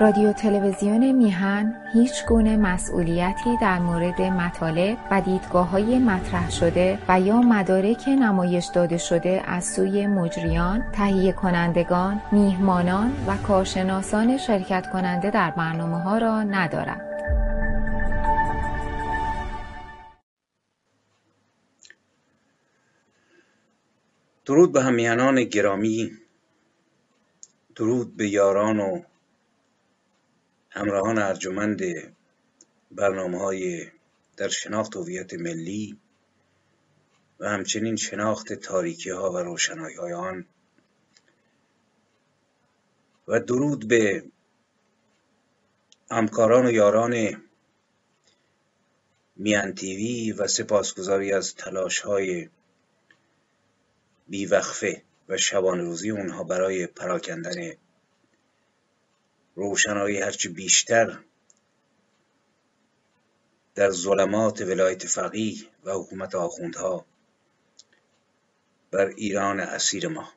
رادیو 0.00 0.32
تلویزیون 0.32 1.12
میهن 1.12 1.76
هیچ 1.92 2.26
گونه 2.26 2.56
مسئولیتی 2.56 3.56
در 3.60 3.78
مورد 3.78 4.22
مطالب 4.22 4.98
و 5.10 5.20
دیدگاه 5.20 5.68
های 5.68 5.98
مطرح 5.98 6.50
شده 6.50 6.98
و 7.08 7.20
یا 7.20 7.40
مدارک 7.40 8.08
نمایش 8.08 8.66
داده 8.74 8.98
شده 8.98 9.42
از 9.46 9.64
سوی 9.64 10.06
مجریان، 10.06 10.84
تهیه 10.92 11.32
کنندگان، 11.32 12.22
میهمانان 12.32 13.12
و 13.26 13.36
کارشناسان 13.36 14.38
شرکت 14.38 14.90
کننده 14.92 15.30
در 15.30 15.50
برنامه 15.50 16.02
ها 16.02 16.18
را 16.18 16.42
ندارد. 16.42 17.00
درود 24.46 24.72
به 24.72 24.82
همیهنان 24.82 25.44
گرامی 25.44 26.10
درود 27.76 28.16
به 28.16 28.28
یاران 28.28 28.80
و 28.80 29.00
همراهان 30.76 31.18
ارجمند 31.18 31.82
برنامه 32.90 33.38
های 33.38 33.90
در 34.36 34.48
شناخت 34.48 34.96
هویت 34.96 35.34
ملی 35.34 35.98
و 37.40 37.48
همچنین 37.48 37.96
شناخت 37.96 38.52
تاریکی 38.52 39.10
ها 39.10 39.32
و 39.32 39.38
روشنایی 39.38 39.96
های 39.96 40.12
آن 40.12 40.46
و 43.28 43.40
درود 43.40 43.88
به 43.88 44.24
همکاران 46.10 46.66
و 46.66 46.70
یاران 46.70 47.42
میان 49.36 49.74
تیوی 49.74 50.32
و 50.32 50.46
سپاسگزاری 50.46 51.32
از 51.32 51.54
تلاش 51.54 52.00
های 52.00 52.48
بیوقفه 54.28 55.02
و 55.28 55.36
شبان 55.36 55.80
روزی 55.80 56.10
اونها 56.10 56.44
برای 56.44 56.86
پراکندن 56.86 57.72
روشنایی 59.54 60.20
هرچی 60.20 60.48
بیشتر 60.48 61.18
در 63.74 63.90
ظلمات 63.90 64.60
ولایت 64.60 65.06
فقیه 65.06 65.66
و 65.84 65.92
حکومت 65.92 66.34
آخوندها 66.34 67.04
بر 68.90 69.06
ایران 69.06 69.60
اسیر 69.60 70.08
ما. 70.08 70.32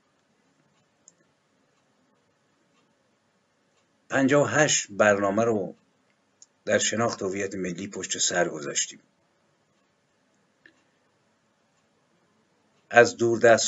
پنجاه 4.10 4.52
هشت 4.52 4.88
برنامه 4.90 5.44
رو 5.44 5.76
در 6.66 6.78
شناخت 6.78 7.22
هویت 7.22 7.56
ملی 7.56 7.88
پشت 7.88 8.18
سر 8.18 8.50
گذاشتیم. 8.50 9.00
از 12.90 13.16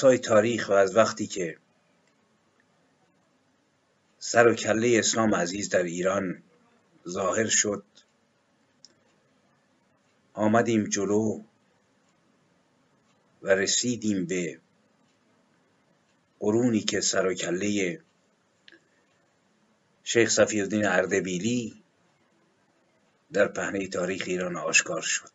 های 0.03 0.17
تاریخ 0.17 0.69
و 0.69 0.73
از 0.73 0.95
وقتی 0.95 1.27
که 1.27 1.57
سر 4.19 4.47
و 4.47 4.53
کله 4.53 4.99
اسلام 4.99 5.35
عزیز 5.35 5.69
در 5.69 5.83
ایران 5.83 6.43
ظاهر 7.07 7.47
شد. 7.47 7.83
آمدیم 10.33 10.83
جلو 10.83 11.43
و 13.41 13.49
رسیدیم 13.49 14.25
به 14.25 14.59
قرونی 16.39 16.79
که 16.79 17.01
سر 17.01 17.27
و 17.27 17.33
کله 17.33 18.01
شیخ 20.03 20.29
صفیالدین 20.29 20.85
اردبیلی 20.85 21.83
در 23.33 23.47
پهنه 23.47 23.87
تاریخ 23.87 24.23
ایران 24.27 24.55
آشکار 24.55 25.01
شد. 25.01 25.31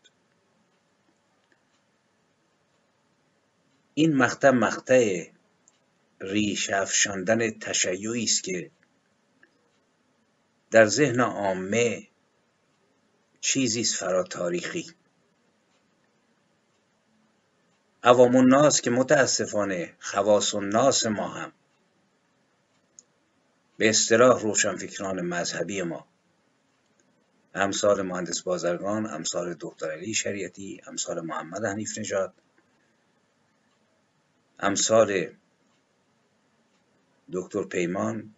این 3.95 4.17
مقطع 4.17 4.51
مقطع 4.51 5.27
ریش 6.25 6.71
افشاندن 6.71 7.51
تشیعی 7.51 8.25
است 8.25 8.45
که 8.45 8.71
در 10.71 10.87
ذهن 10.87 11.21
عامه 11.21 12.09
چیزی 13.41 13.81
است 13.81 13.95
فرا 13.95 14.23
تاریخی. 14.23 14.95
عوام 18.03 18.37
الناس 18.37 18.81
که 18.81 18.91
متاسفانه 18.91 19.95
خواص 19.99 20.55
الناس 20.55 21.07
ما 21.07 21.29
هم 21.29 21.53
به 23.77 23.89
اصطلاح 23.89 24.43
روشنفکران 24.43 25.21
مذهبی 25.21 25.83
ما 25.83 26.07
امثال 27.55 28.03
مهندس 28.03 28.43
بازرگان 28.43 29.07
امثال 29.07 29.57
دکتر 29.61 29.91
علی 29.91 30.15
شریعتی 30.15 30.81
امثال 30.87 31.21
محمد 31.21 31.65
حنیف 31.65 31.99
نژاد 31.99 32.35
امثال 34.59 35.35
دکتر 37.33 37.65
پیمان 37.65 38.35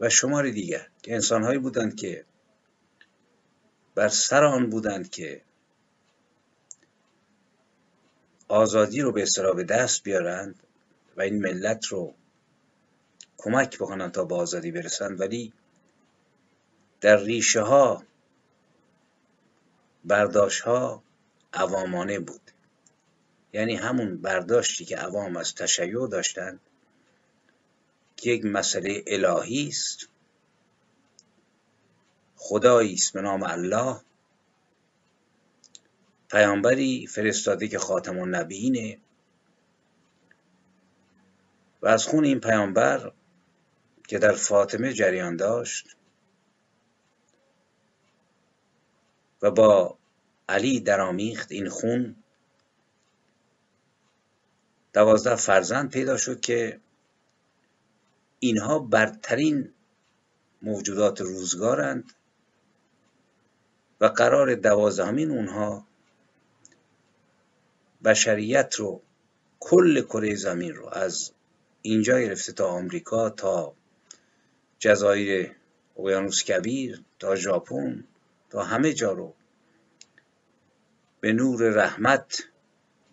و 0.00 0.08
شماری 0.08 0.52
دیگر 0.52 0.88
که 1.02 1.14
انسانهایی 1.14 1.58
بودند 1.58 1.96
که 1.96 2.24
بر 3.94 4.08
سر 4.08 4.44
آن 4.44 4.70
بودند 4.70 5.10
که 5.10 5.42
آزادی 8.48 9.00
رو 9.00 9.12
به 9.12 9.22
اصطلاح 9.22 9.62
دست 9.62 10.02
بیارند 10.02 10.62
و 11.16 11.22
این 11.22 11.42
ملت 11.42 11.86
رو 11.86 12.14
کمک 13.38 13.78
بکنند 13.78 14.12
تا 14.12 14.24
به 14.24 14.34
آزادی 14.34 14.72
برسند. 14.72 15.20
ولی 15.20 15.52
در 17.00 17.16
ریشه 17.16 17.60
ها 17.60 18.04
برداشت 20.04 20.60
ها 20.60 21.02
عوامانه 21.52 22.18
بود. 22.18 22.50
یعنی 23.52 23.76
همون 23.76 24.16
برداشتی 24.16 24.84
که 24.84 24.96
عوام 24.96 25.36
از 25.36 25.54
تشیع 25.54 26.08
داشتند 26.08 26.60
یک 28.26 28.44
مسئله 28.44 29.04
الهی 29.06 29.68
است. 29.68 30.08
خدایی 32.36 32.94
است 32.94 33.12
به 33.12 33.20
نام 33.20 33.42
الله. 33.42 34.00
پیامبری 36.30 37.06
فرستاده 37.06 37.68
که 37.68 37.78
خاتم 37.78 38.18
النبیینه. 38.18 38.98
و 41.82 41.86
از 41.86 42.06
خون 42.06 42.24
این 42.24 42.40
پیامبر 42.40 43.12
که 44.08 44.18
در 44.18 44.32
فاطمه 44.32 44.92
جریان 44.92 45.36
داشت 45.36 45.96
و 49.42 49.50
با 49.50 49.98
علی 50.48 50.80
درآمیخت 50.80 51.52
این 51.52 51.68
خون 51.68 52.16
دوازده 54.92 55.36
فرزند 55.36 55.90
پیدا 55.90 56.16
شد 56.16 56.40
که 56.40 56.80
اینها 58.40 58.78
برترین 58.78 59.72
موجودات 60.62 61.20
روزگارند 61.20 62.12
و 64.00 64.06
قرار 64.06 64.54
دوازدهمین 64.54 65.30
اونها 65.30 65.86
بشریت 68.04 68.74
رو 68.74 69.02
کل 69.60 70.02
کره 70.02 70.34
زمین 70.34 70.74
رو 70.74 70.88
از 70.88 71.32
اینجا 71.82 72.20
گرفته 72.20 72.52
تا 72.52 72.66
آمریکا 72.66 73.30
تا 73.30 73.74
جزایر 74.78 75.56
اقیانوس 75.98 76.44
کبیر 76.44 77.02
تا 77.18 77.36
ژاپن 77.36 78.04
تا 78.50 78.62
همه 78.62 78.92
جا 78.92 79.12
رو 79.12 79.34
به 81.20 81.32
نور 81.32 81.68
رحمت 81.70 82.42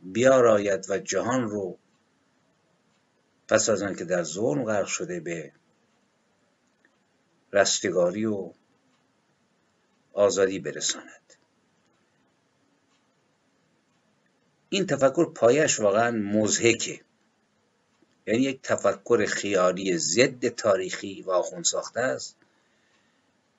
بیاراید 0.03 0.85
و 0.89 0.97
جهان 0.97 1.49
رو 1.49 1.77
پس 3.47 3.69
از 3.69 3.81
آنکه 3.83 4.06
در 4.06 4.23
ظلم 4.23 4.63
غرق 4.63 4.85
شده 4.85 5.19
به 5.19 5.51
رستگاری 7.53 8.25
و 8.25 8.51
آزادی 10.13 10.59
برساند. 10.59 11.33
این 14.69 14.85
تفکر 14.85 15.34
پایش 15.34 15.79
واقعا 15.79 16.11
مزهکه 16.11 17.01
یعنی 18.28 18.41
یک 18.41 18.61
تفکر 18.61 19.25
خیالی 19.25 19.97
ضد 19.97 20.47
تاریخی 20.47 21.22
و 21.22 21.31
آخون 21.31 21.64
ساخته 21.64 21.99
است 21.99 22.35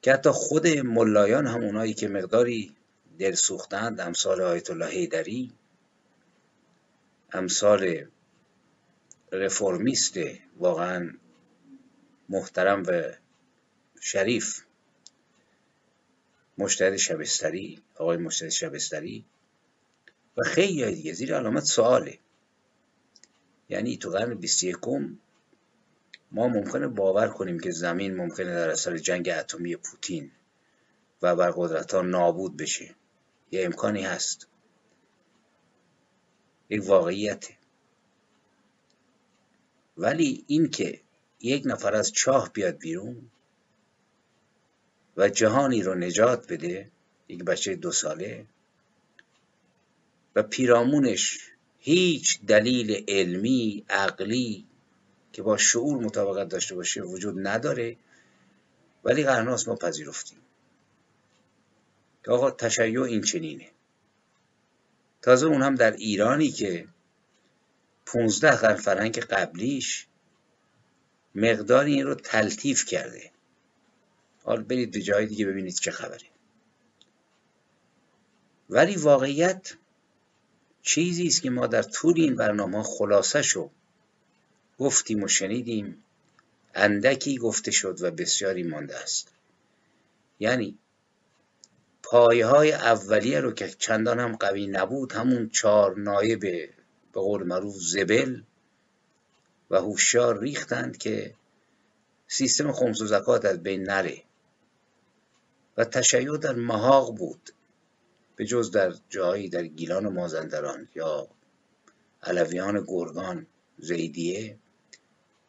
که 0.02 0.12
حتی 0.12 0.30
خود 0.30 0.66
ملایان 0.66 1.46
هم 1.46 1.64
اونایی 1.64 1.94
که 1.94 2.08
مقداری 2.08 2.76
دل 3.18 3.34
سوختند 3.34 4.00
امثال 4.00 4.40
آیت 4.40 4.70
الله 4.70 4.86
حیدری 4.86 5.52
امثال 7.32 8.06
رفرمیست 9.32 10.14
واقعا 10.58 11.14
محترم 12.28 12.82
و 12.86 13.02
شریف 14.00 14.64
مشتهد 16.58 16.96
شبستری 16.96 17.82
آقای 17.94 18.16
مشتهد 18.16 18.48
شبستری. 18.48 19.24
و 20.36 20.42
خیلی 20.42 20.94
دیگه. 20.94 21.12
زیر 21.12 21.36
علامت 21.36 21.64
سواله. 21.64 22.18
یعنی 23.68 23.96
تو 23.96 24.10
قرن 24.10 24.34
21 24.34 24.76
ما 26.32 26.48
ممکنه 26.48 26.86
باور 26.88 27.28
کنیم 27.28 27.60
که 27.60 27.70
زمین 27.70 28.16
ممکنه 28.16 28.54
در 28.54 28.70
اثر 28.70 28.98
جنگ 28.98 29.28
اتمی 29.28 29.76
پوتین 29.76 30.30
و 31.22 31.36
بر 31.36 31.50
قدرت 31.56 31.94
ها 31.94 32.02
نابود 32.02 32.56
بشه. 32.56 32.94
یه 33.50 33.64
امکانی 33.64 34.02
هست. 34.02 34.46
یک 36.70 36.82
واقعیته. 36.86 37.56
ولی 39.96 40.44
این 40.46 40.70
که 40.70 41.00
یک 41.40 41.62
نفر 41.66 41.94
از 41.94 42.12
چاه 42.12 42.52
بیاد 42.52 42.78
بیرون 42.78 43.30
و 45.16 45.28
جهانی 45.28 45.82
رو 45.82 45.94
نجات 45.94 46.52
بده 46.52 46.90
یک 47.28 47.44
بچه 47.44 47.74
دو 47.74 47.92
ساله 47.92 48.46
و 50.34 50.42
پیرامونش 50.42 51.38
هیچ 51.78 52.40
دلیل 52.46 53.04
علمی 53.08 53.84
عقلی 53.88 54.66
که 55.32 55.42
با 55.42 55.56
شعور 55.56 56.04
مطابقت 56.04 56.48
داشته 56.48 56.74
باشه 56.74 57.02
وجود 57.02 57.46
نداره 57.46 57.96
ولی 59.04 59.24
قرناس 59.24 59.68
ما 59.68 59.74
پذیرفتیم. 59.74 60.38
که 62.24 62.30
آقا 62.30 62.50
تشیع 62.50 63.02
این 63.02 63.22
چنینه. 63.22 63.70
تازه 65.22 65.46
اون 65.46 65.62
هم 65.62 65.74
در 65.74 65.92
ایرانی 65.92 66.50
که 66.50 66.88
پونزده 68.06 68.50
قرن 68.50 68.74
فرهنگ 68.74 69.18
قبلیش 69.18 70.06
مقداری 71.34 71.94
این 71.94 72.06
رو 72.06 72.14
تلطیف 72.14 72.84
کرده. 72.84 73.30
حال 74.44 74.62
برید 74.62 74.90
به 74.90 75.00
جای 75.00 75.26
دیگه 75.26 75.46
ببینید 75.46 75.74
چه 75.74 75.90
خبره. 75.90 76.26
ولی 78.70 78.96
واقعیت 78.96 79.74
چیزی 80.82 81.26
است 81.26 81.42
که 81.42 81.50
ما 81.50 81.66
در 81.66 81.82
طول 81.82 82.20
این 82.20 82.36
برنامه 82.36 82.82
خلاصه 82.82 83.42
شو 83.42 83.70
گفتیم 84.78 85.22
و 85.22 85.28
شنیدیم. 85.28 86.02
اندکی 86.74 87.38
گفته 87.38 87.70
شد 87.70 88.02
و 88.02 88.10
بسیاری 88.10 88.62
مانده 88.62 88.98
است. 88.98 89.32
یعنی 90.40 90.78
پایه 92.02 92.46
های 92.46 92.72
اولیه 92.72 93.40
رو 93.40 93.52
که 93.52 93.68
چندان 93.68 94.20
هم 94.20 94.36
قوی 94.36 94.66
نبود 94.66 95.12
همون 95.12 95.48
چهار 95.48 95.98
نایب 95.98 96.70
به 97.16 97.22
قول 97.22 97.42
معروف 97.42 97.76
زبل 97.76 98.42
و 99.70 99.76
هوشیار 99.76 100.40
ریختند 100.40 100.96
که 100.96 101.34
سیستم 102.28 102.72
خمس 102.72 103.00
و 103.00 103.06
زکات 103.06 103.44
از 103.44 103.62
بین 103.62 103.82
نره 103.82 104.22
و 105.76 105.84
تشیع 105.84 106.36
در 106.36 106.52
محاق 106.52 107.16
بود 107.16 107.50
به 108.36 108.44
جز 108.44 108.70
در 108.70 108.94
جایی 109.08 109.48
در 109.48 109.66
گیلان 109.66 110.06
و 110.06 110.10
مازندران 110.10 110.88
یا 110.94 111.28
علویان 112.22 112.84
گرگان 112.86 113.46
زیدیه. 113.78 114.58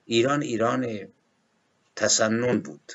ایران 0.05 0.41
ایران 0.41 1.07
تسنن 1.95 2.59
بود. 2.59 2.93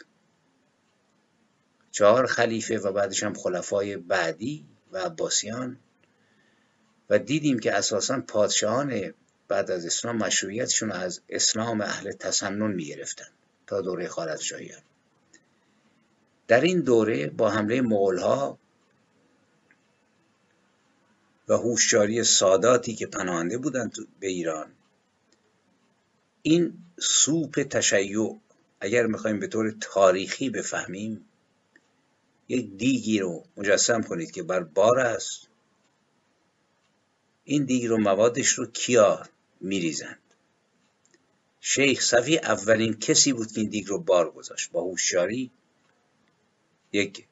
چهار 1.90 2.26
خلیفه 2.26 2.78
و 2.78 2.92
بعدش 2.92 3.22
هم 3.22 3.34
خلفای 3.34 3.96
بعدی 3.96 4.66
و 4.92 4.98
عباسیان 4.98 5.78
و 7.12 7.18
دیدیم 7.18 7.58
که 7.58 7.72
اساسا 7.72 8.20
پادشاهان 8.20 9.14
بعد 9.48 9.70
از 9.70 9.86
اسلام 9.86 10.16
مشروعیتشون 10.16 10.92
از 10.92 11.20
اسلام 11.28 11.80
اهل 11.80 12.12
تسنن 12.12 12.72
می 12.72 12.84
گرفتن 12.84 13.28
تا 13.66 13.80
دوره 13.80 14.08
خارزشاهیان 14.08 14.80
در 16.48 16.60
این 16.60 16.80
دوره 16.80 17.26
با 17.26 17.50
حمله 17.50 17.80
مغولها 17.80 18.58
و 21.48 21.54
هوشیاری 21.54 22.24
ساداتی 22.24 22.94
که 22.94 23.06
پناهنده 23.06 23.58
بودند 23.58 23.96
به 24.20 24.26
ایران 24.26 24.72
این 26.42 26.74
سوپ 27.00 27.62
تشیع 27.62 28.40
اگر 28.80 29.06
می‌خوایم 29.06 29.40
به 29.40 29.46
طور 29.46 29.74
تاریخی 29.80 30.50
بفهمیم 30.50 31.24
یک 32.48 32.76
دیگی 32.76 33.18
رو 33.18 33.44
مجسم 33.56 34.02
کنید 34.02 34.30
که 34.30 34.42
بر 34.42 34.60
بار 34.60 34.98
است. 34.98 35.51
این 37.44 37.64
دیگ 37.64 37.86
رو 37.86 37.98
موادش 37.98 38.48
رو 38.48 38.66
کیا 38.66 39.22
میریزند؟ 39.60 40.18
شیخ 41.60 42.00
صفی 42.00 42.38
اولین 42.38 42.94
کسی 42.94 43.32
بود 43.32 43.52
که 43.52 43.60
این 43.60 43.70
دیگ 43.70 43.88
رو 43.88 43.98
بار 43.98 44.30
گذاشت. 44.30 44.70
با 44.70 44.82
هوشیاری 44.82 45.50
یک 46.92 47.26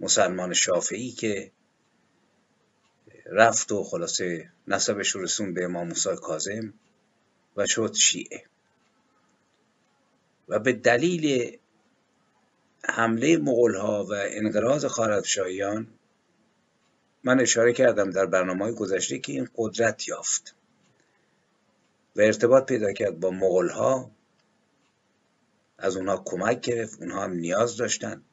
مسلمان 0.00 0.54
شافعی 0.54 1.10
که 1.10 1.50
رفت 3.26 3.72
و 3.72 3.84
خلاصه 3.84 4.52
نسبش 4.68 5.08
رو 5.08 5.22
رسون 5.22 5.54
به 5.54 5.64
امام 5.64 5.88
موسی 5.88 6.16
کاظم 6.16 6.74
و 7.56 7.66
شد 7.66 7.94
شیعه. 7.94 8.44
و 10.48 10.58
به 10.58 10.72
دلیل 10.72 11.56
حمله 12.84 13.36
مغولها 13.36 14.04
و 14.04 14.12
انقراض 14.12 14.84
خارزمشاهیان 14.84 15.86
من 17.24 17.40
اشاره 17.40 17.72
کردم 17.72 18.10
در 18.10 18.26
برنامه 18.26 18.72
گذشته 18.72 19.18
که 19.18 19.32
این 19.32 19.48
قدرت 19.56 20.08
یافت 20.08 20.54
و 22.16 22.20
ارتباط 22.20 22.66
پیدا 22.66 22.92
کرد 22.92 23.20
با 23.20 23.30
مغولها. 23.30 24.10
از 25.78 25.96
اونها 25.96 26.22
کمک 26.24 26.60
گرفت 26.60 27.00
اونها 27.00 27.24
هم 27.24 27.32
نیاز 27.32 27.76
داشتند 27.76 28.24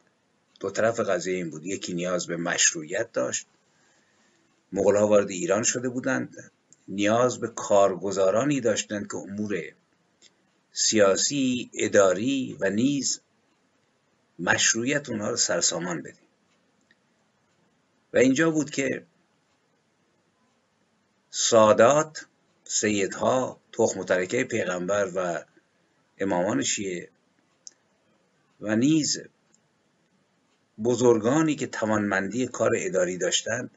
دو 0.60 0.70
طرف 0.70 1.00
قضیه 1.00 1.36
این 1.36 1.50
بود 1.50 1.66
یکی 1.66 1.94
نیاز 1.94 2.28
به 2.28 2.38
مشروعیت 2.38 3.12
داشت. 3.12 3.48
مغولها 4.74 5.08
وارد 5.08 5.30
ایران 5.30 5.64
شده 5.64 5.90
بودند. 5.90 6.52
نیاز 6.88 7.40
به 7.40 7.48
کارگزارانی 7.48 8.62
داشتند 8.62 9.08
که 9.08 9.18
امور 9.18 9.62
سیاسی 10.74 11.70
اداری 11.74 12.58
و 12.60 12.70
نیز 12.70 13.22
مشروعیت 14.40 15.10
اونها 15.10 15.30
رو 15.30 15.38
سرسامان 15.38 16.02
بده 16.02 16.29
و 18.14 18.18
اینجا 18.18 18.52
بود 18.52 18.70
که 18.70 19.06
سادات 21.30 22.26
سیدها 22.64 23.60
تخم 23.74 24.00
مترکه 24.00 24.44
پیغمبر 24.44 25.12
و 25.16 25.44
امامان 26.18 26.64
شیعه 26.64 27.10
و 28.62 28.76
نیز 28.76 29.22
بزرگانی 30.84 31.56
که 31.56 31.68
توانمندی 31.68 32.48
کار 32.48 32.72
اداری 32.76 33.18
داشتند 33.18 33.72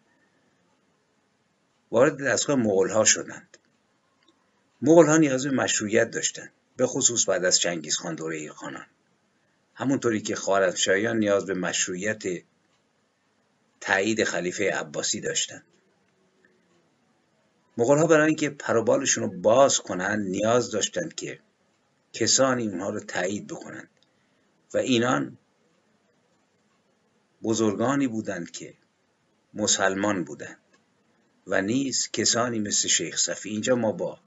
وارد 1.91 2.25
دستگاه 2.25 2.57
مغول 2.57 2.91
ها 2.91 3.05
شدند. 3.05 3.59
مغول 4.83 5.07
ها 5.07 5.17
نیاز 5.17 5.47
به 5.47 5.51
مشروعیت 5.51 6.11
داشتند 6.11 6.53
به 6.77 6.87
خصوص 6.87 7.29
بعد 7.29 7.45
از 7.45 7.59
چنگیز 7.59 7.97
خان 7.97 8.15
دوره 8.15 8.37
ایرخانان 8.37 8.87
همونطوری 9.75 10.21
که 10.21 10.35
خارزمشاهیان 10.35 11.19
نیاز 11.19 11.47
به 11.47 11.55
مشروعیت 11.55 12.23
تایید 13.83 14.25
خلیفه 14.25 14.71
عباسی 14.71 15.21
داشتند 15.21 15.65
مغول 17.79 17.99
ها 17.99 18.07
برای 18.07 18.27
اینکه 18.27 18.51
پروبالشون 18.51 19.25
رو 19.25 19.41
باز 19.41 19.79
کنند 19.79 20.29
نیاز 20.29 20.71
داشتند 20.71 21.15
که 21.15 21.41
کسانی 22.13 22.69
اونها 22.69 22.91
رو 22.91 23.01
تایید 23.01 23.47
بکنند 23.47 23.89
و 24.75 24.79
اینان 24.79 25.39
بزرگانی 27.43 28.09
بودند 28.09 28.51
که 28.51 28.75
مسلمان 29.55 30.25
بودند. 30.25 30.59
و 31.47 31.63
نیز 31.63 32.11
کسانی 32.13 32.59
مثل 32.59 32.89
شیخ 32.89 33.17
صفی. 33.17 33.51
اینجا 33.51 33.75
ما 33.75 33.93
با 33.93 34.19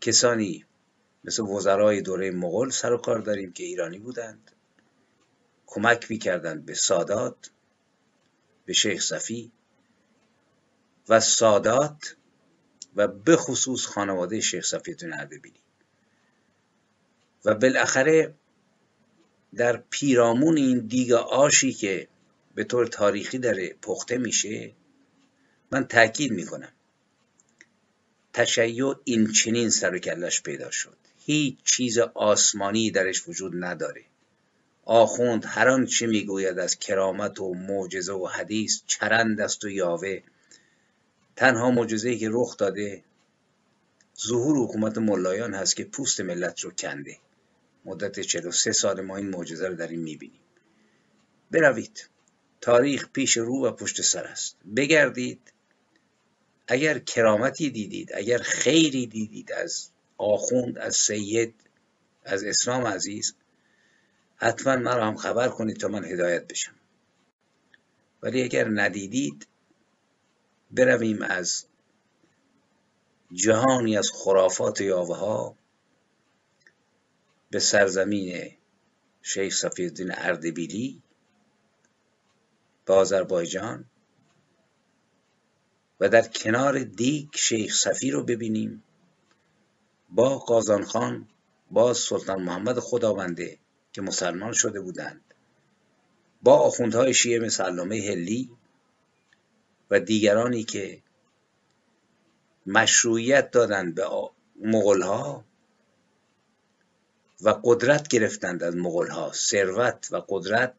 کسانی 0.00 0.64
مثل 1.24 1.42
وزرای 1.42 2.02
دوره 2.02 2.30
مغول 2.30 2.70
سر 2.70 2.92
و 2.92 2.96
کار 2.96 3.18
داریم 3.18 3.52
که 3.52 3.64
ایرانی 3.64 3.98
بودند. 3.98 4.50
کمک 5.66 6.10
می‌کردند 6.10 6.66
به 6.66 6.74
سادات. 6.74 7.50
به 8.70 8.74
شیخ 8.74 9.02
صفی 9.02 9.52
و 11.08 11.20
سادات 11.20 12.16
و 12.96 13.08
به 13.08 13.36
خصوص 13.36 13.86
خانواده 13.86 14.40
شیخ 14.40 14.64
صفیتون 14.64 15.12
هر 15.12 15.24
ببینید 15.24 15.62
و 17.44 17.54
بالاخره 17.54 18.34
در 19.54 19.76
پیرامون 19.76 20.56
این 20.56 20.78
دیگ 20.78 21.12
آشی 21.12 21.72
که 21.72 22.08
به 22.54 22.64
طور 22.64 22.86
تاریخی 22.86 23.38
داره 23.38 23.76
پخته 23.82 24.18
میشه 24.18 24.72
من 25.70 25.84
تاکید 25.84 26.32
می‌کنم. 26.32 26.72
تشیع 28.32 28.94
این 29.04 29.32
چنین 29.32 29.70
سر 29.70 29.94
و 29.94 29.98
کلش 29.98 30.42
پیدا 30.42 30.70
شد. 30.70 30.96
هیچ 31.18 31.58
چیز 31.64 31.98
آسمانی 31.98 32.90
درش 32.90 33.28
وجود 33.28 33.52
نداره. 33.64 34.04
آخوند 34.84 35.44
هر 35.44 35.68
آنچه 35.68 36.06
می‌گوید 36.06 36.58
از 36.58 36.78
کرامت 36.78 37.40
و 37.40 37.54
معجزه 37.54 38.12
و 38.12 38.26
حدیث 38.26 38.82
چرند 38.86 39.40
است 39.40 39.64
و 39.64 39.68
یاوه. 39.68 40.20
تنها 41.36 41.70
معجزه‌ای 41.70 42.18
که 42.18 42.28
رخ 42.32 42.56
داده 42.56 43.04
ظهور 44.26 44.56
حکومت 44.56 44.98
ملایان 44.98 45.54
هست 45.54 45.76
که 45.76 45.84
پوست 45.84 46.20
ملت 46.20 46.60
رو 46.60 46.70
کنده. 46.70 47.16
مدت 47.84 48.20
43 48.20 48.72
سال 48.72 49.00
ما 49.00 49.16
این 49.16 49.28
معجزه 49.28 49.68
رو 49.68 49.74
در 49.74 49.88
این 49.88 50.00
می‌بینیم. 50.00 50.40
بروید. 51.50 52.08
تاریخ 52.60 53.08
پیش 53.12 53.36
رو 53.36 53.66
و 53.66 53.70
پشت 53.72 54.02
سر 54.02 54.24
است. 54.24 54.56
بگردید. 54.76 55.52
اگر 56.68 56.98
کرامتی 56.98 57.70
دیدید 57.70 58.10
اگر 58.14 58.38
خیری 58.38 59.06
دیدید 59.06 59.52
از 59.52 59.90
آخوند 60.18 60.78
از 60.78 60.96
سید 60.96 61.54
از 62.24 62.44
اسلام 62.44 62.86
عزیز 62.86 63.34
حتما 64.42 64.76
مرا 64.76 65.06
هم 65.06 65.16
خبر 65.16 65.48
کنید 65.48 65.76
تا 65.76 65.88
من 65.88 66.04
هدایت 66.04 66.46
بشم. 66.46 66.74
ولی 68.22 68.42
اگر 68.42 68.68
ندیدید 68.68 69.46
برویم 70.70 71.22
از 71.22 71.66
جهانی 73.32 73.98
از 73.98 74.10
خرافات 74.14 74.80
یاوه 74.80 75.16
ها 75.16 75.56
به 77.50 77.58
سرزمین 77.58 78.56
شیخ 79.22 79.54
صفی 79.54 79.84
الدین 79.84 80.12
اردبیلی 80.14 81.02
به 82.84 82.94
آذربایجان 82.94 83.84
و 86.00 86.08
در 86.08 86.28
کنار 86.28 86.78
دیگ 86.78 87.28
شیخ 87.34 87.74
صفی 87.74 88.10
رو 88.10 88.24
ببینیم. 88.24 88.82
با 90.10 90.38
قازان 90.38 90.84
خان 90.84 91.28
با 91.70 91.94
سلطان 91.94 92.42
محمد 92.42 92.78
خداونده 92.78 93.58
که 93.92 94.02
مسلمان 94.02 94.52
شده 94.52 94.80
بودند. 94.80 95.20
با 96.42 96.56
آخوندهای 96.56 97.14
شیعه 97.14 97.38
مثل 97.38 97.64
علامه 97.64 97.96
هلی 97.96 98.50
و 99.90 100.00
دیگرانی 100.00 100.64
که 100.64 101.02
مشروعیت 102.66 103.50
دادند 103.50 103.94
به 103.94 104.06
مغلها 104.60 105.44
و 107.40 107.60
قدرت 107.64 108.08
گرفتند 108.08 108.62
از 108.62 108.76
مغلها 108.76 109.32
ثروت 109.32 110.08
و 110.10 110.22
قدرت 110.28 110.74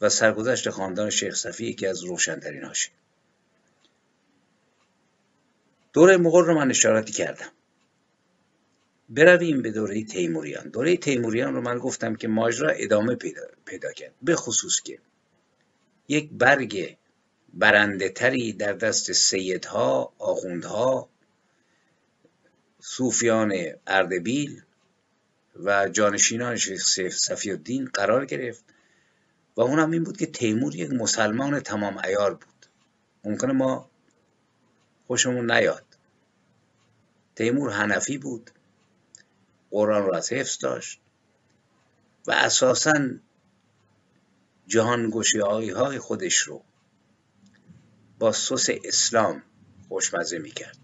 و 0.00 0.08
سرگذشت 0.08 0.70
خاندان 0.70 1.10
شیخ 1.10 1.34
صفی 1.34 1.66
یکی 1.66 1.86
از 1.86 2.04
روشنترین 2.04 2.64
هاشه 2.64 2.90
دوره 5.92 6.16
مغل 6.16 6.44
رو 6.44 6.54
من 6.54 6.70
اشاراتی 6.70 7.12
کردم. 7.12 7.50
برویم 9.14 9.62
به 9.62 9.70
دوره 9.70 10.04
تیموریان. 10.04 10.68
دوره 10.68 10.96
تیموریان 10.96 11.54
رو 11.54 11.60
من 11.60 11.78
گفتم 11.78 12.14
که 12.14 12.28
ماجرا 12.28 12.70
ادامه 12.70 13.14
پیدا, 13.14 13.42
پیدا 13.64 13.92
کرد. 13.92 14.14
به 14.22 14.36
خصوص 14.36 14.80
که 14.80 14.98
یک 16.08 16.30
برگ 16.32 16.96
برنده 17.54 18.08
تری 18.08 18.52
در 18.52 18.72
دست 18.72 19.12
سیدها 19.12 20.12
آخوندها 20.18 21.08
صوفیان 22.80 23.52
اردبیل 23.86 24.62
و 25.64 25.88
جانشینان 25.88 26.56
شیخ 26.56 26.82
صفی 27.10 27.50
الدین 27.50 27.84
قرار 27.84 28.26
گرفت 28.26 28.64
و 29.56 29.60
اونم 29.60 29.90
این 29.90 30.04
بود 30.04 30.16
که 30.16 30.26
تیمور 30.26 30.76
یک 30.76 30.90
مسلمان 30.90 31.60
تمام 31.60 31.98
ایار 31.98 32.34
بود. 32.34 32.66
ممکنه 33.24 33.52
ما 33.52 33.90
خوشمون 35.06 35.50
نیاد. 35.50 35.84
تیمور 37.36 37.70
هنفی 37.70 38.18
بود. 38.18 38.50
قرآن 39.72 40.06
را 40.06 40.16
از 40.16 40.32
حفظ 40.32 40.58
داشت 40.58 41.00
و 42.26 42.32
اساسا 42.32 42.92
جهانگشایی 44.66 45.70
های 45.70 45.98
خودش 45.98 46.36
رو 46.36 46.62
با 48.18 48.32
سس 48.32 48.66
اسلام 48.84 49.42
خوشمزه 49.88 50.38
می‌کرد. 50.38 50.78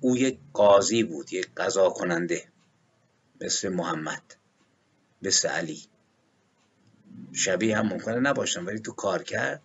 او 0.00 0.16
یک 0.16 0.38
قاضی 0.52 1.02
بود 1.02 1.32
یک 1.32 1.48
قضا 1.56 1.90
کننده 1.90 2.48
مثل 3.40 3.68
محمد 3.68 4.36
مثل 5.22 5.48
علی. 5.48 5.82
شبیه 7.32 7.78
هم 7.78 7.86
ممکنه 7.86 8.20
نباشن 8.20 8.64
ولی 8.64 8.80
تو 8.80 8.92
کار 8.92 9.22
کرد. 9.22 9.62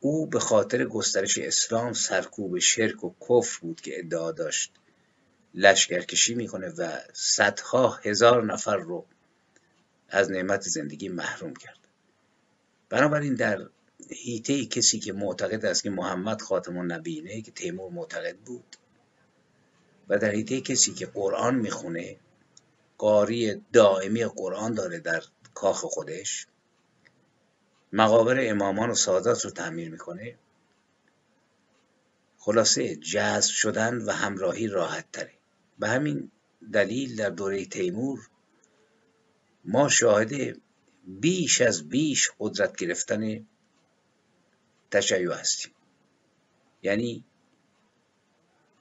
او 0.00 0.26
به 0.26 0.40
خاطر 0.40 0.84
گسترش 0.84 1.38
اسلام 1.38 1.92
سرکوب 1.92 2.58
شرک 2.58 3.04
و 3.04 3.14
کفر 3.20 3.58
بود 3.60 3.80
که 3.80 3.98
ادعا 3.98 4.32
داشت. 4.32 4.79
لشکرکشی 5.54 6.34
می‌کنه 6.34 6.68
و 6.68 6.98
صدها 7.12 7.88
هزار 8.02 8.44
نفر 8.44 8.76
رو 8.76 9.06
از 10.08 10.30
نعمت 10.30 10.62
زندگی 10.62 11.08
محروم 11.08 11.54
کرد 11.54 11.78
بنابراین 12.88 13.34
در 13.34 13.68
هیته 14.10 14.66
کسی 14.66 14.98
که 14.98 15.12
معتقد 15.12 15.64
است 15.64 15.82
که 15.82 15.90
محمد 15.90 16.42
خاتم 16.42 16.78
النبیینه 16.78 17.42
که 17.42 17.50
تیمور 17.50 17.92
معتقد 17.92 18.36
بود 18.36 18.76
و 20.08 20.18
در 20.18 20.30
هیته 20.30 20.60
کسی 20.60 20.94
که 20.94 21.06
قرآن 21.06 21.54
می‌خونه 21.54 22.16
قاری 22.98 23.64
دائمی 23.72 24.24
قرآن 24.24 24.74
داره 24.74 24.98
در 24.98 25.22
کاخ 25.54 25.84
خودش 25.84 26.46
مقابر 27.92 28.36
امامان 28.40 28.90
و 28.90 28.94
سادات 28.94 29.44
رو 29.44 29.50
تعمیر 29.50 29.90
می‌کنه 29.90 30.38
خلاصه 32.38 32.96
جذب 32.96 33.50
شدن 33.50 33.98
و 33.98 34.10
همراهی 34.10 34.66
راحت 34.66 35.12
تره. 35.12 35.39
به 35.80 35.88
همین 35.88 36.30
دلیل 36.72 37.16
در 37.16 37.30
دوره 37.30 37.64
تیمور 37.64 38.28
ما 39.64 39.88
شاهد 39.88 40.60
بیش 41.06 41.60
از 41.60 41.88
بیش 41.88 42.30
قدرت 42.38 42.76
گرفتن 42.76 43.46
تشیع 44.90 45.32
هستیم. 45.32 45.72
یعنی 46.82 47.24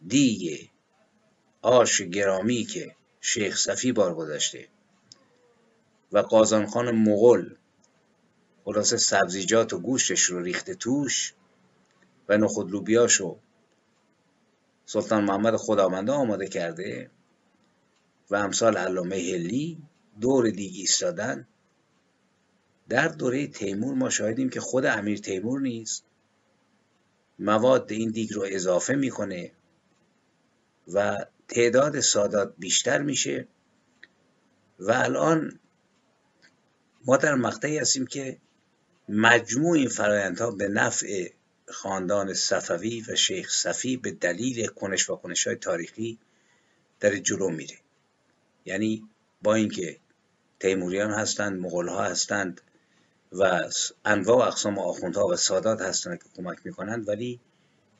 دیگه 0.08 0.70
آش 1.62 2.01
گرامی 2.01 2.63
که 2.63 2.96
شیخ 3.22 3.58
صفی 3.58 3.91
بار 3.91 4.15
گذشته 4.15 4.68
و 6.12 6.20
قازانخان 6.20 6.91
مغل 6.91 7.50
خلاصه 8.65 8.98
سبزیجات 8.98 9.74
و 9.74 9.79
گوشتش 9.79 10.24
رو 10.24 10.41
ریخته 10.41 10.75
توش 10.75 11.34
و 12.29 12.38
نخود 12.38 12.72
لوبیاشو 12.72 13.39
سلطان 14.89 15.24
محمد 15.24 15.55
خداونده 15.55 16.12
آماده 16.12 16.48
کرده 16.48 17.12
و 18.29 18.36
امثال 18.36 18.77
علامه 18.77 19.15
هلی 19.15 19.77
دور 20.22 20.50
دیگ 20.50 20.72
ایستادن. 20.75 21.48
در 22.89 23.08
دوره 23.08 23.48
تیمور 23.48 23.96
ما 23.96 24.10
شاهدیم 24.10 24.50
که 24.50 24.60
خود 24.60 24.86
امیر 24.86 25.17
تیمور 25.17 25.62
نیست. 25.62 26.05
مواد 27.39 27.91
این 27.91 28.12
دیگ 28.12 28.34
رو 28.34 28.46
اضافه 28.48 28.96
می‌کنه 28.96 29.51
و 30.93 31.25
تعداد 31.48 32.00
سادات 32.00 32.53
بیشتر 32.58 33.01
میشه. 33.01 33.48
و 34.79 34.91
الان 34.91 35.60
ما 37.05 37.17
در 37.17 37.36
مقطعی 37.36 37.77
هستیم 37.77 38.08
که 38.08 38.38
مجموع 39.10 39.77
این 39.77 39.89
فرایندها 39.89 40.51
به 40.51 40.67
نفع 40.67 41.29
خاندان 41.72 42.34
صفوی 42.34 43.06
و 43.08 43.16
شیخ 43.16 43.50
صفی 43.50 43.98
به 43.98 44.12
دلیل 44.12 44.68
کنش 44.68 45.10
و 45.10 45.16
کنش 45.16 45.48
های 45.48 45.56
تاریخی 45.56 46.18
در 47.00 47.16
جلو 47.16 47.50
میره. 47.50 47.78
یعنی 48.66 49.10
با 49.42 49.56
اینکه 49.56 49.98
تیموریان 50.60 51.12
هستند 51.12 51.60
مغول 51.60 51.88
ها 51.88 52.04
هستند 52.04 52.62
و 53.32 53.70
انواع 54.06 54.38
و 54.38 54.42
اقسام 54.42 54.80
آخوندها 54.80 55.28
و 55.28 55.36
سادات 55.36 55.82
هستند 55.82 56.24
که 56.24 56.30
کمک 56.36 56.58
می‌کنند 56.64 57.08
ولی 57.08 57.40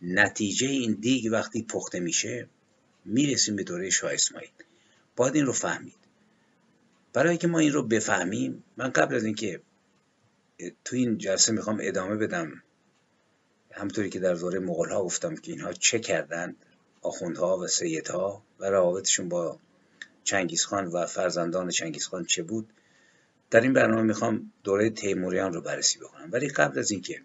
نتیجه 0.02 0.68
این 0.68 0.94
دیگ 0.94 1.32
وقتی 1.32 1.64
پخته 1.64 2.00
میشه 2.00 2.48
می‌رسیم 3.06 3.56
به 3.56 3.64
دوره 3.64 3.90
شاه 3.90 4.14
اسماعیل. 4.14 4.50
باید 5.16 5.36
این 5.36 5.46
رو 5.46 5.54
فهمید. 5.54 5.96
برای 7.14 7.38
که 7.38 7.48
ما 7.48 7.60
این 7.60 7.74
رو 7.74 7.84
بفهمیم 7.84 8.64
من 8.78 8.90
قبل 8.90 9.16
از 9.16 9.24
اینکه 9.24 9.62
تو 10.86 10.96
این 10.96 11.18
جلسه 11.18 11.52
می‌خوام 11.52 11.78
ادامه 11.82 12.16
بدم. 12.16 12.64
همطوری 13.80 14.10
که 14.10 14.20
در 14.20 14.34
دوره 14.34 14.60
مغول 14.60 14.90
ها 14.90 15.04
گفتم 15.04 15.36
که 15.36 15.52
اینها 15.52 15.74
چه 15.74 16.00
کردند 16.00 16.56
آخوندها 17.02 17.58
و 17.58 17.68
سیدها 17.68 18.44
و 18.60 18.66
روابطشون 18.66 19.30
با 19.30 19.60
چنگیزخان 20.24 20.88
و 20.88 21.06
فرزندان 21.06 21.70
چنگیزخان 21.70 22.26
چه 22.26 22.44
بود؟ 22.44 22.74
در 23.52 23.62
این 23.62 23.74
برنامه 23.74 24.02
می‌خوام 24.02 24.52
دوره 24.64 24.90
تیموریان 24.90 25.54
رو 25.54 25.62
بررسی 25.62 26.00
بکنم. 26.00 26.30
ولی 26.32 26.48
قبل 26.48 26.80
از 26.80 26.92
اینکه 26.92 27.22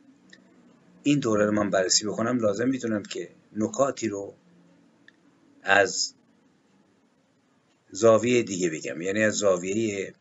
این 1.03 1.19
دوره 1.19 1.47
رو 1.47 1.53
من 1.53 1.71
بررسی 1.71 2.07
بکنم 2.07 2.39
لازم 2.39 2.69
می‌تونم 2.69 3.03
که 3.03 3.29
نکاتی 3.57 4.09
رو 4.09 4.35
از 5.63 6.15
زاویه 7.91 8.43
دیگه 8.43 8.71
بگم. 8.71 9.01
یعنی 9.01 9.25
از 9.25 9.35
زاویه 9.35 10.15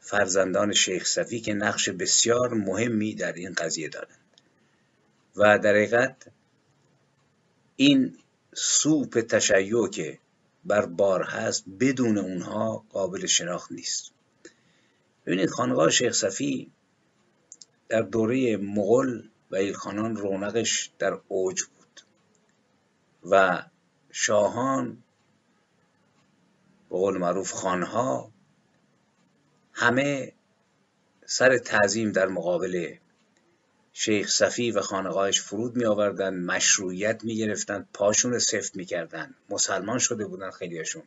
فرزندان 0.00 0.72
شیخ 0.72 1.06
صفی 1.06 1.40
که 1.40 1.54
نقش 1.54 1.88
بسیار 1.88 2.54
مهمی 2.54 3.14
در 3.14 3.32
این 3.32 3.52
قضیه 3.52 3.88
دارند 3.88 4.21
و 5.36 5.58
در 5.58 5.70
حقیقت 5.70 6.26
این 7.76 8.18
سوپ 8.54 9.20
تشیع 9.20 9.88
که 9.88 10.18
بر 10.64 10.86
بار 10.86 11.22
هست 11.22 11.64
بدون 11.80 12.18
اونها 12.18 12.84
قابل 12.90 13.26
شناخت 13.26 13.72
نیست. 13.72 14.12
ببینید 15.26 15.50
خانقاه 15.50 15.90
شیخ 15.90 16.12
صفی 16.12 16.72
در 17.88 18.02
دوره 18.02 18.56
مغل 18.56 19.22
و 19.50 19.56
ایلخانان 19.56 20.16
رونقش 20.16 20.90
در 20.98 21.18
اوج 21.28 21.62
بود 21.62 22.00
و 23.30 23.62
شاهان 24.10 25.02
به 26.90 26.96
قول 26.96 27.18
معروف 27.18 27.52
خانها 27.52 28.32
همه 29.72 30.32
سر 31.26 31.58
تعظیم 31.58 32.12
در 32.12 32.26
مقابل 32.26 32.94
شیخ 33.92 34.28
صفی 34.28 34.70
و 34.70 34.80
خانقاهش 34.80 35.40
فرود 35.40 35.76
می 35.76 35.84
آوردن 35.84 36.34
مشروعیت 36.34 37.24
می 37.24 37.36
گرفتن 37.36 37.88
پاشون 37.94 38.38
سفت 38.38 38.76
می 38.76 38.84
کردن 38.84 39.34
مسلمان 39.50 39.98
شده 39.98 40.26
بودن 40.26 40.50
خیلیاشون 40.50 41.02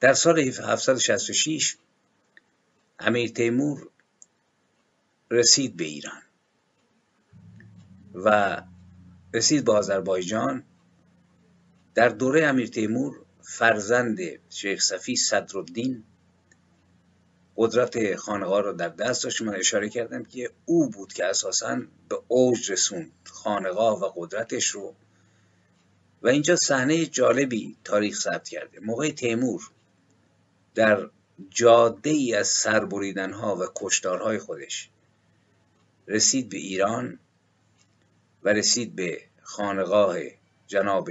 در 0.00 0.14
سال 0.14 0.38
766 0.38 1.76
امیر 2.98 3.30
تیمور 3.30 3.88
رسید 5.30 5.76
به 5.76 5.84
ایران 5.84 6.22
و 8.14 8.62
رسید 9.34 9.64
به 9.64 9.72
آذربایجان. 9.72 10.64
در 11.94 12.08
دوره 12.08 12.46
امیر 12.46 12.68
تیمور 12.68 13.20
فرزند 13.42 14.18
شیخ 14.50 14.80
صفی 14.80 15.16
صدرالدین 15.16 16.04
قدرت 17.56 18.16
خانقاه 18.16 18.62
رو 18.62 18.72
در 18.72 18.88
دست 18.88 19.24
داشت 19.24 19.42
من 19.42 19.54
اشاره 19.54 19.88
کردم 19.88 20.24
که 20.24 20.50
او 20.64 20.90
بود 20.90 21.12
که 21.12 21.24
اساسا 21.24 21.80
به 22.08 22.18
اوج 22.28 22.72
رسوند 22.72 23.12
خانقاه 23.24 24.00
و 24.00 24.12
قدرتش 24.16 24.66
رو. 24.66 24.94
و 26.22 26.28
اینجا 26.28 26.56
صحنه 26.56 27.06
جالبی 27.06 27.76
تاریخ 27.84 28.20
ثبت 28.20 28.48
کرده. 28.48 28.80
موقع 28.80 29.10
تیمور 29.10 29.70
در 30.74 31.10
جاده 31.50 32.10
ای 32.10 32.34
از 32.34 32.48
سربریدن 32.48 33.32
ها 33.32 33.56
و 33.56 33.66
کشتارهای 33.76 34.38
خودش 34.38 34.90
رسید 36.08 36.48
به 36.48 36.56
ایران 36.56 37.18
و 38.42 38.48
رسید 38.48 38.96
به 38.96 39.22
خانقاه 39.42 40.16
جناب 40.66 41.10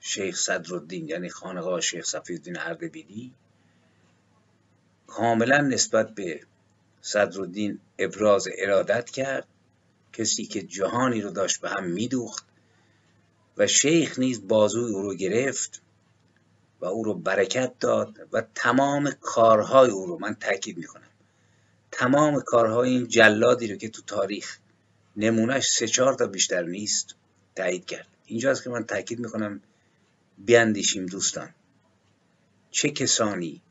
شیخ 0.00 0.36
صدرالدین 0.36 1.08
یعنی 1.08 1.28
خانقاه 1.28 1.80
شیخ 1.80 2.04
صفیالدین 2.04 2.58
اردبیلی. 2.58 3.34
کاملا 5.10 5.60
نسبت 5.60 6.14
به 6.14 6.40
صدرالدین 7.02 7.78
ابراز 7.98 8.48
ارادت 8.58 9.10
کرد 9.10 9.46
کسی 10.12 10.46
که 10.46 10.62
جهانی 10.62 11.20
رو 11.20 11.30
داشت 11.30 11.60
به 11.60 11.68
هم 11.68 11.84
میدوخت 11.84 12.44
و 13.56 13.66
شیخ 13.66 14.18
نیز 14.18 14.48
بازوی 14.48 14.92
او 14.92 15.02
رو 15.02 15.14
گرفت 15.14 15.82
و 16.80 16.86
او 16.86 17.04
رو 17.04 17.14
برکت 17.14 17.72
داد 17.80 18.28
و 18.32 18.42
تمام 18.54 19.10
کارهای 19.10 19.90
او 19.90 20.06
رو 20.06 20.18
من 20.18 20.34
تاکید 20.34 20.78
می‌کنم 20.78 21.10
تمام 21.90 22.40
کارهای 22.40 22.90
این 22.90 23.08
جلادی 23.08 23.72
رو 23.72 23.76
که 23.76 23.88
تو 23.88 24.02
تاریخ 24.02 24.58
نمونهش 25.16 25.68
سه 25.68 25.86
چهار 25.86 26.14
تا 26.14 26.26
بیشتر 26.26 26.62
نیست 26.62 27.14
تایید 27.56 27.86
کرد. 27.86 28.06
اینجاست 28.26 28.64
که 28.64 28.70
من 28.70 28.84
تاکید 28.84 29.18
می‌کنم 29.18 29.60
بیاندیشیم 30.38 31.06
دوستان. 31.06 31.54
چه 32.70 32.90
کسانی 32.90 33.62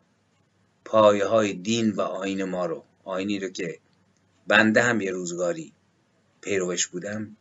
پایه 0.90 1.26
های 1.26 1.54
دین 1.54 1.92
و 1.92 2.02
آین 2.02 2.44
ما 2.44 2.66
رو 2.66 2.84
آینی 3.04 3.40
رو 3.40 3.50
که 3.50 3.80
بنده 4.48 4.82
هم 4.82 5.02
یه 5.02 5.12
روزگاری 5.12 5.74
پیروش 6.42 6.88
بودم 6.88 7.38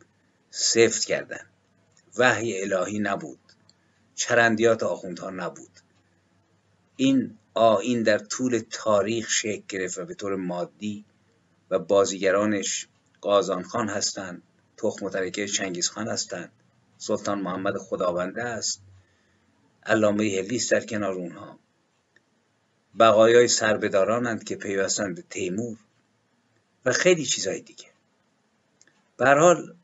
سفت 0.49 1.05
کردن 1.05 1.45
وحی 2.17 2.61
الهی 2.61 2.99
نبود. 2.99 3.39
چرندیات 4.15 4.83
آخوندها 4.83 5.29
نبود. 5.29 5.69
این 6.95 7.37
آین 7.53 8.03
در 8.03 8.17
طول 8.17 8.61
تاریخ 8.69 9.29
شکل 9.29 9.63
گرفت 9.69 9.97
و 9.97 10.05
به 10.05 10.13
طور 10.13 10.35
مادی 10.35 11.05
و 11.69 11.79
بازیگرانش 11.79 12.87
قازان 13.21 13.63
خان 13.63 13.89
هستند 13.89 14.43
تخم 14.77 15.05
مترکه 15.05 15.47
چنگیز 15.47 15.89
خان 15.89 16.07
هستند 16.07 16.51
سلطان 16.97 17.41
محمد 17.41 17.77
خداونده 17.77 18.43
است 18.43 18.81
علامه 19.85 20.23
هلیس 20.23 20.73
در 20.73 20.85
کنار 20.85 21.13
اونها. 21.13 21.59
بقایای 22.99 23.47
سربدارانند 23.47 24.43
که 24.43 24.55
پیوستند 24.55 25.15
به 25.15 25.21
تیمور 25.21 25.77
و 26.85 26.91
خیلی 26.91 27.25
چیزهای 27.25 27.61
دیگه. 27.61 27.85
حال 29.19 29.75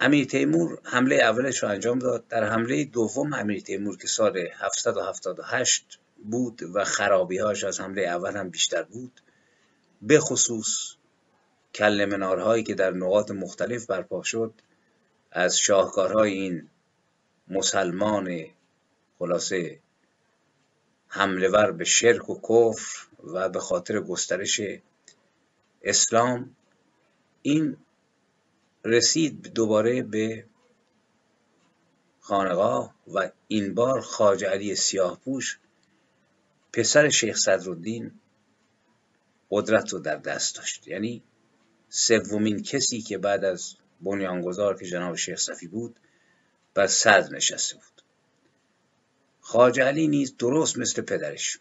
امیر 0.00 0.26
تیمور 0.26 0.78
حمله 0.84 1.16
اولش 1.16 1.62
رو 1.62 1.68
انجام 1.68 1.98
داد. 1.98 2.28
در 2.28 2.44
حمله 2.44 2.84
دوم 2.84 3.32
امیر 3.32 3.60
تیمور 3.60 3.96
که 3.96 4.08
سال 4.08 4.48
778 4.58 5.98
بود 6.24 6.62
و 6.74 6.84
خرابیهاش 6.84 7.64
از 7.64 7.80
حمله 7.80 8.02
اول 8.02 8.36
هم 8.36 8.50
بیشتر 8.50 8.82
بود 8.82 9.20
به 10.02 10.20
خصوص 10.20 10.94
کل 11.74 12.04
منارهایی 12.04 12.62
که 12.62 12.74
در 12.74 12.90
نقاط 12.90 13.30
مختلف 13.30 13.86
برپا 13.86 14.22
شد 14.22 14.54
از 15.30 15.58
شاهکارهای 15.58 16.32
این 16.32 16.68
مسلمان 17.48 18.44
خلاصه 19.18 19.78
حمله 21.16 21.72
به 21.72 21.84
شرک 21.84 22.30
و 22.30 22.40
کفر 22.42 23.06
و 23.24 23.48
به 23.48 23.60
خاطر 23.60 24.00
گسترش 24.00 24.60
اسلام 25.82 26.56
این 27.42 27.76
رسید 28.84 29.42
دوباره 29.42 30.02
به 30.02 30.44
خانقاه 32.20 32.94
و 33.14 33.30
این 33.48 33.74
بار 33.74 34.00
خاج 34.00 34.44
علی 34.44 34.74
سیاهپوش 34.74 35.58
پسر 36.72 37.08
شیخ 37.08 37.36
صدرالدین 37.36 38.10
قدرت 39.50 39.92
رو 39.92 39.98
در 39.98 40.16
دست 40.16 40.56
داشت. 40.56 40.88
یعنی 40.88 41.22
سومین 41.88 42.62
کسی 42.62 43.00
که 43.00 43.18
بعد 43.18 43.44
از 43.44 43.74
بنیانگذار 44.00 44.78
که 44.78 44.86
جناب 44.86 45.16
شیخ 45.16 45.38
صفی 45.38 45.66
بود 45.66 45.96
بر 46.74 46.86
صدر 46.86 47.28
نشسته 47.32 47.74
بود. 47.74 47.95
خاج 49.48 49.80
علی 49.80 50.08
نیز 50.08 50.36
درست 50.36 50.78
مثل 50.78 51.02
پدرش. 51.02 51.58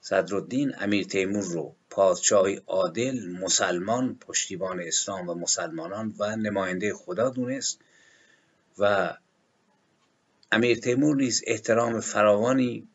صدرالدین 0.00 0.74
امیر 0.78 1.06
تیمور 1.06 1.44
رو 1.44 1.74
پادشاهی 1.90 2.60
عادل 2.66 3.28
مسلمان 3.28 4.18
پشتیبان 4.20 4.80
اسلام 4.80 5.28
و 5.28 5.34
مسلمانان 5.34 6.14
و 6.18 6.36
نماینده 6.36 6.94
خدا 6.94 7.30
دونست 7.30 7.78
و 8.78 9.14
امیر 10.52 10.78
تیمور 10.78 11.16
نیز 11.16 11.42
احترام 11.46 12.00
فراوانی 12.00 12.88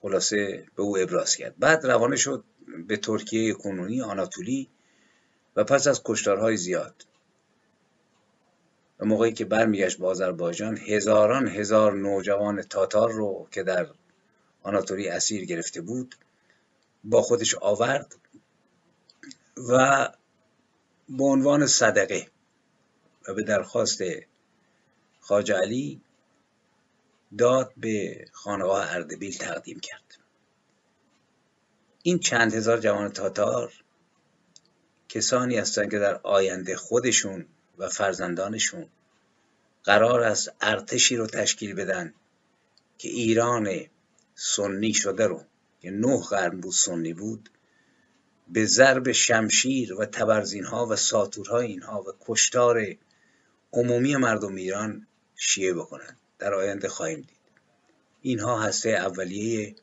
خلاصه 0.00 0.66
به 0.76 0.82
او 0.82 0.98
ابراز 0.98 1.36
کرد. 1.36 1.58
بعد 1.58 1.86
روانه 1.86 2.16
شد 2.16 2.44
به 2.88 2.96
ترکیه 2.96 3.54
کنونی 3.54 4.02
آناتولی 4.02 4.68
و 5.56 5.64
پس 5.64 5.86
از 5.86 6.02
کشتارهای 6.04 6.56
زیاد 6.56 7.07
و 9.00 9.06
موقعی 9.06 9.32
که 9.32 9.44
برمیگشت 9.44 9.98
به 9.98 10.06
آذربایجان 10.06 10.78
هزاران 10.78 11.48
هزار 11.48 11.92
نوجوان 11.92 12.62
تاتار 12.62 13.12
رو 13.12 13.48
که 13.50 13.62
در 13.62 13.86
آناتولی 14.62 15.08
اسیر 15.08 15.44
گرفته 15.44 15.80
بود 15.80 16.14
با 17.04 17.22
خودش 17.22 17.54
آورد 17.54 18.14
و 19.68 20.08
به 21.08 21.24
عنوان 21.24 21.66
صدقه 21.66 22.26
و 23.28 23.34
به 23.34 23.42
درخواست 23.42 24.00
خاج 25.20 25.52
علی 25.52 26.00
داد 27.38 27.72
به 27.76 28.24
خانقاه 28.32 28.94
اردبیل 28.94 29.36
تقدیم 29.36 29.80
کرد. 29.80 30.18
این 32.02 32.18
چند 32.18 32.54
هزار 32.54 32.78
جوان 32.78 33.12
تاتار 33.12 33.72
کسانی 35.08 35.56
هستند 35.56 35.90
که 35.90 35.98
در 35.98 36.20
آینده 36.22 36.76
خودشون 36.76 37.46
و 37.78 37.88
فرزندانشون. 37.88 38.86
قرار 39.84 40.20
است 40.20 40.52
ارتشی 40.60 41.16
رو 41.16 41.26
تشکیل 41.26 41.74
بدن 41.74 42.14
که 42.98 43.08
ایران 43.08 43.86
سنی 44.34 44.94
شده 44.94 45.26
رو 45.26 45.44
که 45.80 45.90
نه 45.90 46.22
قرن 46.22 46.60
بود 46.60 46.72
سنی 46.72 47.14
بود 47.14 47.50
به 48.48 48.64
ضرب 48.64 49.12
شمشیر 49.12 49.94
و 49.94 50.06
تبرزین 50.06 50.64
ها 50.64 50.86
و 50.86 50.96
ساتورهای 50.96 51.66
اینها 51.66 52.02
و 52.02 52.06
کشتار 52.20 52.96
عمومی 53.72 54.16
مردم 54.16 54.54
ایران 54.54 55.06
شیعه 55.36 55.74
بکنن. 55.74 56.16
در 56.38 56.54
آینده 56.54 56.88
خواهیم 56.88 57.20
دید. 57.20 57.38
اینها 58.22 58.62
هسته 58.62 58.90
اولیه 58.90 59.74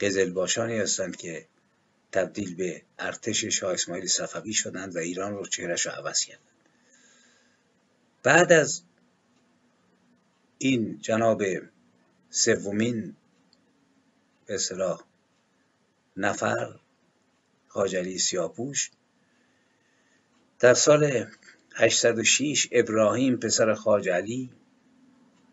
قزلباشانی 0.00 0.78
هستند 0.78 1.16
که 1.16 1.46
تبدیل 2.12 2.54
به 2.54 2.82
ارتش 2.98 3.44
شاه 3.44 3.72
اسماعیل 3.72 4.06
صفوی 4.06 4.52
شدند 4.52 4.96
و 4.96 4.98
ایران 4.98 5.32
رو 5.32 5.46
چهرش 5.46 5.86
رو 5.86 5.92
عوض 5.92 6.24
کردند. 6.24 6.59
بعد 8.22 8.52
از 8.52 8.82
این 10.58 10.98
جناب 11.00 11.42
سومین 12.30 13.16
به 14.46 14.54
اصطلاح 14.54 15.04
نفر 16.16 16.78
خاجلی 17.68 18.18
سیاپوش 18.18 18.90
در 20.58 20.74
سال 20.74 21.26
806 21.74 22.68
ابراهیم 22.72 23.36
پسر 23.36 23.74
خاجلی 23.74 24.50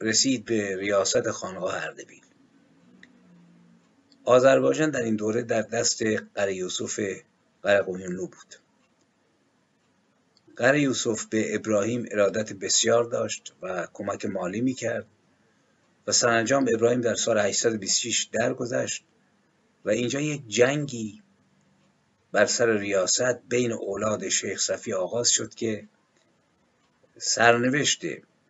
رسید 0.02 0.46
به 0.46 0.78
ریاست 0.78 1.32
خانقاه 1.32 1.76
اردبیل. 1.76 2.22
آذربایجان 4.24 4.90
در 4.90 5.02
این 5.02 5.16
دوره 5.16 5.42
در 5.42 5.62
دست 5.62 6.04
قره 6.36 6.56
یوسف 6.56 7.00
قرقویونلو 7.64 8.28
بود. 8.28 8.67
قره 10.58 10.82
یوسف 10.82 11.26
به 11.26 11.56
ابراهیم 11.56 12.06
ارادت 12.12 12.54
بسیار 12.54 13.04
داشت 13.04 13.54
و 13.62 13.88
کمک 13.94 14.26
مالی 14.26 14.62
می‌کرد 14.62 15.06
و 16.08 16.12
سرانجام 16.12 16.66
ابراهیم 16.74 17.02
در 17.02 17.16
سال 17.16 17.38
826 17.38 18.30
درگذشت 18.32 19.04
و 19.86 19.90
اینجا 19.90 20.22
یک 20.22 20.48
جنگی 20.48 21.22
بر 22.32 22.46
سر 22.46 22.78
ریاست 22.78 23.40
بین 23.50 23.72
اولاد 23.72 24.30
شیخ 24.30 24.60
صفی 24.60 24.94
آغاز 24.94 25.30
شد 25.30 25.56
که 25.56 25.88
سرنوشت 27.18 28.02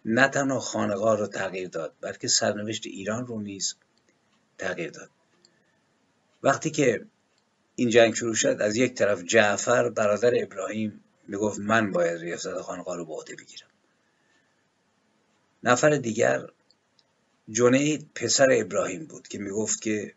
نه 0.06 0.28
تنها 0.28 0.60
خانقاه 0.60 1.18
رو 1.18 1.28
تغییر 1.28 1.68
داد 1.68 1.94
بلکه 2.02 2.28
سرنوشت 2.28 2.86
ایران 2.86 3.28
رو 3.28 3.42
نیز 3.42 3.76
تغییر 4.58 4.90
داد. 4.90 5.10
وقتی 6.44 6.72
که 6.72 7.06
این 7.76 7.90
جنگ 7.90 8.14
شروع 8.14 8.36
شد 8.36 8.58
از 8.62 8.78
یک 8.78 8.94
طرف 8.94 9.24
جعفر 9.24 9.90
برادر 9.90 10.32
ابراهیم 10.44 11.04
می‌گفت 11.28 11.60
من 11.60 11.92
باید 11.92 12.22
ریاست 12.22 12.62
خانقاه 12.62 12.98
رو 12.98 13.06
به 13.06 13.36
بگیرم. 13.36 13.68
نفر 15.64 15.90
دیگر 15.90 16.48
جنید 17.50 18.10
پسر 18.16 18.48
ابراهیم 18.52 19.06
بود 19.06 19.28
که 19.28 19.38
می‌گفت 19.40 19.82
که 19.82 20.14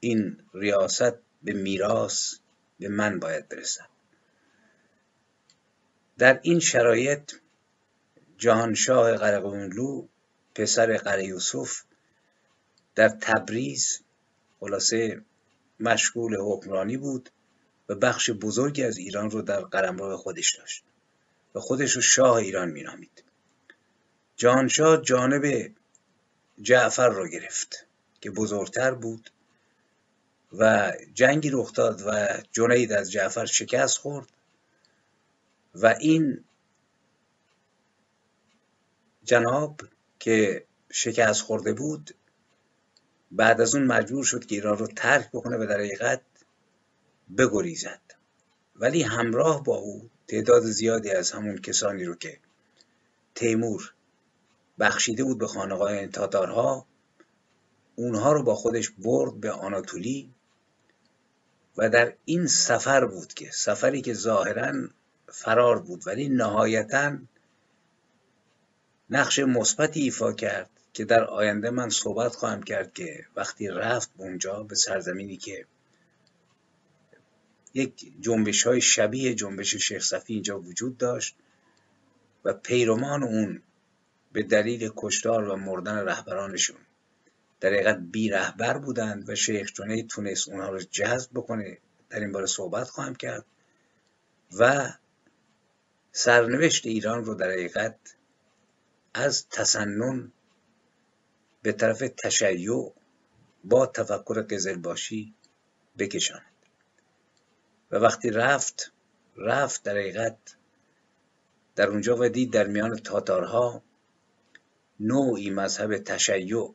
این 0.00 0.36
ریاست 0.54 1.14
به 1.42 1.52
میراث 1.52 2.34
به 2.78 2.88
من 2.88 3.18
باید 3.18 3.48
برسد. 3.48 3.88
در 6.18 6.40
این 6.42 6.60
شرایط 6.60 7.32
جهانشاه 8.38 9.16
قرقونلو 9.16 10.06
پسر 10.54 10.96
قره 10.96 11.24
یوسف 11.24 11.82
در 12.94 13.08
تبریز 13.08 14.00
خلاصه 14.60 15.22
مشغول 15.80 16.36
حکمرانی 16.40 16.96
بود. 16.96 17.30
و 17.88 17.94
بخش 17.94 18.30
بزرگی 18.30 18.84
از 18.84 18.98
ایران 18.98 19.30
رو 19.30 19.42
در 19.42 19.60
قلمرو 19.60 20.16
خودش 20.16 20.56
داشت 20.56 20.84
و 21.54 21.60
خودش 21.60 21.92
رو 21.92 22.02
شاه 22.02 22.36
ایران 22.36 22.70
مینامید. 22.70 23.24
جهانشاه 24.36 25.02
جانب 25.02 25.74
جعفر 26.62 27.08
رو 27.08 27.28
گرفت 27.28 27.86
که 28.20 28.30
بزرگتر 28.30 28.94
بود 28.94 29.30
و 30.58 30.92
جنگی 31.14 31.50
رخ 31.50 31.72
داد 31.72 32.02
و 32.06 32.28
جنید 32.52 32.92
از 32.92 33.12
جعفر 33.12 33.44
شکست 33.44 33.98
خورد 33.98 34.26
و 35.74 35.86
این 35.86 36.44
جناب 39.24 39.80
که 40.18 40.64
شکست 40.92 41.40
خورده 41.42 41.72
بود 41.72 42.14
بعد 43.30 43.60
از 43.60 43.74
اون 43.74 43.84
مجبور 43.84 44.24
شد 44.24 44.46
که 44.46 44.54
ایران 44.54 44.78
رو 44.78 44.86
ترک 44.86 45.28
بکنه 45.28 45.56
و 45.56 45.66
در 45.66 45.78
حقیقت 45.78 46.20
بگریزد 47.38 48.00
ولی 48.76 49.02
همراه 49.02 49.64
با 49.64 49.76
او 49.76 50.10
تعداد 50.28 50.62
زیادی 50.62 51.10
از 51.10 51.32
همون 51.32 51.58
کسانی 51.58 52.04
رو 52.04 52.14
که 52.14 52.38
تیمور 53.34 53.92
بخشیده 54.78 55.24
بود 55.24 55.38
به 55.38 55.46
خانقاه 55.46 56.06
تاتارها 56.06 56.86
اونها 57.96 58.32
رو 58.32 58.42
با 58.42 58.54
خودش 58.54 58.90
برد 58.90 59.40
به 59.40 59.50
آناتولی 59.50 60.34
و 61.76 61.88
در 61.88 62.14
این 62.24 62.46
سفر 62.46 63.04
بود 63.04 63.34
که 63.34 63.50
سفری 63.50 64.02
که 64.02 64.14
ظاهرا 64.14 64.88
فرار 65.28 65.78
بود 65.78 66.06
ولی 66.06 66.28
نهایتا 66.28 67.18
نقش 69.10 69.38
مثبتی 69.38 70.00
ایفا 70.00 70.32
کرد 70.32 70.70
که 70.92 71.04
در 71.04 71.24
آینده 71.24 71.70
من 71.70 71.88
صحبت 71.88 72.34
خواهم 72.34 72.62
کرد 72.62 72.92
که 72.92 73.26
وقتی 73.36 73.68
رفت 73.68 74.10
اونجا 74.16 74.62
به 74.62 74.74
سرزمینی 74.74 75.36
که 75.36 75.66
یک 77.74 78.12
جنبش 78.20 78.66
های 78.66 78.80
شبیه 78.80 79.34
جنبش 79.34 79.74
شیخ 79.74 80.02
صفی 80.02 80.34
اینجا 80.34 80.60
وجود 80.60 80.98
داشت 80.98 81.36
و 82.44 82.52
پیروان 82.52 83.22
اون 83.22 83.62
به 84.32 84.42
دلیل 84.42 84.90
کشتار 84.96 85.48
و 85.48 85.56
مردن 85.56 85.98
رهبرانشون 85.98 86.76
در 87.60 87.70
حقیقت 87.70 87.98
بی 87.98 88.28
رهبر 88.28 88.78
بودند 88.78 89.28
و 89.28 89.34
شیخ 89.34 89.72
جنید 89.72 90.08
تونست 90.08 90.48
اونها 90.48 90.70
رو 90.70 90.80
جذب 90.80 91.30
بکنه. 91.34 91.78
در 92.10 92.20
این 92.20 92.32
باره 92.32 92.46
صحبت 92.46 92.88
خواهم 92.88 93.14
کرد. 93.14 93.44
و 94.58 94.92
سرنوشت 96.12 96.86
ایران 96.86 97.24
رو 97.24 97.34
در 97.34 97.50
حقیقت 97.50 97.98
از 99.14 99.48
تسنن 99.48 100.32
به 101.62 101.72
طرف 101.72 101.98
تشیع 101.98 102.92
با 103.64 103.86
تفکر 103.86 104.42
قزلباشی 104.42 105.34
بکشاند. 105.98 106.53
و 107.90 107.96
وقتی 107.96 108.30
رفت 108.30 108.92
رفت 109.36 109.82
در 109.82 109.92
حقیقت 109.92 110.38
در 111.76 111.88
اونجا 111.88 112.16
و 112.20 112.28
دید 112.28 112.52
در 112.52 112.66
میان 112.66 112.96
تاتارها 112.96 113.82
نوعی 115.00 115.50
مذهب 115.50 115.98
تشیع 115.98 116.74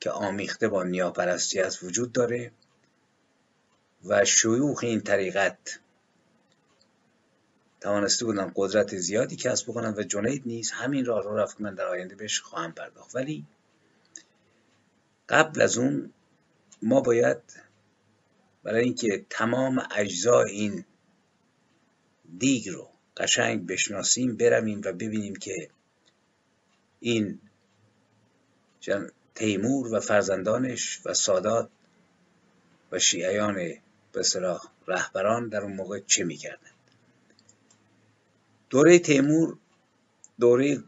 که 0.00 0.10
آمیخته 0.10 0.68
با 0.68 0.82
نیاپرستی 0.82 1.60
است 1.60 1.82
وجود 1.82 2.12
داره 2.12 2.52
و 4.04 4.24
شیوخ 4.24 4.84
این 4.84 5.00
طریقت. 5.00 5.80
توانسته 7.80 8.24
بودن 8.24 8.52
قدرت 8.56 8.96
زیادی 8.96 9.36
کسب 9.36 9.70
بکنن 9.70 9.94
و 9.94 10.02
جنید 10.02 10.42
نیز 10.46 10.70
همین 10.70 11.04
راه 11.04 11.22
رو 11.22 11.36
رفت 11.36 11.60
من 11.60 11.74
در 11.74 11.86
آینده 11.86 12.14
بهش 12.14 12.40
خواهم 12.40 12.72
پرداخت. 12.72 13.14
ولی 13.14 13.46
قبل 15.28 15.62
از 15.62 15.78
اون 15.78 16.12
ما 16.82 17.00
باید 17.00 17.65
برای 18.66 18.84
اینکه 18.84 19.26
تمام 19.30 19.82
اجزای 19.96 20.50
این 20.50 20.84
دیگ 22.38 22.68
رو 22.68 22.90
قشنگ 23.16 23.66
بشناسیم 23.66 24.36
برویم 24.36 24.80
و 24.84 24.92
ببینیم 24.92 25.36
که 25.36 25.70
این 27.00 27.40
تیمور 29.34 29.94
و 29.94 30.00
فرزندانش 30.00 31.00
و 31.04 31.14
سادات 31.14 31.70
و 32.92 32.98
شیعیان 32.98 33.54
به 34.12 34.22
رهبران 34.86 35.48
در 35.48 35.60
اون 35.60 35.72
موقع 35.72 36.00
چه 36.00 36.24
می‌کردن؟ 36.24 36.70
دوره 38.70 38.98
تیمور 38.98 39.58
دوره 40.40 40.82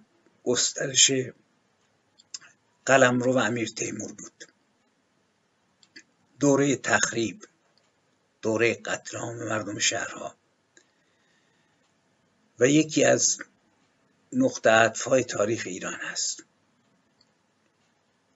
گسترش 0.45 1.11
قلمرو 2.87 3.33
و 3.33 3.39
امیر 3.39 3.69
تیمور 3.69 4.13
بود. 4.13 4.45
دوره 6.41 6.77
تخریب. 6.77 7.48
دوره 8.43 8.75
قتل 8.75 9.19
مردم 9.19 9.79
شهرها. 9.79 10.35
و 12.59 12.69
یکی 12.69 13.05
از 13.05 13.39
نقطه 14.33 14.71
عطفهای 14.71 15.25
تاریخ 15.25 15.63
ایران 15.67 15.95
است 15.95 16.45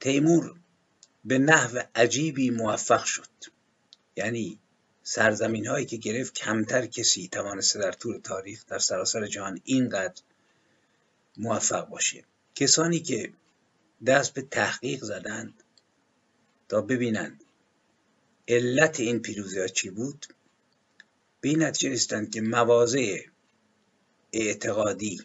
تیمور 0.00 0.54
به 1.24 1.38
نحو 1.38 1.78
عجیبی 1.94 2.50
موفق 2.50 3.04
شد. 3.04 3.28
یعنی 4.16 4.58
سرزمین 5.02 5.66
هایی 5.66 5.86
که 5.86 5.96
گرفت 5.96 6.34
کمتر 6.34 6.86
کسی 6.86 7.28
توانسته 7.28 7.78
در 7.78 7.92
طول 7.92 8.18
تاریخ 8.18 8.66
در 8.66 8.78
سراسر 8.78 9.26
جهان 9.26 9.60
اینقدر 9.64 10.22
موفق 11.36 11.88
باشه. 11.88 12.24
کسانی 12.54 13.00
که 13.00 13.32
دست 14.06 14.34
به 14.34 14.42
تحقیق 14.42 15.04
زدند 15.04 15.62
تا 16.68 16.80
ببینند 16.80 17.41
علت 18.48 19.00
این 19.00 19.22
پیروزی 19.22 19.60
ها 19.60 19.66
چی 19.66 19.90
بود؟ 19.90 20.26
به 21.40 21.48
این 21.48 21.62
نتیجه 21.62 21.94
رسیدند 21.94 22.30
که 22.30 22.40
مواضع 22.40 23.18
اعتقادی 24.32 25.20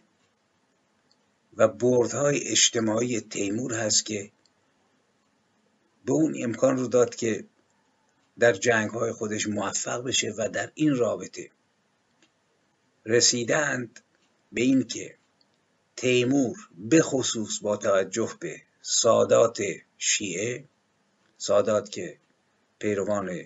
و 1.57 1.67
بردهای 1.67 2.47
اجتماعی 2.47 3.21
تیمور 3.21 3.73
هست 3.73 4.05
که 4.05 4.31
به 6.05 6.11
اون 6.13 6.35
امکان 6.43 6.77
رو 6.77 6.87
داد 6.87 7.15
که 7.15 7.45
در 8.39 8.53
جنگ 8.53 8.89
های 8.89 9.11
خودش 9.11 9.47
موفق 9.47 10.03
بشه 10.03 10.33
و 10.37 10.49
در 10.49 10.71
این 10.75 10.95
رابطه 10.95 11.49
رسیدند 13.05 13.99
به 14.51 14.61
این 14.61 14.83
که 14.83 15.15
تیمور 15.95 16.57
به 16.77 17.01
خصوص 17.01 17.59
با 17.61 17.77
توجه 17.77 18.33
به 18.39 18.61
سادات 18.81 19.61
شیعه 19.97 20.65
سادات 21.37 21.89
که 21.89 22.17
پیروان 22.79 23.45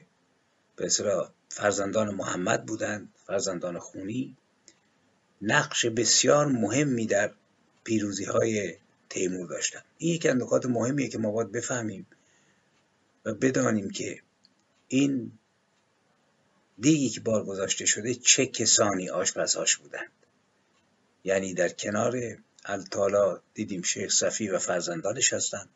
به 0.76 0.89
فرزندان 1.50 2.15
محمد 2.15 2.65
بودند 2.65 3.13
فرزندان 3.26 3.80
خونی. 3.80 4.38
نقش 5.41 5.86
بسیار 5.86 6.46
مهمی 6.46 7.06
در 7.06 7.32
پیروزی 7.84 8.26
های 8.26 8.76
تیمور 9.10 9.48
داشتند 9.48 9.84
این 9.98 10.15
یکی 10.15 10.30
از 10.30 10.36
نکات 10.36 10.65
مهمیه 10.65 11.08
که 11.08 11.17
ما 11.17 11.32
باید 11.32 11.52
بفهمیم 11.52 12.08
و 13.26 13.34
بدانیم 13.34 13.89
که 13.89 14.22
این 14.88 15.32
دیگی 16.80 17.10
که 17.10 17.20
بار 17.20 17.46
گذاشته 17.46 17.86
شده 17.86 18.15
چه 18.15 18.46
کسانی 18.46 19.10
آشپزهاش 19.10 19.78
بودند. 19.78 20.12
یعنی 21.24 21.54
در 21.54 21.70
کنار 21.70 22.38
التالا 22.65 23.41
دیدیم 23.54 23.82
شیخ 23.82 24.12
صفی 24.12 24.50
و 24.50 24.60
فرزندانش 24.60 25.34
هستند. 25.34 25.70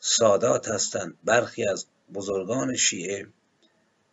سادات 0.00 0.68
هستند. 0.68 1.18
برخی 1.24 1.64
از 1.68 1.86
بزرگان 2.14 2.76
شیعه 2.76 3.26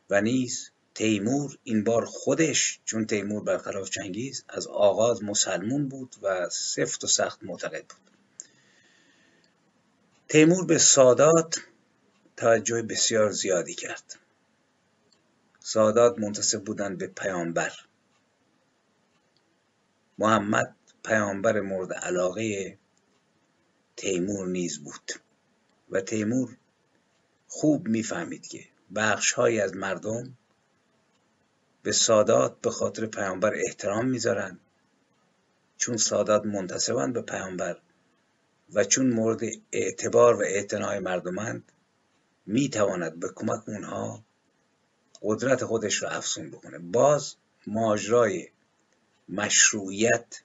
و 0.09 0.21
نیز 0.21 0.71
تیمور. 0.93 1.57
این 1.63 1.83
بار 1.83 2.05
خودش 2.05 2.79
چون 2.85 3.05
تیمور 3.05 3.43
برخلاف 3.43 3.89
چنگیز 3.89 4.43
از 4.49 4.67
آغاز 4.67 5.23
مسلمون 5.23 5.89
بود 5.89 6.15
و 6.21 6.49
سفت 6.49 7.03
و 7.03 7.07
سخت 7.07 7.43
معتقد 7.43 7.85
بود. 7.85 8.11
تیمور 10.27 10.65
به 10.65 10.77
سادات 10.77 11.59
توجه 12.37 12.81
بسیار 12.81 13.31
زیادی 13.31 13.73
کرد. 13.73 14.19
سادات 15.59 16.19
منتصب 16.19 16.63
بودند 16.63 16.97
به 16.97 17.07
پیامبر. 17.07 17.71
محمد 20.17 20.75
پیامبر 21.03 21.61
مورد 21.61 21.93
علاقه 21.93 22.77
تیمور 23.95 24.47
نیز 24.47 24.79
بود 24.79 25.11
و 25.89 26.01
تیمور 26.01 26.57
خوب 27.51 27.87
می‌فهمید 27.87 28.47
که 28.47 28.65
بخشهایی 28.95 29.59
از 29.59 29.75
مردم 29.75 30.37
به 31.83 31.91
سادات 31.91 32.61
به 32.61 32.71
خاطر 32.71 33.05
پیامبر 33.05 33.53
احترام 33.55 34.05
می‌ذارند 34.05 34.59
چون 35.77 35.97
سادات 35.97 36.45
منتصبند 36.45 37.13
به 37.13 37.21
پیامبر 37.21 37.77
و 38.73 38.83
چون 38.83 39.09
مورد 39.09 39.41
اعتبار 39.71 40.35
و 40.35 40.41
اعتنای 40.41 40.99
مردمند 40.99 41.71
می‌تواند 42.45 43.19
به 43.19 43.29
کمک 43.35 43.69
اونها 43.69 44.23
قدرت 45.21 45.65
خودش 45.65 45.95
رو 45.95 46.07
افزون 46.07 46.51
بکنه. 46.51 46.77
باز 46.77 47.35
ماجرای 47.67 48.47
مشروعیت 49.29 50.41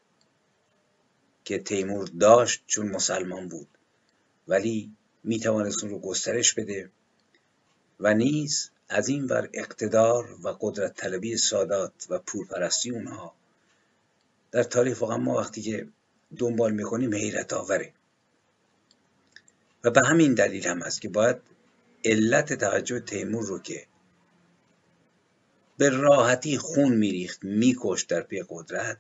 که 1.45 1.59
تیمور 1.59 2.09
داشت 2.21 2.65
چون 2.67 2.89
مسلمان 2.89 3.49
بود 3.49 3.69
ولی 4.49 4.97
می‌توانست 5.25 5.85
اون 5.85 5.93
رو 5.93 5.99
گسترش 5.99 6.55
بده 6.55 6.91
و 8.01 8.15
نیز 8.15 8.71
از 8.89 9.09
این 9.09 9.25
ور 9.25 9.49
اقتدار 9.53 10.39
و 10.43 10.57
قدرت 10.61 10.95
طلبی 10.95 11.37
سادات 11.37 12.07
و 12.11 12.19
پورپرستی 12.19 12.91
اونها 12.91 13.35
در 14.51 14.63
تاریخ 14.63 15.01
واقعا 15.01 15.17
ما 15.17 15.35
وقتی 15.35 15.63
که 15.63 15.89
دنبال 16.37 16.73
می‌کنیم 16.73 17.15
حیرت 17.15 17.53
آوره. 17.53 17.93
و 19.85 19.91
به 19.91 20.01
همین 20.07 20.35
دلیل 20.35 20.67
هم 20.67 20.83
است 20.83 21.01
که 21.01 21.09
باید 21.09 21.37
علت 22.05 22.53
توجه 22.53 23.01
تیمور 23.01 23.47
رو 23.47 23.59
که 23.59 23.87
به 25.79 25.89
راحتی 25.89 26.59
خون 26.59 26.97
میریخت 26.97 27.45
میکشت 27.45 28.09
در 28.09 28.21
پی 28.21 28.45
قدرت 28.49 28.99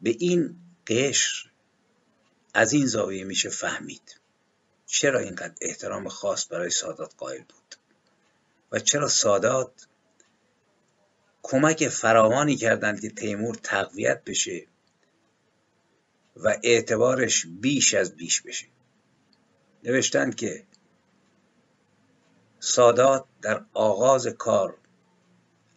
به 0.00 0.16
این 0.18 0.56
قشر 0.86 1.49
از 2.54 2.72
این 2.72 2.86
زاویه 2.86 3.24
میشه 3.24 3.48
فهمید 3.48 4.20
چرا 4.86 5.18
اینقدر 5.18 5.54
احترام 5.60 6.08
خاص 6.08 6.52
برای 6.52 6.70
سادات 6.70 7.14
قائل 7.16 7.42
بود 7.42 7.74
و 8.72 8.78
چرا 8.78 9.08
سادات 9.08 9.86
کمک 11.42 11.88
فراوانی 11.88 12.56
کردند 12.56 13.00
که 13.00 13.10
تیمور 13.10 13.54
تقویت 13.54 14.24
بشه 14.24 14.66
و 16.36 16.56
اعتبارش 16.62 17.46
بیش 17.60 17.94
از 17.94 18.16
بیش 18.16 18.42
بشه. 18.42 18.66
نوشتند 19.84 20.34
که 20.34 20.66
سادات 22.60 23.24
در 23.42 23.64
آغاز 23.72 24.26
کار 24.26 24.76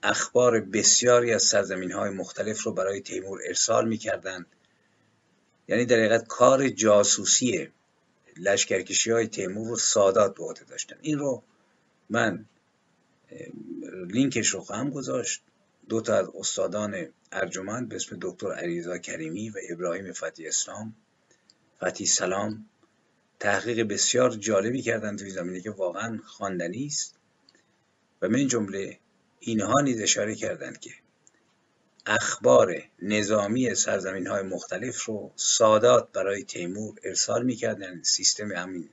اخبار 0.03 0.59
بسیاری 0.59 1.33
از 1.33 1.43
سرزمین 1.43 1.91
های 1.91 2.09
مختلف 2.09 2.63
رو 2.63 2.73
برای 2.73 3.01
تیمور 3.01 3.39
ارسال 3.47 3.87
می 3.87 3.97
کردند 3.97 4.45
یعنی 5.67 5.85
در 5.85 5.95
حقیقت 5.95 6.27
کار 6.27 6.69
جاسوسی 6.69 7.69
لشکرکشی 8.37 9.11
های 9.11 9.27
تیمور 9.27 9.67
رو 9.67 9.75
سادات 9.75 10.35
به 10.35 10.65
داشتن. 10.69 10.95
این 11.01 11.19
رو 11.19 11.43
من 12.09 12.45
لینکش 14.07 14.47
رو 14.47 14.59
خواهم 14.59 14.89
گذاشت. 14.89 15.41
دو 15.89 16.01
تا 16.01 16.15
از 16.15 16.27
استادان 16.35 17.07
ارجمند 17.31 17.89
به 17.89 17.95
اسم 17.95 18.17
دکتر 18.21 18.51
علیرضا 18.51 18.97
کریمی 18.97 19.49
و 19.49 19.57
ابراهیم 19.69 20.13
فتی 20.13 20.47
اسلام 20.47 20.95
فتی 21.79 22.05
سلام 22.05 22.65
تحقیق 23.39 23.87
بسیار 23.87 24.29
جالبی 24.29 24.81
کردن 24.81 25.17
توی 25.17 25.29
زمینه 25.29 25.61
که 25.61 25.71
واقعا 25.71 26.19
خواندنی 26.25 26.85
است. 26.85 27.15
و 28.21 28.29
من 28.29 28.47
جمله 28.47 28.99
اینها 29.39 29.81
نیز 29.81 30.01
اشاره 30.01 30.35
کردند 30.35 30.79
که 30.79 30.91
اخبار 32.05 32.83
نظامی 33.01 33.75
سرزمین 33.75 34.27
های 34.27 34.43
مختلف 34.43 35.03
رو 35.03 35.31
سادات 35.35 36.11
برای 36.11 36.43
تیمور 36.43 36.99
ارسال 37.03 37.45
می‌کردن 37.45 38.01
سیستم 38.03 38.51
همین 38.51 38.89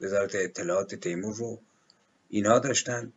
وزارت 0.00 0.34
اطلاعات 0.34 0.94
تیمور 0.94 1.36
رو 1.36 1.60
اینها 2.28 2.58
داشتن 2.58 3.12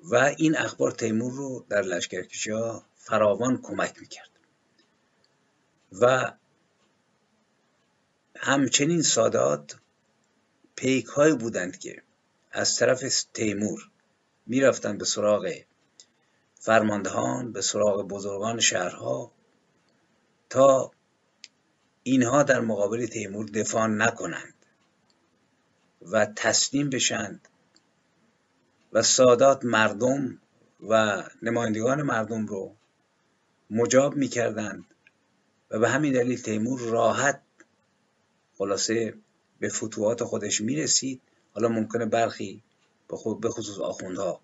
و 0.00 0.16
این 0.16 0.56
اخبار 0.56 0.90
تیمور 0.90 1.32
رو 1.32 1.66
در 1.68 1.82
لشکرکشی 1.82 2.50
ها 2.50 2.86
فراوان 2.96 3.62
کمک 3.62 4.00
می‌کرد. 4.00 4.30
و 6.00 6.32
همچنین 8.36 9.02
سادات 9.02 9.76
پیک 10.76 11.06
های 11.06 11.34
بودند 11.34 11.78
که 11.78 12.02
از 12.52 12.76
طرف 12.76 13.24
تیمور 13.34 13.90
می‌رفتند 14.46 14.98
به 14.98 15.04
سراغ 15.04 15.52
فرماندهان 16.66 17.52
به 17.52 17.60
سراغ 17.60 18.08
بزرگان 18.08 18.60
شهرها 18.60 19.32
تا 20.50 20.90
اینها 22.02 22.42
در 22.42 22.60
مقابل 22.60 23.06
تیمور 23.06 23.46
دفاع 23.46 23.86
نکنند 23.86 24.54
و 26.02 26.26
تسلیم 26.36 26.90
بشند 26.90 27.48
و 28.92 29.02
سادات 29.02 29.64
مردم 29.64 30.38
و 30.88 31.22
نمایندگان 31.42 32.02
مردم 32.02 32.46
رو 32.46 32.76
مجاب 33.70 34.16
می‌کردند 34.16 34.84
و 35.70 35.78
به 35.78 35.88
همین 35.88 36.12
دلیل 36.12 36.42
تیمور 36.42 36.80
راحت 36.80 37.42
خلاصه 38.58 39.14
به 39.60 39.68
فتوحات 39.68 40.24
خودش 40.24 40.60
می‌رسید. 40.60 41.22
حالا 41.54 41.68
ممکنه 41.68 42.06
برخی 42.06 42.62
به 43.40 43.48
خصوص 43.50 43.78
آخوندها. 43.78 44.40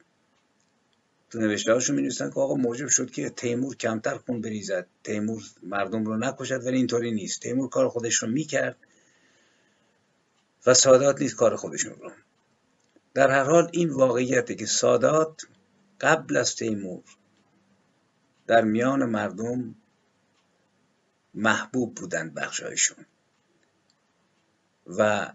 تو 1.33 1.38
نوشته 1.38 1.73
هاشون 1.73 1.97
می 1.97 2.11
که 2.12 2.25
آقا 2.25 2.55
موجب 2.55 2.88
شد 2.88 3.11
که 3.11 3.31
تیمور 3.31 3.77
کمتر 3.77 4.18
خون 4.18 4.40
بریزد. 4.40 4.87
تیمور 5.05 5.42
مردم 5.62 6.05
رو 6.05 6.16
نکشد 6.16 6.66
ولی 6.66 6.77
اینطوری 6.77 7.11
نیست. 7.11 7.42
تیمور 7.42 7.68
کار 7.68 7.88
خودش 7.88 8.14
رو 8.14 8.29
می‌کرد 8.29 8.77
و 10.66 10.75
سادات 10.75 11.23
نیست 11.23 11.37
کار 11.37 11.57
خودشون 11.57 11.92
رو 11.92 12.11
در 13.14 13.31
هر 13.31 13.45
حال 13.45 13.71
این 13.73 13.90
واقعیته 13.90 14.55
که 14.55 14.66
سادات 14.66 15.42
قبل 16.01 16.37
از 16.37 16.57
تیمور 16.57 17.03
در 18.47 18.64
میان 18.64 19.05
مردم 19.05 19.75
محبوب 21.35 21.95
بودند 21.95 22.35
بخشایشون 22.35 23.07
و 24.87 25.33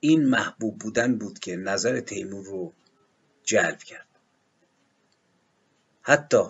این 0.00 0.28
محبوب 0.28 0.78
بودن 0.78 1.18
بود 1.18 1.38
که 1.38 1.56
نظر 1.56 2.00
تیمور 2.00 2.44
رو 2.44 2.72
جلب 3.44 3.78
کرد. 3.78 4.13
حتی 6.06 6.44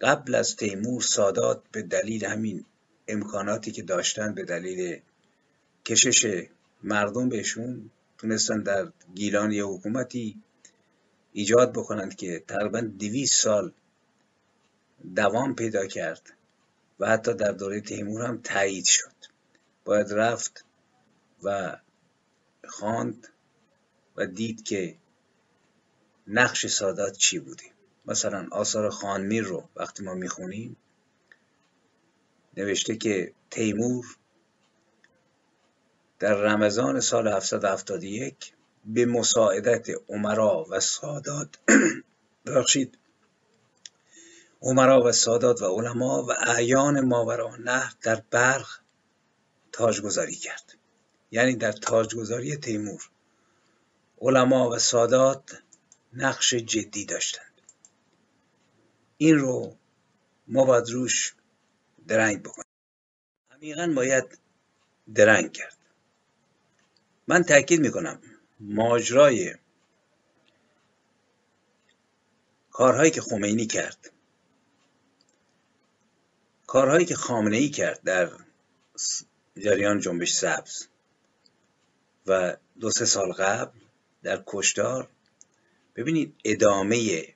قبل 0.00 0.34
از 0.34 0.56
تیمور 0.56 1.02
سادات 1.02 1.62
به 1.72 1.82
دلیل 1.82 2.24
همین 2.24 2.64
امکاناتی 3.08 3.72
که 3.72 3.82
داشتن 3.82 4.34
به 4.34 4.44
دلیل 4.44 5.00
کشش 5.84 6.46
مردم 6.82 7.28
بهشون 7.28 7.90
تونستن 8.18 8.62
در 8.62 8.92
گیلان 9.14 9.52
یه 9.52 9.64
حکومتی 9.64 10.42
ایجاد 11.32 11.72
بکنند 11.72 12.14
که 12.14 12.44
تقریبا 12.48 12.80
دویست 12.80 13.42
سال 13.42 13.72
دوام 15.14 15.54
پیدا 15.54 15.86
کرد 15.86 16.32
و 17.00 17.06
حتی 17.06 17.34
در 17.34 17.52
دوره 17.52 17.80
تیمور 17.80 18.26
هم 18.26 18.40
تایید 18.42 18.84
شد. 18.84 19.14
باید 19.84 20.12
رفت 20.12 20.64
و 21.42 21.76
خواند 22.68 23.28
و 24.16 24.26
دید 24.26 24.62
که 24.62 24.96
نقش 26.26 26.66
سادات 26.66 27.16
چی 27.16 27.38
بوده. 27.38 27.77
مثلا 28.08 28.48
آثار 28.52 28.90
خانمیر 28.90 29.44
رو 29.44 29.68
وقتی 29.76 30.02
ما 30.02 30.14
می‌خونیم 30.14 30.76
نوشته 32.56 32.96
که 32.96 33.32
تیمور 33.50 34.04
در 36.18 36.34
رمضان 36.34 37.00
سال 37.00 37.28
771 37.28 38.52
به 38.84 39.06
مساعدت 39.06 39.88
عمرا 40.08 40.66
و 40.70 40.80
سادات 40.80 41.48
ببخشید. 42.46 42.98
عمرا 44.62 45.02
و 45.04 45.12
سادات 45.12 45.62
و 45.62 45.66
علما 45.66 46.22
و 46.22 46.32
اعیان 46.46 47.00
ماورا 47.00 47.56
نهر 47.56 47.92
در 48.02 48.22
برق 48.30 48.68
تاجگذاری 49.72 50.34
کرد. 50.34 50.74
یعنی 51.30 51.56
در 51.56 51.72
تاجگذاری 51.72 52.56
تیمور. 52.56 53.10
علما 54.20 54.70
و 54.70 54.78
سادات 54.78 55.62
نقش 56.12 56.54
جدی 56.54 57.04
داشتند 57.04 57.47
این 59.18 59.38
رو 59.38 59.76
ما 60.46 60.64
باید 60.64 60.90
روش 60.90 61.34
درنگ 62.06 62.42
بکنیم. 62.42 62.64
عمیقا 63.50 63.92
باید 63.96 64.38
درنگ 65.14 65.52
کرد. 65.52 65.76
من 67.26 67.42
تاکید 67.42 67.80
می‌کنم 67.80 68.22
ماجرای 68.60 69.54
کارهایی 72.70 73.10
که 73.10 73.20
خمینی 73.20 73.66
کرد 73.66 74.12
کارهایی 76.66 77.06
که 77.06 77.14
خامنه 77.14 77.56
ای 77.56 77.68
کرد 77.68 78.02
در 78.02 78.30
جریان 79.56 80.00
جنبش 80.00 80.32
سبز 80.32 80.86
و 82.26 82.56
دو 82.80 82.90
سه 82.90 83.04
سال 83.04 83.32
قبل 83.32 83.78
در 84.22 84.42
کشتار. 84.46 85.08
ببینید 85.96 86.34
ادامه 86.44 87.34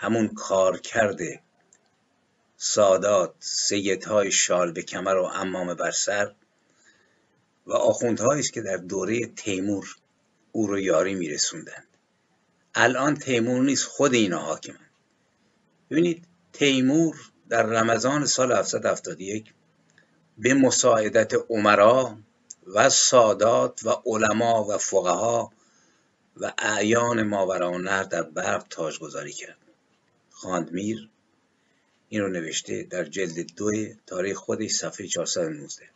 همون 0.00 0.28
کار 0.28 0.78
کرده. 0.78 1.40
سادات 2.56 3.34
سیدهای 3.38 4.30
شال 4.30 4.72
به 4.72 4.82
کمر 4.82 5.16
و 5.16 5.24
امام 5.24 5.74
بر 5.74 5.90
سر 5.90 6.34
و 7.66 7.72
آخوندهایی 7.72 8.40
است 8.40 8.52
که 8.52 8.62
در 8.62 8.76
دوره 8.76 9.26
تیمور 9.26 9.96
او 10.52 10.66
رو 10.66 10.78
یاری 10.78 11.14
میرسوندند. 11.14 11.86
الان 12.74 13.16
تیمور 13.16 13.62
نیست 13.62 13.84
خود 13.84 14.14
اینا 14.14 14.38
حاکمن. 14.38 14.90
ببینید 15.90 16.24
تیمور 16.52 17.16
در 17.48 17.62
رمضان 17.62 18.26
سال 18.26 18.52
771 18.52 19.54
به 20.38 20.54
مساعدت 20.54 21.32
عمرا 21.48 22.18
و 22.66 22.90
سادات 22.90 23.84
و 23.84 23.90
علما 24.06 24.64
و 24.64 24.78
فقها 24.78 25.52
و 26.36 26.52
اعیان 26.58 27.22
ماورانهر 27.22 28.02
در 28.02 28.22
برق 28.22 28.66
تاجگذاری 28.70 29.32
کرد. 29.32 29.69
خاندمیر. 30.40 31.08
این 32.08 32.20
رو 32.20 32.28
نوشته 32.28 32.82
در 32.82 33.04
جلد 33.04 33.54
دو 33.56 33.70
تاریخ 34.06 34.36
خودش 34.36 34.70
صفحه 34.70 35.06
419 35.06 35.88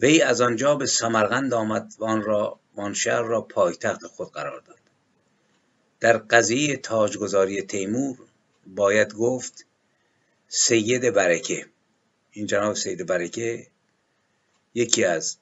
وی 0.00 0.22
از 0.22 0.40
آنجا 0.40 0.74
به 0.74 0.86
سمرقند 0.86 1.54
آمد 1.54 1.94
و 1.98 2.04
آن 2.04 2.22
را 2.22 2.60
آن 2.76 2.94
را 3.06 3.40
پایتخت 3.40 4.06
خود 4.06 4.32
قرار 4.32 4.60
داد. 4.60 4.78
در 6.00 6.18
قضیه 6.18 6.76
تاجگذاری 6.76 7.62
تیمور 7.62 8.18
باید 8.66 9.14
گفت 9.14 9.66
سید 10.48 11.14
برکه. 11.14 11.66
این 12.32 12.46
جناب 12.46 12.74
سید 12.74 13.06
برکه 13.06 13.66
یکی 14.74 15.04
از 15.04 15.36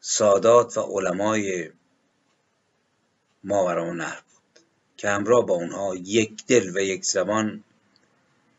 سادات 0.00 0.78
و 0.78 0.80
علمای 0.80 1.70
ماورانهر 3.44 4.20
بود. 4.20 4.25
که 4.96 5.08
همراه 5.08 5.46
با 5.46 5.54
اونها 5.54 5.94
یک 5.96 6.46
دل 6.46 6.76
و 6.76 6.80
یک 6.80 7.04
زبان 7.04 7.64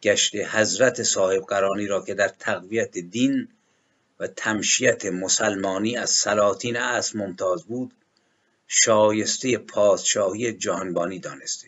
گشت 0.02 0.36
حضرت 0.36 1.04
صاحب 1.04 1.44
قرانی 1.44 1.88
را 1.88 2.02
که 2.02 2.14
در 2.14 2.28
تقویت 2.28 2.98
دین 2.98 3.48
و 4.20 4.28
تمشیت 4.28 5.06
مسلمانی 5.06 5.98
از 5.98 6.10
سلاطین 6.10 6.76
اصل 6.76 7.20
ممتاز 7.20 7.66
بود 7.66 7.94
شایسته 8.68 9.58
پادشاهی 9.58 10.54
جهانبانی 10.54 11.20
دانسته. 11.20 11.68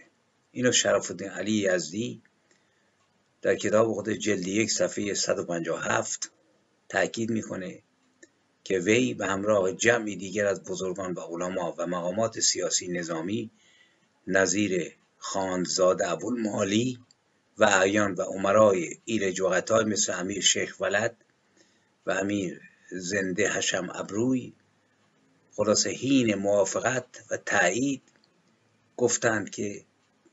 اینو 0.52 0.72
شرف 0.72 1.12
الدین 1.12 1.30
علی 1.30 1.52
یزدی 1.52 2.22
در 3.42 3.56
کتاب 3.56 3.94
خود 3.94 4.10
جلد 4.10 4.48
یک 4.48 4.72
صفحه 4.72 5.14
157 5.14 6.32
تاکید 6.90 7.30
می‌کنه 7.30 7.80
که 8.64 8.80
وی 8.80 9.14
به 9.14 9.28
همراه 9.28 9.72
جمعی 9.72 10.16
دیگر 10.16 10.46
از 10.46 10.64
بزرگان 10.64 11.14
و 11.14 11.20
علما 11.20 11.76
و 11.78 11.88
مقامات 11.88 12.40
سیاسی 12.40 12.88
نظامی 12.88 13.52
نظیر 14.28 14.96
خاندزاده 15.18 16.12
ابوالمعالی 16.12 17.00
و 17.58 17.64
اعیان 17.64 18.14
و 18.14 18.22
عمرای 18.22 19.00
ایل 19.06 19.32
جوغتای 19.32 19.86
مثل 19.86 20.14
امیر 20.20 20.42
شیخ 20.42 20.76
ولد 20.80 21.16
و 22.06 22.12
امیر 22.12 22.62
زنده 22.92 23.50
حشم 23.50 23.90
ابروی 23.94 24.54
خلاص 25.52 25.88
هین 25.88 26.36
موافقت 26.36 27.06
و 27.32 27.38
تایید 27.38 28.02
گفتند 28.98 29.50
که 29.50 29.86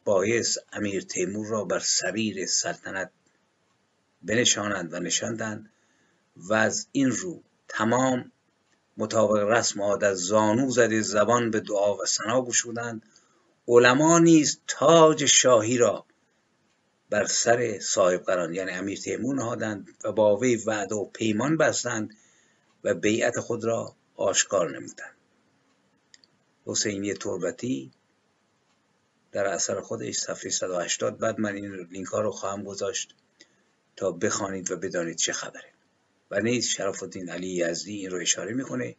باعث 0.05 0.59
امیر 0.73 1.03
تیمور 1.03 1.47
را 1.47 1.65
بر 1.65 1.79
سریر 1.79 2.47
سلطنت 2.47 3.11
بنشانند 4.23 4.95
و 4.95 5.01
نشاندند 5.01 5.73
و 6.37 6.55
از 6.55 6.89
این 6.93 7.11
رو 7.11 7.43
تمام 7.69 8.33
مطابق 8.97 9.49
رسم 9.49 9.83
عادت 9.83 10.15
زانو 10.15 10.71
زده 10.71 11.03
زبان 11.03 11.51
به 11.51 11.61
دعا 11.61 11.97
و 11.97 12.07
ثنا 12.07 12.43
گشودند 12.43 13.03
علما 13.69 14.19
نیز 14.19 14.61
تاج 14.67 15.25
شاهی 15.25 15.79
را 15.79 16.07
بر 17.11 17.25
سر 17.25 17.79
صاحب 17.79 18.23
قران 18.23 18.55
یعنی 18.55 18.71
امیر 18.71 18.99
تیمور 18.99 19.35
نهادند 19.37 19.89
و 20.05 20.13
با 20.13 20.37
وی 20.37 20.57
وعده 20.57 20.95
و 20.95 21.05
پیمان 21.05 21.57
بستند 21.57 22.17
و 22.85 22.95
بیعت 22.95 23.41
خود 23.41 23.65
را 23.65 23.97
آشکار 24.17 24.71
نمودند. 24.71 25.17
حسینی 26.67 27.15
تربتی 27.15 27.93
در 29.33 29.47
اثر 29.47 29.81
خودش 29.81 30.15
صفحه 30.15 30.51
180 30.51 31.19
بعد 31.19 31.41
من 31.41 31.55
این 31.55 31.75
لینک 31.75 32.07
ها 32.07 32.21
رو 32.21 32.31
خواهم 32.31 32.65
گذاشت 32.65 33.15
تا 33.97 34.13
بخوانید 34.13 34.71
و 34.71 34.77
بدانید 34.77 35.17
چه 35.17 35.33
خبره. 35.33 35.73
و 36.31 36.41
نیز 36.41 36.67
شرف 36.67 37.03
الدین 37.03 37.31
علی 37.31 37.49
یزدی 37.49 37.97
این 37.97 38.11
رو 38.11 38.21
اشاره 38.21 38.53
می‌کنه 38.53 38.97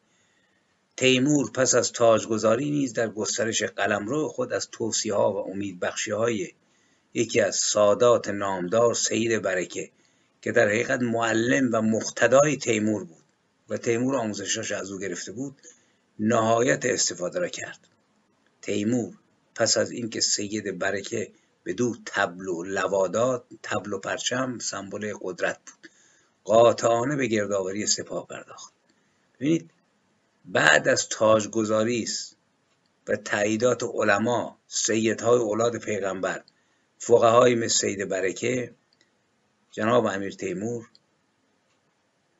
تیمور 0.97 1.51
پس 1.51 1.75
از 1.75 1.91
تاجگذاری 1.91 2.71
نیز 2.71 2.93
در 2.93 3.10
گسترش 3.10 3.63
قلمرو 3.63 4.27
خود 4.27 4.53
از 4.53 4.69
توصیه 4.71 5.13
ها 5.13 5.33
و 5.33 5.51
امید 5.51 5.79
بخشی 5.79 6.12
های 6.12 6.51
یکی 7.13 7.41
از 7.41 7.55
سادات 7.55 8.27
نامدار 8.27 8.93
سید 8.93 9.41
برکه 9.41 9.91
که 10.41 10.51
در 10.51 10.67
حقیقت 10.67 11.01
معلم 11.01 11.69
و 11.73 11.81
مختدای 11.81 12.57
تیمور 12.57 13.03
بود 13.03 13.23
و 13.69 13.77
تیمور 13.77 14.15
آموزشاش 14.15 14.71
از 14.71 14.91
او 14.91 14.99
گرفته 14.99 15.31
بود 15.31 15.62
نهایت 16.19 16.86
استفاده 16.86 17.39
را 17.39 17.47
کرد. 17.47 17.79
تیمور 18.62 19.13
پس 19.55 19.77
از 19.77 19.91
اینکه 19.91 20.21
سید 20.21 20.79
برکه 20.79 21.31
به 21.63 21.73
دو 21.73 21.95
تبلو 22.05 22.63
لوادات 22.63 23.43
تبلو 23.63 23.99
پرچم 23.99 24.60
سمبل 24.60 25.13
قدرت 25.21 25.57
بود. 25.57 25.91
قاطعانه 26.43 27.15
به 27.15 27.27
گردآوری 27.27 27.86
سپاه 27.86 28.27
پرداخت. 28.27 28.73
ببینید 29.36 29.71
بعد 30.47 30.88
از 30.88 31.10
تاجگذاری 31.10 32.03
است 32.03 32.36
و 33.07 33.15
تاییدات 33.15 33.83
علما 33.83 34.60
سیدهای 34.67 35.39
اولاد 35.39 35.77
پیغمبر 35.77 36.43
فقهای 36.97 37.55
مثل 37.55 37.67
سید 37.67 38.10
برکه 38.10 38.75
جناب 39.71 40.05
امیر 40.05 40.33
تیمور 40.33 40.89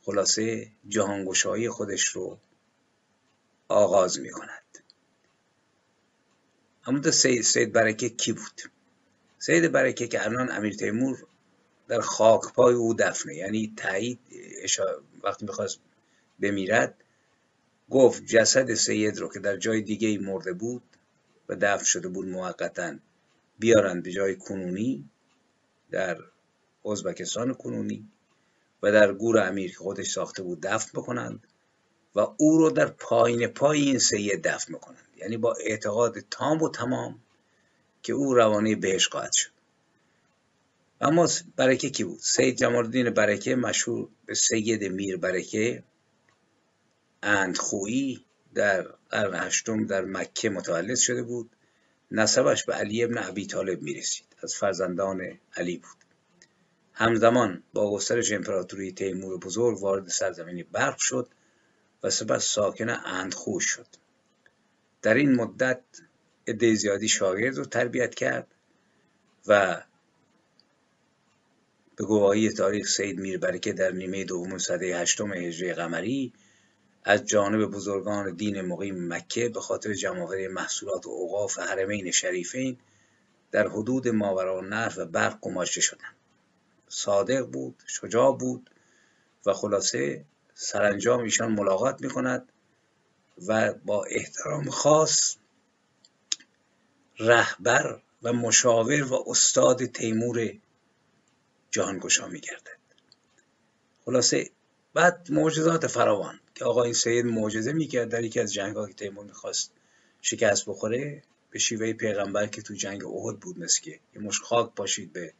خلاصه 0.02 0.72
جهانگشایی 0.88 1.70
خودش 1.70 2.08
رو 2.08 2.40
آغاز 3.68 4.20
می 4.20 4.30
کند 4.30 4.64
همون 6.84 7.12
سید, 7.12 7.42
سید 7.42 7.74
برکه 7.74 8.10
کی 8.10 8.34
بود؟ 8.34 8.62
سید 9.40 9.72
برکه 9.72 10.08
که 10.08 10.26
الان 10.26 10.52
امیر 10.52 10.74
تیمور 10.74 11.26
در 11.88 12.02
خاکپای 12.02 12.74
او 12.74 12.94
دفنه 12.94 13.36
یعنی 13.36 13.74
تایید 13.78 14.20
وقتی 15.24 15.46
می‌خواست 15.46 15.80
بمیرد 16.40 17.04
گفت 17.90 18.26
جسد 18.26 18.74
سید 18.74 19.18
رو 19.18 19.30
که 19.34 19.40
در 19.40 19.58
جای 19.58 19.82
دیگه 19.82 20.20
مرده 20.20 20.54
بود 20.54 20.84
و 21.50 21.56
دفن 21.56 21.84
شده 21.84 22.08
بود 22.08 22.28
موقتا 22.28 22.96
بیارند 23.60 24.04
به 24.04 24.12
جای 24.12 24.36
کنونی 24.36 25.10
در 25.92 26.18
ازبکستان 26.86 27.54
کنونی 27.54 28.10
و 28.84 28.92
در 28.92 29.14
گور 29.14 29.40
امیر 29.40 29.72
که 29.72 29.78
خودش 29.78 30.12
ساخته 30.12 30.44
بود 30.44 30.62
دفن 30.62 31.00
بکنند 31.00 31.48
و 32.16 32.20
او 32.38 32.58
رو 32.58 32.70
در 32.70 32.86
پایین 32.88 33.48
پای 33.48 33.82
این 33.82 34.00
سید 34.00 34.48
دفن 34.48 34.74
بکنند 34.74 35.08
یعنی 35.18 35.38
با 35.38 35.56
اعتقاد 35.66 36.20
تام 36.20 36.62
و 36.62 36.70
تمام 36.70 37.20
که 38.04 38.14
او 38.14 38.34
روانه 38.34 38.76
بهش 38.76 39.08
خواهد 39.08 39.32
شد. 39.34 39.50
اما 41.02 41.28
برکه 41.56 41.90
کی 41.90 42.04
بود؟ 42.04 42.20
سید 42.20 42.58
جمال 42.58 42.86
الدین 42.86 43.10
برکه 43.10 43.56
مشهور 43.56 44.08
به 44.26 44.34
سید 44.34 44.84
میر 44.84 45.18
برکه. 45.18 45.84
اندخویی 47.28 48.26
در 48.54 48.82
قرن 49.10 49.36
هشتم 49.36 49.86
در 49.86 50.06
مکه 50.06 50.50
متولد 50.50 50.98
شده 50.98 51.24
بود. 51.24 51.50
نسبش 52.12 52.64
به 52.64 52.74
علی 52.74 53.04
ابن 53.04 53.18
ابی 53.18 53.46
طالب 53.46 53.82
می 53.82 53.94
رسید 53.94 54.26
از 54.44 54.56
فرزندان 54.56 55.40
علی 55.56 55.78
بود. 55.78 55.98
همزمان 56.94 57.64
با 57.74 57.92
گسترش 57.92 58.32
امپراتوری 58.32 58.92
تیمور 58.92 59.38
بزرگ 59.38 59.84
وارد 59.84 60.08
سرزمینی 60.08 60.64
برق 60.64 60.98
شد 60.98 61.30
و 62.04 62.10
سپس 62.10 62.46
ساکن 62.46 62.90
اندخو 62.90 63.60
شد. 63.60 63.88
در 65.02 65.14
این 65.14 65.36
مدت 65.36 65.84
عده 66.48 66.76
زیادی 66.76 67.08
شاگرد 67.08 67.58
رو 67.58 67.66
تربیت 67.66 68.16
کرد 68.16 68.48
و 69.48 69.84
به 71.96 72.06
گواهی 72.06 72.50
تاریخ 72.50 72.88
سید 72.88 73.20
میربرکه 73.20 73.74
در 73.74 73.92
نیمه 73.92 74.24
دوم 74.24 74.58
سده 74.58 74.98
هشتم 74.98 75.34
هجری 75.34 75.74
قمری 75.74 76.34
از 77.08 77.26
جانب 77.26 77.72
بزرگان 77.72 78.36
دین 78.36 78.62
مقیم 78.62 79.14
مکه 79.14 79.50
به 79.50 79.60
خاطر 79.60 79.94
جمعآوری 79.94 80.48
محصولات 80.48 81.08
و 81.08 81.10
اوقاف 81.10 81.60
حرمین 81.60 82.12
شریفین 82.12 82.78
در 83.52 83.68
حدود 83.68 84.08
ماورالنهر 84.08 85.00
و 85.00 85.06
برق 85.06 85.40
گماشته 85.40 85.82
شدند. 85.82 86.16
صادق 86.90 87.46
بود 87.46 87.84
شجاع 87.88 88.38
بود 88.38 88.70
و 89.46 89.54
خلاصه 89.54 90.26
سرانجام 90.54 91.20
ایشان 91.20 91.52
ملاقات 91.52 92.02
می 92.02 92.10
کند 92.10 92.52
و 93.48 93.74
با 93.74 94.04
احترام 94.04 94.70
خاص 94.70 95.36
رهبر 97.20 98.02
و 98.24 98.34
مشاور 98.34 99.04
و 99.04 99.24
استاد 99.28 99.86
تیمور 99.86 100.54
جهانگشا 101.72 102.28
می 102.28 102.40
گردد 102.40 102.78
خلاصه 104.06 104.50
بعد 104.98 105.28
معجزات 105.32 105.88
فراوان 105.88 106.40
که 106.56 106.66
آقا 106.66 106.84
این 106.84 106.94
سید 106.94 107.26
معجزه 107.26 107.74
می‌کرد 107.74 108.10
در 108.10 108.24
یکی 108.24 108.40
از 108.40 108.54
جنگ 108.54 108.88
که 108.88 108.94
تیمور 108.94 109.26
می‌خواست 109.26 109.72
شکست 110.22 110.70
بخوره 110.70 111.24
به 111.52 111.60
شیوه 111.60 111.94
پیغمبر 111.94 112.48
که 112.48 112.62
تو 112.62 112.74
جنگ 112.74 113.06
احد 113.06 113.40
بود 113.40 113.60
مثل 113.60 113.82
که 113.82 114.00
یه 114.16 114.22
مش 114.22 114.42
خاک 114.42 114.76
پاشید 114.76 115.14
به 115.14 115.34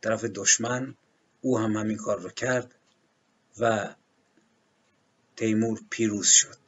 طرف 0.00 0.24
دشمن 0.24 0.94
او 1.40 1.58
هم 1.58 1.76
همین 1.76 1.96
کار 1.96 2.20
رو 2.20 2.30
کرد 2.30 2.74
و 3.60 3.94
تیمور 5.36 5.80
پیروز 5.90 6.28
شد. 6.28 6.58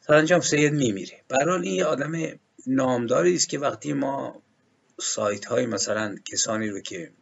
سرانجام 0.00 0.40
سید 0.40 0.72
میمیره. 0.72 1.22
برحال 1.28 1.62
این 1.62 1.74
یه 1.74 1.84
آدم 1.84 2.38
نامداری 2.66 3.34
است 3.34 3.48
که 3.48 3.58
وقتی 3.58 3.92
ما 3.92 4.42
سایت 5.00 5.44
های 5.44 5.66
مثلا 5.66 6.16
کسانی 6.24 6.68
رو 6.68 6.80
که 6.80 7.12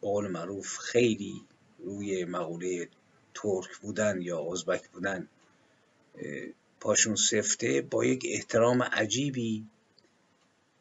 به 0.00 0.06
قول 0.06 0.28
معروف 0.28 0.78
خیلی 0.78 1.42
روی 1.78 2.24
مقوله 2.24 2.88
ترک 3.34 3.76
بودن 3.82 4.22
یا 4.22 4.52
ازبک 4.52 4.88
بودن 4.88 5.28
پاشون 6.80 7.16
سفته 7.16 7.82
با 7.82 8.04
یک 8.04 8.26
احترام 8.28 8.82
عجیبی 8.82 9.66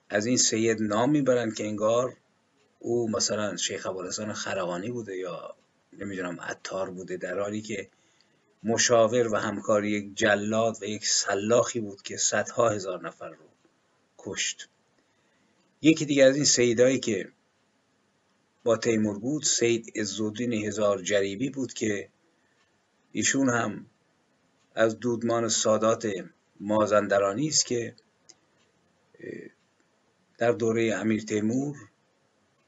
از 0.10 0.26
این 0.26 0.38
سید 0.38 0.82
نام 0.82 1.10
می‌برند 1.10 1.56
که 1.56 1.64
انگار 1.64 2.18
او 2.80 3.12
مثلا 3.12 3.58
شیخ 3.58 3.86
ابوالحسن 3.86 4.34
خرقانی 4.34 4.92
بوده 4.92 5.18
یا 5.18 5.56
نمی‌دونم 5.94 6.42
عطار 6.42 6.90
بوده 6.90 7.18
در 7.18 7.40
حالی 7.40 7.62
که 7.62 7.90
مشاور 8.64 9.34
و 9.34 9.36
همکار 9.36 9.86
یک 9.86 10.16
جلاد 10.16 10.78
و 10.82 10.86
یک 10.86 11.06
سلاخی 11.06 11.80
بود 11.80 12.02
که 12.02 12.18
صدها 12.18 12.70
هزار 12.70 13.08
نفر 13.08 13.30
رو 13.30 13.46
کشت. 14.18 14.70
یکی 15.82 16.06
دیگه 16.06 16.24
از 16.24 16.36
این 16.36 16.46
سیدایی 16.46 17.00
که 17.00 17.32
با 18.68 18.78
تیمور 18.78 19.20
بود 19.20 19.44
سید 19.44 19.92
عزالدین 19.96 20.54
هزار 20.54 21.02
جریبی 21.02 21.50
بود 21.50 21.74
که 21.74 22.10
ایشون 23.12 23.50
هم 23.50 23.86
از 24.76 25.00
دودمان 25.00 25.50
سادات 25.50 26.08
مازندرانی 26.60 27.48
است 27.48 27.66
که 27.66 27.96
در 30.38 30.52
دوره 30.52 30.96
امیر 30.96 31.24
تیمور 31.24 31.78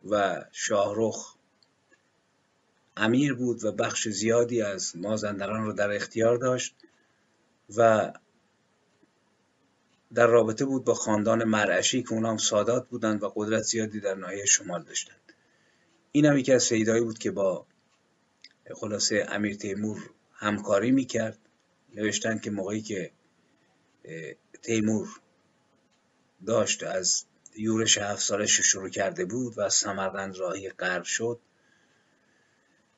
و 0.10 0.46
شاهرخ 0.52 1.36
امیر 2.98 3.34
بود 3.34 3.64
و 3.64 3.72
بخش 3.72 4.08
زیادی 4.08 4.62
از 4.62 4.98
مازندران 4.98 5.66
رو 5.66 5.74
در 5.74 5.92
اختیار 5.92 6.38
داشت 6.38 6.76
و 7.78 8.12
در 10.14 10.28
رابطه 10.28 10.66
بود 10.66 10.84
با 10.84 10.94
خاندان 10.94 11.44
مرعشی 11.44 12.04
که 12.04 12.14
اونام 12.14 12.38
سادات 12.38 12.88
بودند 12.88 13.24
و 13.24 13.32
قدرت 13.36 13.64
زیادی 13.64 14.00
در 14.00 14.16
ناحیه 14.16 14.46
شمال 14.46 14.84
داشتند. 14.84 15.29
این 16.12 16.26
هم 16.26 16.38
یکی 16.38 16.54
از 16.54 16.64
سیدایی 16.64 17.04
بود 17.04 17.18
که 17.18 17.32
با 17.32 17.66
خلاصه 18.76 19.26
امیر 19.30 19.56
تیمور 19.56 20.10
همکاری 20.34 20.92
می‌کرد. 20.92 21.38
نوشتن 21.96 22.38
که 22.40 22.52
موقعی 22.52 22.82
که 22.82 23.12
تیمور 24.62 25.08
داشت 26.46 26.84
از 26.84 27.26
یورش 27.56 27.98
هفت 27.98 28.22
سالش 28.22 28.62
شروع 28.62 28.90
کرده 28.90 29.26
بود 29.26 29.58
و 29.58 29.62
از 29.62 29.74
سمرقند 29.74 30.38
راهی 30.38 30.70
غرب 30.70 31.04
شد 31.04 31.40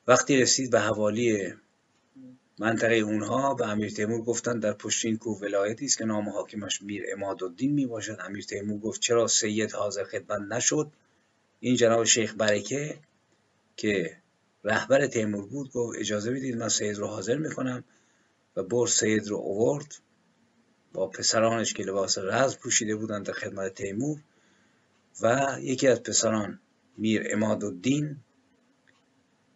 وقتی 0.06 0.36
رسید 0.36 0.70
به 0.70 0.80
حوالی 0.80 1.54
منطقه 2.58 2.94
اونها 2.94 3.54
به 3.54 3.68
امیر 3.68 3.90
تیمور 3.90 4.22
گفتن 4.22 4.58
در 4.58 4.72
پشت 4.72 5.04
این 5.04 5.16
کوه 5.16 5.38
ولایتی 5.40 5.84
است 5.84 5.98
که 5.98 6.04
نام 6.04 6.28
حاکمش 6.28 6.82
میر 6.82 7.04
اماد 7.12 7.44
الدین 7.44 7.72
می 7.72 7.86
باشد 7.86 8.16
امیر 8.20 8.44
تیمور 8.44 8.78
گفت 8.78 9.00
چرا 9.00 9.26
سید 9.26 9.72
حاضر 9.72 10.04
خدمت 10.04 10.40
نشد؟ 10.40 10.92
این 11.64 11.76
جناب 11.76 12.04
شیخ 12.04 12.34
برکه 12.38 12.98
که 13.76 14.16
رهبر 14.64 15.06
تیمور 15.06 15.46
بود 15.46 15.72
گفت 15.72 15.98
اجازه 15.98 16.30
بدید 16.30 16.56
من 16.56 16.68
سید 16.68 16.96
رو 16.96 17.06
حاضر 17.06 17.36
می‌کنم 17.36 17.84
و 18.56 18.62
بر 18.62 18.86
سید 18.86 19.28
رو 19.28 19.36
اوورد 19.36 19.94
با 20.92 21.06
پسرانش 21.06 21.74
که 21.74 21.82
لباس 21.82 22.18
رز 22.18 22.56
پوشیده 22.56 22.96
بودند 22.96 23.26
در 23.26 23.32
خدمت 23.32 23.74
تیمور 23.74 24.18
و 25.22 25.56
یکی 25.60 25.88
از 25.88 26.02
پسران 26.02 26.60
میر 26.98 27.22
اماد 27.30 27.64
الدین 27.64 28.16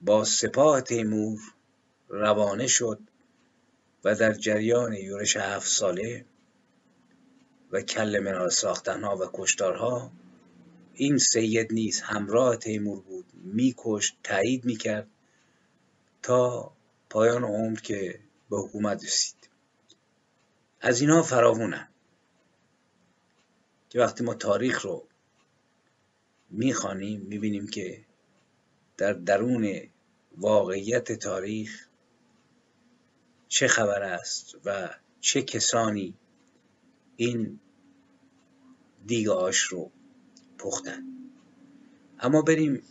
با 0.01 0.25
سپاه 0.25 0.81
تیمور 0.81 1.41
روانه 2.09 2.67
شد 2.67 3.01
و 4.05 4.15
در 4.15 4.33
جریان 4.33 4.93
یورش 4.93 5.37
هفت 5.37 5.69
ساله 5.69 6.25
و 7.73 7.81
کل 7.81 8.19
منال 8.19 8.49
ساختنها 8.49 9.17
و 9.17 9.31
کشتارها 9.33 10.13
این 10.97 11.19
سید 11.19 11.73
نیز 11.73 12.01
همراه 12.01 12.57
تیمور 12.57 13.01
بود. 13.01 13.27
میکشت 13.35 14.19
تایید 14.23 14.65
می‌کرد 14.65 15.09
تا 16.23 16.73
پایان 17.11 17.45
عمر 17.45 17.81
که 17.81 18.21
به 18.51 18.57
حکومت 18.57 19.05
رسید. 19.05 19.51
از 20.81 21.01
اینها 21.01 21.23
فراوونه 21.23 21.89
که 23.89 24.01
وقتی 24.01 24.25
ما 24.25 24.35
تاریخ 24.35 24.83
رو 24.85 25.09
می‌خوانیم 26.51 27.21
می‌بینیم 27.21 27.67
که 27.67 28.05
در 28.97 29.13
درون 29.13 29.81
واقعیت 30.37 31.13
تاریخ 31.13 31.89
چه 33.49 33.69
خبر 33.69 34.03
است 34.03 34.57
و 34.65 34.95
چه 35.21 35.43
کسانی 35.43 36.15
این 37.17 37.61
دیگ 39.07 39.29
آش 39.29 39.59
رو 39.59 39.91
پختن. 40.59 41.05
اما 42.19 42.43
بریم 42.43 42.83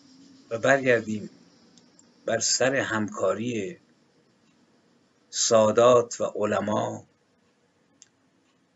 و 0.50 0.58
برگردیم 0.58 1.30
بر 2.26 2.40
سر 2.40 2.76
همکاری 2.76 3.78
سادات 5.30 6.22
و 6.22 6.24
علما 6.24 7.08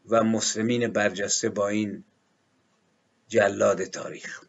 و 0.10 0.24
مسلمین 0.24 0.88
برجسته 0.88 1.50
با 1.50 1.68
این 1.68 2.04
جلاد 3.28 3.84
تاریخ. 3.84 4.44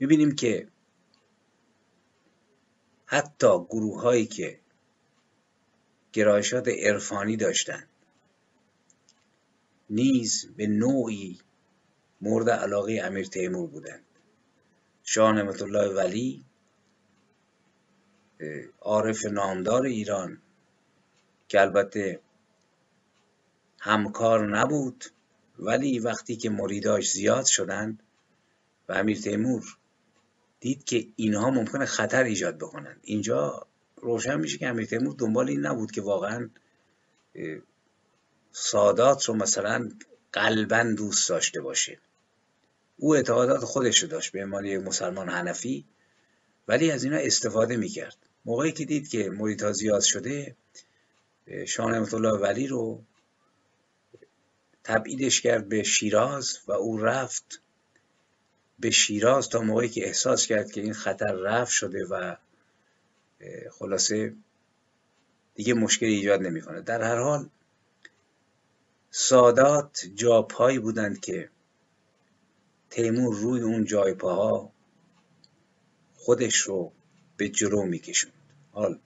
می‌بینیم 0.00 0.34
که 0.34 0.68
حتی 3.06 3.58
گروه 3.70 4.02
هایی 4.02 4.26
که 4.26 4.60
گرایشات 6.12 6.68
عرفانی 6.68 7.36
داشتند 7.36 7.88
نیز 9.90 10.46
به 10.56 10.66
نوعی 10.66 11.40
مورد 12.24 12.50
علاقه 12.50 13.00
امیر 13.04 13.26
تیمور 13.26 13.66
بودند 13.68 14.04
شاه 15.02 15.32
نعمت 15.32 15.62
الله 15.62 15.94
ولی 15.94 16.44
عارف 18.80 19.26
نامدار 19.26 19.82
ایران 19.82 20.38
که 21.48 21.60
البته 21.60 22.20
همکار 23.80 24.58
نبود 24.58 25.04
ولی 25.58 25.98
وقتی 25.98 26.36
که 26.36 26.50
مریداش 26.50 27.10
زیاد 27.10 27.44
شدند 27.44 28.02
و 28.88 28.92
امیر 28.92 29.20
تیمور 29.20 29.76
دید 30.60 30.84
که 30.84 31.06
اینها 31.16 31.50
ممکنه 31.50 31.84
خطر 31.84 32.22
ایجاد 32.22 32.58
بکنند 32.58 33.00
اینجا 33.02 33.66
روشن 33.96 34.40
میشه 34.40 34.58
که 34.58 34.68
امیر 34.68 34.86
تیمور 34.86 35.14
دنبال 35.18 35.48
این 35.48 35.66
نبود 35.66 35.90
که 35.90 36.02
واقعا 36.02 36.50
سادات 38.52 39.24
رو 39.24 39.34
مثلا 39.34 39.88
قلبا 40.32 40.82
دوست 40.96 41.28
داشته 41.28 41.60
باشه. 41.60 41.98
او 42.96 43.14
اعتقادات 43.14 43.64
خودش 43.64 44.02
رو 44.02 44.08
داشت 44.08 44.32
به 44.32 44.44
عنوان 44.44 44.64
یک 44.64 44.80
مسلمان 44.80 45.28
حنفی 45.28 45.84
ولی 46.68 46.90
از 46.90 47.04
اینا 47.04 47.16
استفاده 47.16 47.76
می‌کرد. 47.76 48.16
موقعی 48.44 48.72
که 48.72 48.84
دید 48.84 49.08
که 49.08 49.30
مریدها 49.30 49.72
زیاد 49.72 50.00
شده 50.00 50.56
شاه 51.66 51.90
نعمت 51.90 52.14
الله 52.14 52.38
ولی 52.38 52.66
رو 52.66 53.04
تبعیدش 54.84 55.40
کرد 55.40 55.68
به 55.68 55.82
شیراز 55.82 56.58
و 56.66 56.72
او 56.72 56.98
رفت 56.98 57.60
به 58.78 58.90
شیراز 58.90 59.48
تا 59.48 59.60
موقعی 59.60 59.88
که 59.88 60.06
احساس 60.06 60.46
کرد 60.46 60.72
که 60.72 60.80
این 60.80 60.92
خطر 60.92 61.32
رفت 61.32 61.72
شده 61.72 62.06
و 62.10 62.36
خلاصه 63.70 64.34
دیگه 65.54 65.74
مشکلی 65.74 66.14
ایجاد 66.14 66.42
نمی‌کنه. 66.42 66.80
در 66.80 67.02
هر 67.02 67.18
حال 67.18 67.48
سادات 69.10 70.06
جاپایی 70.14 70.78
بودند 70.78 71.20
که 71.20 71.50
تیمور 72.94 73.34
روی 73.36 73.60
اون 73.60 73.84
جایپاها 73.84 74.70
خودش 76.14 76.56
رو 76.56 76.92
به 77.36 77.48
جلو 77.48 77.82
میکشوند. 77.82 78.34
حال 78.72 78.98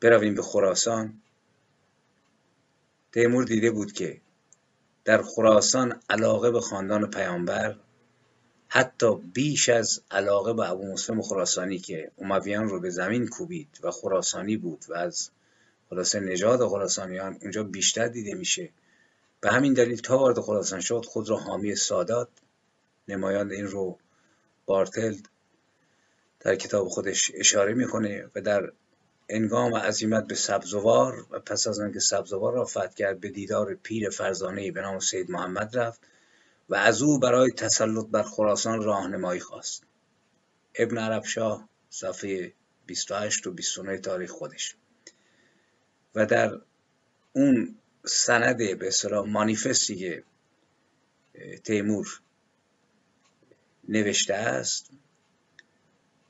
برویم 0.00 0.34
به 0.34 0.42
خراسان. 0.42 1.22
تیمور 3.12 3.44
دیده 3.44 3.70
بود 3.70 3.92
که 3.92 4.20
در 5.04 5.22
خراسان 5.22 6.00
علاقه 6.10 6.50
به 6.50 6.60
خاندان 6.60 7.10
پیامبر 7.10 7.76
حتی 8.68 9.14
بیش 9.16 9.68
از 9.68 10.00
علاقه 10.10 10.52
به 10.52 10.70
ابو 10.70 10.92
مسلم 10.92 11.22
خراسانی 11.22 11.78
که 11.78 12.10
امویان 12.18 12.68
رو 12.68 12.80
به 12.80 12.90
زمین 12.90 13.28
کوبید 13.28 13.80
و 13.82 13.90
خراسانی 13.90 14.56
بود 14.56 14.84
و 14.88 14.94
از 14.94 15.30
خلاصه 15.90 16.20
نژاد 16.20 16.66
خراسانیان 16.66 17.38
اونجا 17.42 17.62
بیشتر 17.62 18.08
دیده 18.08 18.34
میشه. 18.34 18.70
به 19.40 19.50
همین 19.50 19.72
دلیل 19.72 20.00
تا 20.00 20.18
وارد 20.18 20.40
خراسان 20.40 20.80
شد 20.80 21.04
خود 21.08 21.28
را 21.28 21.36
حامی 21.36 21.74
سادات 21.74 22.28
نمایان 23.08 23.52
این 23.52 23.66
رو 23.66 23.98
بارتلد 24.66 25.28
در 26.40 26.56
کتاب 26.56 26.88
خودش 26.88 27.30
اشاره 27.34 27.74
می‌کنه 27.74 28.30
و 28.34 28.40
در 28.40 28.72
انگام 29.28 29.74
عظیمت 29.74 30.26
به 30.26 30.34
سبزوار 30.34 31.26
و 31.30 31.38
پس 31.38 31.66
از 31.66 31.80
آنکه 31.80 32.00
سبزوار 32.00 32.52
را 32.52 32.64
فتح 32.64 32.94
کرد 32.94 33.20
به 33.20 33.28
دیدار 33.28 33.74
پیر 33.74 34.10
فرزانه 34.10 34.72
به 34.72 34.80
نام 34.80 34.98
سید 34.98 35.30
محمد 35.30 35.78
رفت 35.78 36.00
و 36.68 36.74
از 36.74 37.02
او 37.02 37.18
برای 37.18 37.50
تسلط 37.50 38.06
بر 38.06 38.22
خراسان 38.22 38.82
راهنمایی 38.82 39.40
خواست. 39.40 39.82
ابن 40.74 40.98
عرب 40.98 41.24
شاه 41.24 41.68
صفحه 41.90 42.52
28 42.86 43.46
و 43.46 43.52
29 43.52 43.98
تاریخ 43.98 44.30
خودش. 44.30 44.76
و 46.14 46.26
در 46.26 46.60
اون 47.32 47.76
سند 48.06 48.56
به 48.56 48.86
اصطلاح 48.86 49.28
مانیفستی 49.28 49.96
که 49.96 50.24
تیمور 51.64 52.20
نوشته 53.92 54.34
است 54.34 54.90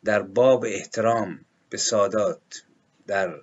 در 0.04 0.22
باب 0.22 0.64
احترام 0.64 1.44
به 1.70 1.76
سادات 1.76 2.64
در 3.06 3.40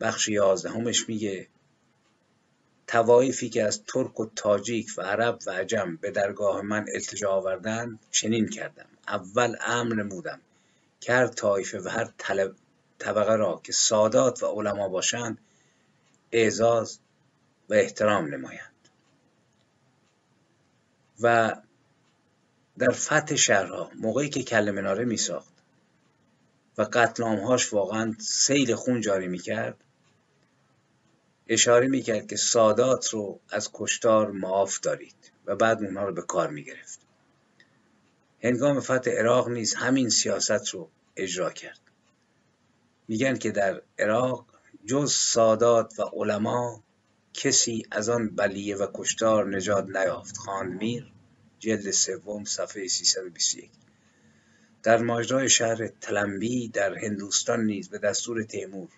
بخش 0.00 0.28
یازدهمش 0.28 1.08
میگه 1.08 1.48
توایفی 2.86 3.48
که 3.48 3.62
از 3.62 3.82
ترک 3.86 4.20
و 4.20 4.26
تاجیک 4.36 4.88
و 4.96 5.02
عرب 5.02 5.38
و 5.46 5.50
عجم 5.50 5.96
به 5.96 6.10
درگاه 6.10 6.62
من 6.62 6.86
التجا 6.94 7.30
آوردند 7.30 7.98
چنین 8.10 8.48
کردم. 8.48 8.86
اول 9.08 9.56
امر 9.60 9.94
نمودم 9.94 10.40
که 11.00 11.12
هر 11.12 11.26
طایفه 11.26 11.80
و 11.80 11.88
هر 11.88 12.10
طبقه 12.98 13.36
را 13.36 13.60
که 13.64 13.72
سادات 13.72 14.42
و 14.42 14.46
علما 14.46 14.88
باشند 14.88 15.38
اعزاز 16.32 16.98
و 17.68 17.74
احترام 17.74 18.34
نمایند. 18.34 18.88
و 21.20 21.56
در 22.78 22.90
فتح 22.90 23.36
شهرها 23.36 23.90
موقعی 23.94 24.28
که 24.28 24.42
کل 24.42 24.70
مناره 24.70 25.04
می 25.04 25.16
ساخت 25.16 25.54
و 26.78 26.82
قتل 26.92 27.22
هاش 27.22 27.72
واقعا 27.72 28.14
سیل 28.18 28.74
خون 28.74 29.00
جاری 29.00 29.28
می 29.28 29.38
کرد 29.38 29.84
اشاره 31.46 31.86
می 31.86 32.02
کرد 32.02 32.26
که 32.26 32.36
سادات 32.36 33.08
رو 33.08 33.40
از 33.50 33.70
کشتار 33.72 34.30
معاف 34.30 34.80
دارید 34.80 35.32
و 35.46 35.56
بعد 35.56 35.82
اونها 35.82 36.04
رو 36.04 36.12
به 36.12 36.22
کار 36.22 36.50
می 36.50 36.64
گرفت 36.64 37.00
هنگام 38.42 38.80
فتح 38.80 39.10
عراق 39.10 39.48
نیز 39.48 39.74
همین 39.74 40.08
سیاست 40.08 40.68
رو 40.68 40.90
اجرا 41.16 41.50
کرد. 41.50 41.80
میگن 43.08 43.36
که 43.36 43.50
در 43.50 43.82
عراق 43.98 44.46
جز 44.86 45.12
سادات 45.12 45.98
و 45.98 46.02
علما 46.02 46.82
کسی 47.34 47.82
از 47.90 48.08
آن 48.08 48.28
بلیه 48.28 48.76
و 48.76 48.86
کشتار 48.94 49.56
نجات 49.56 49.86
نیافت. 49.96 50.36
خواند 50.36 50.72
میر 50.72 51.13
جلد 51.64 51.90
سوم 51.90 52.44
صفحه 52.44 52.88
321 52.88 53.70
در 54.82 54.96
ماجرای 54.96 55.48
شهر 55.48 55.86
تلمبی 55.86 56.68
در 56.68 56.98
هندوستان 56.98 57.64
نیز 57.64 57.88
به 57.88 57.98
دستور 57.98 58.42
تیمور 58.42 58.88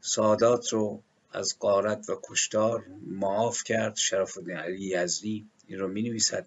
سادات 0.00 0.72
رو 0.72 1.02
از 1.32 1.58
قارت 1.58 2.10
و 2.10 2.20
کشتار 2.22 2.86
معاف 3.06 3.64
کرد. 3.64 3.96
شرف 3.96 4.38
علی 4.38 4.84
یزدی 4.84 5.48
این 5.66 5.78
رو 5.78 5.88
می 5.88 6.02
نویسد 6.02 6.46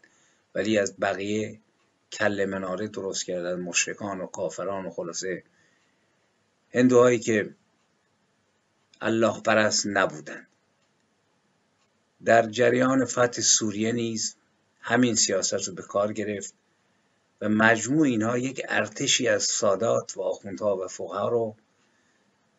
ولی 0.55 0.77
از 0.77 0.95
بقیه 0.99 1.59
کل 2.11 2.45
مناره 2.45 2.87
درست 2.87 3.25
کردن 3.25 3.59
مشرکان 3.59 4.21
و 4.21 4.27
کافران 4.27 4.85
و 4.85 4.89
خلاصه 4.89 5.43
هندوهایی 6.73 7.19
که 7.19 7.55
الله 9.01 9.41
پرست 9.41 9.87
نبودند. 9.87 10.47
در 12.25 12.49
جریان 12.49 13.05
فتح 13.05 13.41
سوریه 13.41 13.91
نیز 13.91 14.35
همین 14.81 15.15
سیاست 15.15 15.67
رو 15.67 15.73
به 15.73 15.81
کار 15.81 16.13
گرفت 16.13 16.53
و 17.41 17.49
مجموع 17.49 18.07
اینها 18.07 18.37
یک 18.37 18.61
ارتشی 18.69 19.27
از 19.27 19.43
سادات 19.43 20.17
و 20.17 20.21
آخوندها 20.21 20.77
و 20.77 20.87
فقها 20.87 21.29
رو 21.29 21.55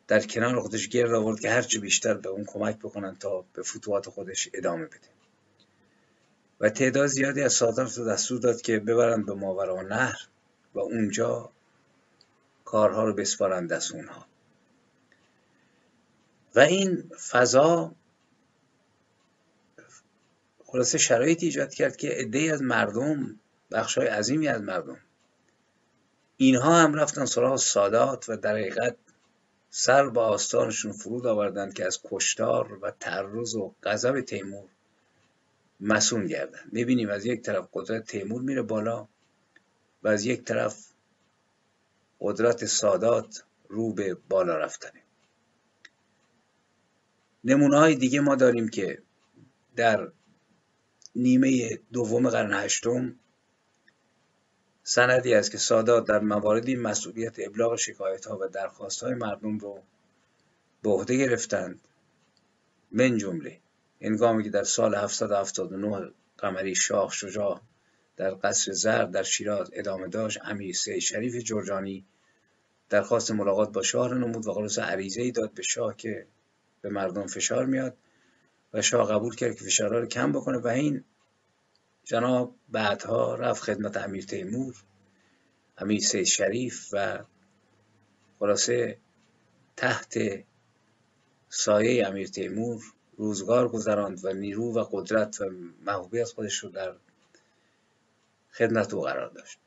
در 0.09 0.21
کنار 0.21 0.61
خودش 0.61 0.89
گرد 0.89 1.15
آورد 1.15 1.41
که 1.41 1.51
هرچه 1.51 1.79
بیشتر 1.79 2.15
به 2.15 2.29
اون 2.29 2.45
کمک 2.45 2.79
بکنن 2.79 3.17
تا 3.17 3.45
به 3.53 3.63
فتوحات 3.63 4.09
خودش 4.09 4.49
ادامه 4.55 4.87
بده. 4.87 5.09
و 6.61 6.71
تعداد 6.71 7.07
زیادی 7.07 7.43
از 7.43 7.53
سادات 7.53 7.99
رو 7.99 8.05
دستور 8.05 8.41
داد 8.41 8.61
که 8.61 8.79
ببرند 8.79 9.27
به 9.27 9.35
ماورا 9.35 9.83
نهر 9.83 10.19
و 10.75 10.79
اونجا 10.81 11.51
کارها 12.65 13.05
رو 13.05 13.15
بسپارند 13.15 13.71
دست 13.71 13.93
اونها. 13.93 14.27
و 16.55 16.61
این 16.61 17.11
فضا 17.31 17.95
خلاصه 20.73 20.99
شرایطی 20.99 21.47
ایجاد 21.47 21.75
کرد 21.75 21.97
که 21.97 22.09
عده 22.09 22.51
از 22.53 22.63
مردم 22.63 23.41
بخشای 23.71 24.07
عظیمی 24.07 24.49
از 24.49 24.63
مردم. 24.63 24.99
اینها 26.37 26.79
هم 26.79 26.95
رفتن 26.95 27.25
سراغ 27.25 27.57
سادات 27.57 28.29
و 28.29 28.37
در 28.37 28.53
حقیقت 28.57 28.97
سر 29.71 30.09
با 30.09 30.27
آستانشون 30.27 30.93
فرود 30.93 31.27
آوردند 31.27 31.75
که 31.75 31.87
از 31.87 32.01
کشتار 32.05 32.79
و 32.83 32.91
تعرض 32.91 33.55
و 33.55 33.75
غضب 33.83 34.21
تیمور 34.21 34.69
مسون 35.81 36.27
گردن. 36.27 36.63
می‌بینیم 36.73 37.11
از 37.11 37.27
یک 37.27 37.43
طرف 37.43 37.69
قدرت 37.73 38.07
تیمور 38.07 38.43
میره 38.43 38.63
بالا 38.63 39.09
و 40.03 40.09
از 40.09 40.25
یک 40.25 40.45
طرف 40.45 40.87
قدرت 42.21 42.65
سادات 42.65 43.45
رو 43.69 43.93
به 43.93 44.17
بالا 44.29 44.57
رفتنه. 44.57 45.03
نمونه 47.45 47.79
های 47.79 47.95
دیگه 47.95 48.21
ما 48.21 48.35
داریم 48.35 48.69
که 48.69 49.03
در 49.77 50.13
نیمه 51.17 51.79
دوم 51.93 52.31
قرن 52.31 52.53
هشتم 52.53 53.17
سندی 54.83 55.35
است 55.35 55.51
که 55.51 55.59
سادات 55.59 56.07
در 56.07 56.21
مواردی 56.21 56.77
مسئولیت 56.77 57.37
ابلاغ 57.39 57.77
شکایت 57.77 58.27
ها 58.27 58.39
و 58.39 58.49
درخواست 58.49 59.03
های 59.03 59.15
مردم 59.15 59.59
رو 59.59 59.83
به 60.83 60.91
عهده 60.91 61.17
گرفتند. 61.17 61.81
من 62.93 63.19
جمله 63.19 63.59
انگامی 64.01 64.45
که 64.45 64.51
در 64.51 64.65
سال 64.65 64.95
779 64.95 66.11
قمری 66.39 66.75
شاه 66.75 67.13
شجاع 67.13 67.61
در 68.17 68.35
قصر 68.43 68.73
زر 68.73 69.05
در 69.05 69.23
شیراز 69.23 69.71
ادامه 69.73 70.09
داشت 70.09 70.39
امیر 70.45 70.75
سید 70.75 70.99
شریف 70.99 71.35
جرجانی 71.35 72.05
درخواست 72.89 73.31
ملاقات 73.31 73.73
با 73.73 73.83
شاه 73.83 74.15
نمود 74.15 74.47
و 74.47 74.53
خلاص 74.53 74.79
عریضه 74.79 75.23
ای 75.23 75.31
داد 75.31 75.55
به 75.55 75.63
شاه 75.63 75.97
که 75.97 76.27
به 76.83 76.91
مردم 76.91 77.27
فشار 77.27 77.67
میاد 77.67 77.97
و 78.75 78.83
شاه 78.83 79.09
قبول 79.09 79.35
کرد 79.35 79.55
که 79.55 79.65
فشارها 79.65 79.99
رو 79.99 80.07
کم 80.07 80.33
بکنه 80.33 80.59
و 80.59 80.67
این 80.67 81.05
جناب 82.05 82.55
بعدها 82.69 83.35
رفت 83.35 83.63
خدمت 83.63 83.97
امیر 83.97 84.25
تیمور 84.25 84.75
امیر 85.79 86.01
سید 86.01 86.25
شریف 86.25 86.89
و 86.93 87.19
خلاصه 88.39 88.99
تحت 89.77 90.19
سایه 91.49 92.07
امیر 92.07 92.29
تیمور 92.29 92.83
روزگار 93.17 93.69
گذراند 93.69 94.25
و 94.25 94.33
نیرو 94.33 94.75
و 94.75 94.85
قدرت 94.93 95.41
و 95.41 95.51
محبوبیت 95.87 96.29
خودش 96.29 96.57
رو 96.57 96.71
در 96.71 96.95
خدمت 98.53 98.95
او 98.95 99.03
قرار 99.03 99.31
داشت. 99.31 99.59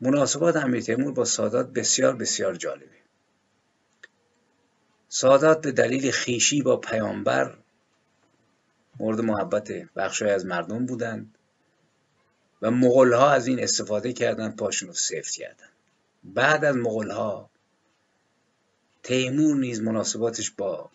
مناسبات 0.00 0.56
امیر 0.56 0.80
تیمور 0.80 1.12
با 1.12 1.24
سادات 1.24 1.72
بسیار 1.72 2.16
بسیار 2.16 2.54
جالبه 2.54 3.00
سادات 5.08 5.62
به 5.62 5.72
دلیل 5.72 6.10
خیشی 6.10 6.62
با 6.62 6.76
پیامبر 6.76 7.58
مورد 9.00 9.20
محبت 9.20 9.72
بخشای 9.72 10.30
از 10.30 10.46
مردم 10.46 10.86
بودند 10.86 11.38
و 12.62 12.70
مغول 12.70 13.12
ها 13.12 13.30
از 13.30 13.46
این 13.46 13.62
استفاده 13.62 14.12
کردند 14.12 14.56
پاشون 14.56 14.88
رو 14.88 14.94
سفت 14.94 15.30
کردند. 15.30 15.72
بعد 16.24 16.64
از 16.64 16.76
مغول 16.76 17.10
ها 17.10 17.50
تیمور 19.02 19.56
نیز 19.56 19.82
مناسباتش 19.82 20.50
با 20.50 20.90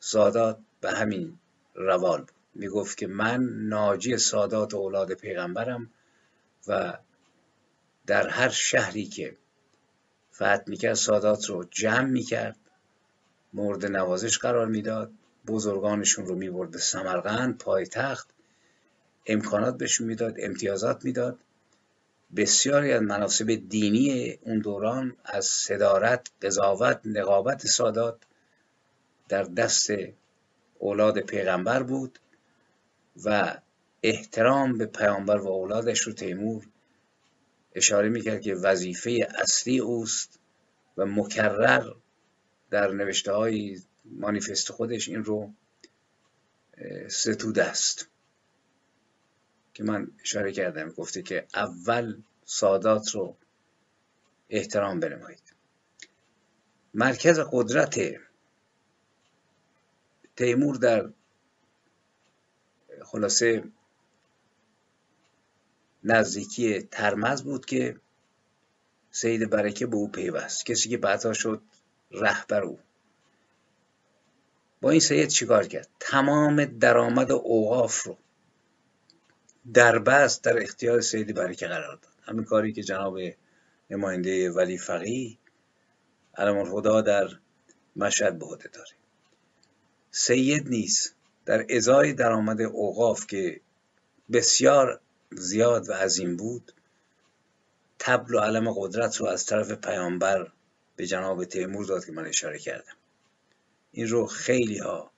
سادات 0.00 0.58
به 0.80 0.90
همین 0.90 1.38
روال 1.74 2.20
بود. 2.20 2.32
می‌گفت 2.54 2.98
که 2.98 3.06
من 3.06 3.44
ناجی 3.44 4.18
سادات 4.18 4.74
و 4.74 4.76
اولاد 4.76 5.12
پیغمبرم 5.12 5.90
و 6.68 6.98
در 8.06 8.28
هر 8.28 8.48
شهری 8.48 9.04
که 9.04 9.36
فتح 10.34 10.62
می‌کرد 10.66 10.94
سادات 10.94 11.46
رو 11.46 11.64
جمع 11.64 12.04
می‌کرد 12.04 12.56
مورد 13.52 13.86
نوازش 13.86 14.38
قرار 14.38 14.66
می‌داد. 14.66 15.12
بزرگانشون 15.46 16.26
رو 16.26 16.34
می‌برد 16.34 16.70
به 16.70 16.78
سمرقند 16.78 17.58
پایتخت 17.58 18.30
امکانات 19.26 19.76
بهشون 19.78 20.06
می‌داد 20.06 20.34
امتیازات 20.38 21.04
می‌داد. 21.04 21.38
بسیاری 22.36 22.92
از 22.92 23.02
مناسب 23.02 23.62
دینی 23.68 24.38
اون 24.42 24.58
دوران 24.58 25.16
از 25.24 25.44
صدارت 25.46 26.30
قضاوت 26.42 27.00
نقابت 27.04 27.66
سادات 27.66 28.22
در 29.28 29.42
دست 29.42 29.90
اولاد 30.78 31.20
پیغمبر 31.20 31.82
بود 31.82 32.18
و 33.24 33.56
احترام 34.02 34.78
به 34.78 34.86
پیامبر 34.86 35.36
و 35.36 35.46
اولادش 35.48 36.00
رو 36.00 36.12
تیمور 36.12 36.66
اشاره 37.74 38.08
می‌کرد 38.08 38.40
که 38.40 38.54
وظیفه 38.54 39.28
اصلی 39.38 39.78
اوست 39.78 40.38
و 40.96 41.06
مکرر 41.06 41.90
در 42.70 42.92
نوشته 42.92 43.32
های 43.32 43.80
مانیفست 44.04 44.72
خودش 44.72 45.08
این 45.08 45.24
رو 45.24 45.52
ستوده 47.08 47.64
است. 47.64 48.08
که 49.74 49.84
من 49.84 50.10
اشاره 50.22 50.52
کردم 50.52 50.88
گفته 50.88 51.22
که 51.22 51.46
اول 51.54 52.22
سادات 52.44 53.10
رو 53.10 53.36
احترام 54.48 55.00
بنمایید. 55.00 55.54
مرکز 56.94 57.40
قدرت 57.52 58.00
تیمور 60.36 60.76
در 60.76 61.12
خلاصه 63.04 63.64
نزدیکی 66.04 66.82
ترمز 66.82 67.42
بود 67.42 67.66
که 67.66 68.00
سید 69.10 69.50
برکه 69.50 69.86
به 69.86 69.96
او 69.96 70.08
پیوست. 70.08 70.66
کسی 70.66 70.88
که 70.88 70.96
بعدها 70.96 71.32
شد 71.32 71.62
رهبر 72.10 72.62
او. 72.62 72.78
با 74.82 74.90
این 74.90 75.00
سید 75.00 75.28
چیکار 75.28 75.66
کرد؟ 75.66 75.88
تمام 76.00 76.64
درآمد 76.64 77.32
اوقاف 77.32 78.02
رو 78.02 78.18
در 79.74 79.98
بست 79.98 80.44
در 80.44 80.62
اختیار 80.62 81.00
سید 81.00 81.34
برکه 81.34 81.66
قرار 81.66 81.96
داد. 81.96 82.12
همین 82.22 82.44
کاری 82.44 82.72
که 82.72 82.82
جناب 82.82 83.18
نماینده 83.90 84.50
ولی 84.50 84.78
فقی 84.78 85.38
علم 86.36 86.58
الهدا 86.58 87.00
در 87.00 87.28
مشهد 87.96 88.38
به 88.38 88.46
عهده 88.46 88.68
داره 88.68 88.90
سید 90.10 90.68
نیست 90.68 91.14
در 91.44 91.66
ازای 91.70 92.12
درآمد 92.12 92.60
اوقاف 92.60 93.26
که 93.26 93.60
بسیار 94.32 95.00
زیاد 95.30 95.88
و 95.88 95.92
عظیم 95.92 96.36
بود 96.36 96.72
تبل 97.98 98.34
و 98.34 98.38
علم 98.38 98.72
قدرت 98.76 99.16
رو 99.16 99.26
از 99.26 99.46
طرف 99.46 99.72
پیامبر 99.72 100.52
به 100.96 101.06
جناب 101.06 101.44
تیمور 101.44 101.86
داد 101.86 102.04
که 102.04 102.12
من 102.12 102.26
اشاره 102.26 102.58
کردم. 102.58 102.94
این 103.92 104.08
رو 104.08 104.26
خیلی 104.26 104.78
ها 104.78 105.10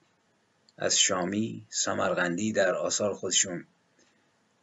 از 0.79 0.99
شامی 0.99 1.67
سمرغندی 1.69 2.53
در 2.53 2.75
آثار 2.75 3.15
خودشون 3.15 3.67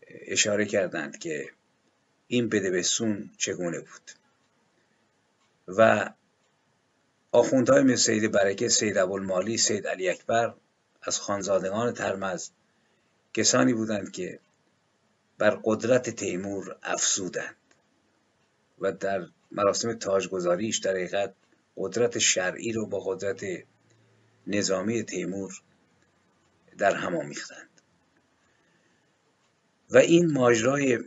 اشاره 0.07 0.65
کردند 0.65 1.17
که 1.17 1.49
این 2.27 2.49
بده 2.49 2.81
سون 2.81 3.29
چگونه 3.37 3.79
بود. 3.79 4.11
و 5.67 6.09
آخوندهای 7.31 7.83
مثل 7.83 7.95
سید 7.95 8.31
برکه 8.31 8.69
سید 8.69 8.97
ابوالمالی 8.97 9.57
سید 9.57 9.87
علی 9.87 10.09
اکبر 10.09 10.53
از 11.01 11.19
خانزادگان 11.19 11.93
ترمز 11.93 12.49
کسانی 13.33 13.73
بودند 13.73 14.11
که 14.11 14.39
بر 15.37 15.59
قدرت 15.63 16.09
تیمور 16.09 16.75
افزودند 16.83 17.55
و 18.79 18.91
در 18.91 19.27
مراسم 19.51 19.93
تاجگذاریش 19.93 20.77
در 20.77 20.91
حقیقت 20.91 21.33
قدرت 21.77 22.19
شرعی 22.19 22.71
رو 22.71 22.85
با 22.85 22.99
قدرت 22.99 23.45
نظامی 24.47 25.03
تیمور 25.03 25.61
در 26.77 26.95
هم 26.95 27.15
آمیختند. 27.15 27.69
و 29.89 29.97
این 29.97 30.31
ماجرای 30.31 30.99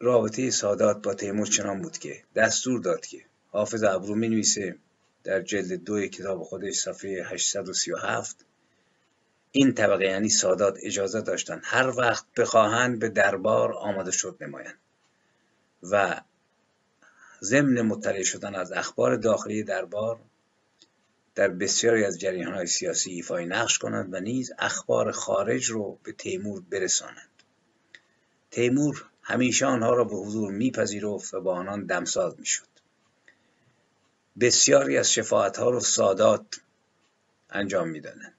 رابطه 0.00 0.50
سادات 0.50 1.02
با 1.02 1.14
تیمور 1.14 1.46
چنان 1.46 1.82
بود 1.82 1.98
که 1.98 2.22
دستور 2.34 2.80
داد 2.80 3.06
که 3.06 3.24
حافظ 3.50 3.82
ابرو 3.82 4.14
می 4.14 4.44
در 5.24 5.40
جلد 5.42 5.72
دو 5.72 6.06
کتاب 6.06 6.42
خودش 6.42 6.74
صفحه 6.74 7.24
837 7.24 8.44
این 9.52 9.74
طبقه 9.74 10.04
یعنی 10.04 10.28
سادات 10.28 10.78
اجازه 10.82 11.20
داشتن 11.20 11.60
هر 11.64 11.92
وقت 11.98 12.24
بخواهند 12.36 12.98
به 12.98 13.08
دربار 13.08 13.72
آماده 13.72 14.10
شد 14.10 14.36
نمایند 14.40 14.78
و 15.82 16.20
ضمن 17.42 17.82
مطلع 17.82 18.22
شدن 18.22 18.54
از 18.54 18.72
اخبار 18.72 19.16
داخلی 19.16 19.62
دربار 19.62 20.20
در 21.34 21.48
بسیاری 21.48 22.04
از 22.04 22.18
جریان 22.18 22.54
های 22.54 22.66
سیاسی 22.66 23.10
ایفای 23.10 23.46
نقش 23.46 23.78
کنند 23.78 24.14
و 24.14 24.20
نیز 24.20 24.52
اخبار 24.58 25.12
خارج 25.12 25.70
رو 25.70 25.98
به 26.02 26.12
تیمور 26.12 26.62
برسانند. 26.70 27.28
تیمور 28.50 29.04
همیشه 29.22 29.66
آنها 29.66 29.94
را 29.94 30.04
به 30.04 30.16
حضور 30.16 30.52
میپذیرفت 30.52 31.34
و 31.34 31.40
با 31.40 31.54
آنان 31.54 31.86
دمساز 31.86 32.40
می‌شد. 32.40 32.66
بسیاری 34.40 34.98
از 34.98 35.12
شفاعت 35.12 35.56
ها 35.56 35.70
رو 35.70 35.80
سادات 35.80 36.60
انجام 37.50 37.88
می‌دادند 37.88 38.34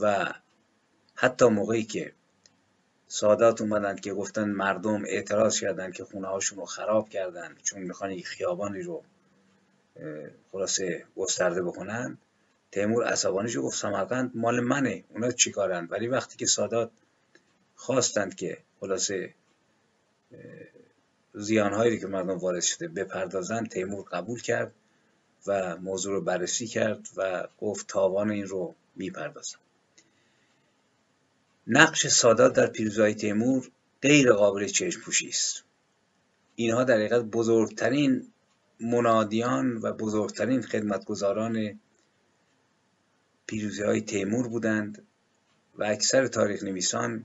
و 0.00 0.32
حتی 1.14 1.44
موقعی 1.46 1.84
که 1.84 2.12
سادات 3.08 3.60
اومدند 3.60 4.00
که 4.00 4.14
گفتن 4.14 4.44
مردم 4.44 5.04
اعتراض 5.04 5.60
کردند 5.60 5.94
که 5.94 6.04
خونه 6.04 6.28
هاشون 6.28 6.58
رو 6.58 6.64
خراب 6.64 7.08
کردند 7.08 7.60
چون 7.62 7.82
می‌خوان 7.82 8.20
خیابانی 8.20 8.82
رو 8.82 9.04
خلاصه 10.52 11.04
گسترده 11.16 11.62
بکنن 11.62 12.18
تیمور 12.72 13.04
عصبانی 13.04 13.54
گفت 13.54 13.78
سمرقند 13.78 14.30
مال 14.34 14.60
منه 14.60 15.04
اونا 15.08 15.30
چیکارن 15.30 15.88
ولی 15.90 16.06
وقتی 16.06 16.36
که 16.36 16.46
سادات 16.46 16.90
خواستند 17.74 18.34
که 18.34 18.58
خلاصه 18.80 19.34
زیانهایی 21.34 22.00
که 22.00 22.06
مردم 22.06 22.38
وارد 22.38 22.62
شده 22.62 22.88
بپردازند 22.88 23.68
تیمور 23.68 24.04
قبول 24.04 24.40
کرد 24.40 24.72
و 25.46 25.76
موضوع 25.76 26.12
رو 26.12 26.20
بررسی 26.20 26.66
کرد 26.66 27.08
و 27.16 27.48
گفت 27.60 27.86
تاوان 27.86 28.30
این 28.30 28.46
رو 28.46 28.74
می‌پردازم. 28.96 29.58
نقش 31.66 32.06
سادات 32.06 32.52
در 32.52 32.66
پیروزی 32.66 33.14
تیمور 33.14 33.70
غیر 34.02 34.32
قابل 34.32 34.66
چشم 34.66 35.00
پوشی 35.00 35.28
است. 35.28 35.64
اینها 36.54 36.84
در 36.84 36.94
حقیقت 36.94 37.22
بزرگترین 37.22 38.32
منادیان 38.80 39.76
و 39.76 39.92
بزرگترین 39.92 40.62
خدمتگزاران 40.62 41.80
پیروزی 43.46 43.82
های 43.82 44.00
تیمور 44.00 44.48
بودند 44.48 45.06
و 45.78 45.84
اکثر 45.84 46.26
تاریخ 46.26 46.62
نویسان 46.62 47.24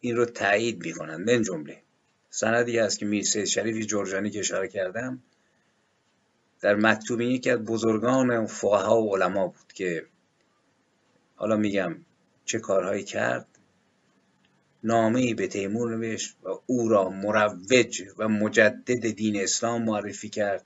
این 0.00 0.16
رو 0.16 0.24
تایید 0.24 0.86
می 0.86 0.92
کنند 0.92 1.30
من 1.30 1.42
جمله 1.42 1.82
سندی 2.30 2.78
است 2.78 2.98
که 2.98 3.06
میر 3.06 3.24
سید 3.24 3.44
شریفی 3.44 3.84
جرجانی 3.84 4.30
که 4.30 4.38
اشاره 4.38 4.68
کردم. 4.68 5.22
در 6.60 6.74
مکتوب 6.74 7.20
یکی 7.20 7.50
از 7.50 7.58
بزرگان 7.58 8.46
فقها 8.46 9.02
و 9.02 9.16
علما 9.16 9.46
بود 9.46 9.72
که 9.74 10.06
حالا 11.36 11.56
میگم 11.56 11.96
چه 12.44 12.58
کارهایی 12.58 13.04
کرد. 13.04 13.55
نامه 14.86 15.34
به 15.34 15.46
تیمور 15.46 15.96
نوشت 15.96 16.36
و 16.42 16.48
او 16.66 16.88
را 16.88 17.08
مروج 17.08 18.02
و 18.18 18.28
مجدد 18.28 19.06
دین 19.06 19.42
اسلام 19.42 19.82
معرفی 19.82 20.28
کرد 20.28 20.64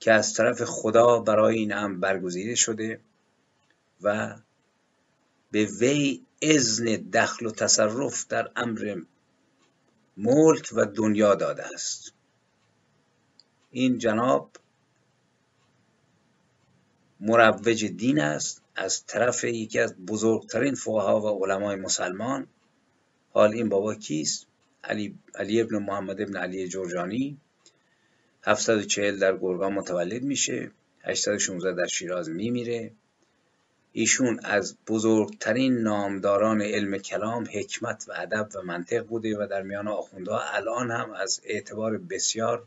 که 0.00 0.12
از 0.12 0.34
طرف 0.34 0.62
خدا 0.64 1.18
برای 1.18 1.56
این 1.58 1.74
امر 1.74 1.98
برگزیده 1.98 2.54
شده 2.54 3.00
و 4.02 4.36
به 5.50 5.64
وی 5.64 6.22
اذن 6.42 6.84
دخل 6.84 7.46
و 7.46 7.50
تصرف 7.50 8.26
در 8.26 8.50
امر 8.56 9.02
ملک 10.16 10.70
و 10.72 10.86
دنیا 10.86 11.34
داده 11.34 11.66
است. 11.74 12.12
این 13.70 13.98
جناب 13.98 14.50
مروج 17.20 17.84
دین 17.84 18.20
است 18.20 18.62
از 18.76 19.06
طرف 19.06 19.44
یکی 19.44 19.78
از 19.78 19.96
بزرگترین 20.06 20.74
فقها 20.74 21.20
و 21.20 21.44
علمای 21.44 21.76
مسلمان. 21.76 22.46
حال 23.32 23.52
این 23.52 23.68
بابا 23.68 23.94
کیست؟ 23.94 24.46
علی, 24.84 25.18
علی 25.34 25.60
ابن 25.60 25.78
محمد 25.78 26.20
ابن 26.20 26.36
علی 26.36 26.68
جرجانی. 26.68 27.38
740 28.42 29.18
در 29.18 29.36
گرگان 29.36 29.72
متولد 29.72 30.22
میشه. 30.22 30.70
816 31.02 31.72
در 31.72 31.86
شیراز 31.86 32.28
میمیره. 32.28 32.92
ایشون 33.92 34.40
از 34.44 34.76
بزرگترین 34.86 35.78
نامداران 35.78 36.62
علم 36.62 36.98
کلام 36.98 37.48
حکمت 37.52 38.04
و 38.08 38.12
ادب 38.16 38.48
و 38.54 38.62
منطق 38.62 39.06
بوده 39.06 39.38
و 39.38 39.46
در 39.50 39.62
میان 39.62 39.88
آخوندها 39.88 40.40
الان 40.40 40.90
هم 40.90 41.12
از 41.12 41.40
اعتبار 41.44 41.98
بسیار 41.98 42.66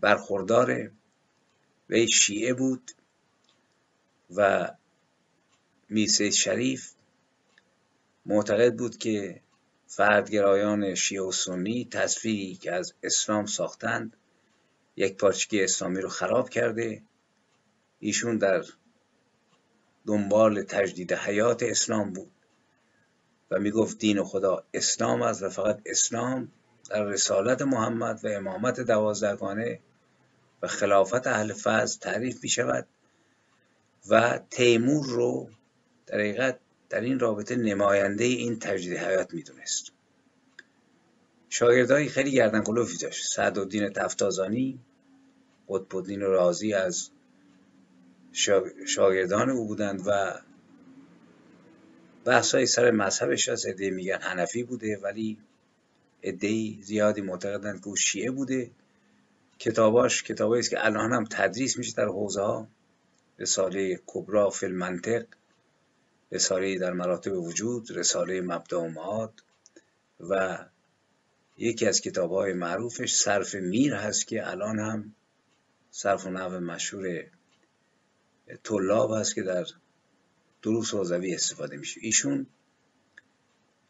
برخورداره. 0.00 0.90
و 1.90 2.06
شیعه 2.06 2.54
بود 2.54 2.90
و 4.36 4.70
میسه 5.88 6.30
شریف 6.30 6.92
معتقد 8.26 8.74
بود 8.76 8.96
که 8.96 9.40
فردگرایان 9.86 10.94
شیعه 10.94 11.22
و 11.22 11.32
سنی 11.32 11.88
تصویری 11.90 12.54
که 12.54 12.72
از 12.72 12.94
اسلام 13.02 13.46
ساختند 13.46 14.16
یک 14.96 15.16
پارچگی 15.16 15.64
اسلامی 15.64 16.00
رو 16.00 16.08
خراب 16.08 16.48
کرده. 16.48 17.02
ایشون 17.98 18.38
در 18.38 18.64
دنبال 20.06 20.62
تجدید 20.62 21.12
حیات 21.12 21.62
اسلام 21.62 22.12
بود 22.12 22.30
و 23.50 23.58
می‌گفت 23.58 23.98
دین 23.98 24.24
خدا 24.24 24.64
اسلام 24.74 25.22
است 25.22 25.42
و 25.42 25.48
فقط 25.48 25.80
اسلام 25.86 26.52
در 26.90 27.04
رسالت 27.04 27.62
محمد 27.62 28.24
و 28.24 28.28
امامت 28.28 28.80
دوازدهگانه 28.80 29.80
و 30.62 30.66
خلافت 30.66 31.26
اهل 31.26 31.52
فضل 31.52 31.98
تعریف 32.00 32.42
می 32.42 32.48
شود 32.48 32.86
و 34.08 34.40
تیمور 34.50 35.06
رو 35.06 35.50
در 36.06 36.18
حقیقت 36.18 36.58
در 36.90 37.00
این 37.00 37.18
رابطه 37.18 37.56
نماینده 37.56 38.24
این 38.24 38.58
تجدید 38.58 38.96
حیات 38.96 39.34
می‌دونست. 39.34 39.92
شاگردهایی 41.48 42.08
خیلی 42.08 42.32
گردن 42.32 42.62
کلوفی 42.62 42.98
داشت. 42.98 43.32
سعدالدین 43.32 43.88
تفتازانی 43.88 44.80
قطب 45.68 45.96
الدین 45.96 46.20
رازی 46.20 46.74
از 46.74 47.10
شاگردان 48.86 49.50
او 49.50 49.66
بودند 49.66 50.02
و 50.06 50.40
بحث 52.24 52.54
های 52.54 52.66
سر 52.66 52.90
مذهبش 52.90 53.48
از 53.48 53.66
عده 53.66 53.90
میگن 53.90 54.18
حنفی 54.20 54.62
بوده 54.62 54.98
ولی 55.02 55.38
عده 56.24 56.82
زیادی 56.82 57.20
معتقدند 57.20 57.80
که 57.80 57.88
او 57.88 57.96
شیعه 57.96 58.30
بوده. 58.30 58.70
کتاباش 59.58 60.22
کتابایی 60.22 60.60
است 60.60 60.70
که 60.70 60.86
الان 60.86 61.12
هم 61.12 61.24
تدریس 61.30 61.78
میشه 61.78 61.92
در 61.96 62.06
حوزه 62.06 62.40
ها 62.40 62.68
رساله 63.38 64.00
کبرا 64.06 64.50
فی 64.50 64.66
المنطق. 64.66 65.24
رساله 66.32 66.78
در 66.78 66.92
مراتب 66.92 67.32
وجود 67.32 67.90
رساله 67.90 68.40
مبدا 68.40 68.82
و 68.82 69.28
و 70.20 70.58
یکی 71.58 71.86
از 71.86 72.00
کتاب 72.00 72.32
های 72.32 72.52
معروفش 72.52 73.14
صرف 73.14 73.54
میر 73.54 73.94
هست 73.94 74.26
که 74.26 74.50
الان 74.50 74.78
هم 74.78 75.14
صرف 75.90 76.26
و 76.26 76.30
نحو 76.30 76.60
مشهور 76.60 77.24
طلاب 78.62 79.12
هست 79.12 79.34
که 79.34 79.42
در 79.42 79.66
دروس 80.62 80.94
حوزوی 80.94 81.34
استفاده 81.34 81.76
میشه. 81.76 82.00
ایشون 82.02 82.46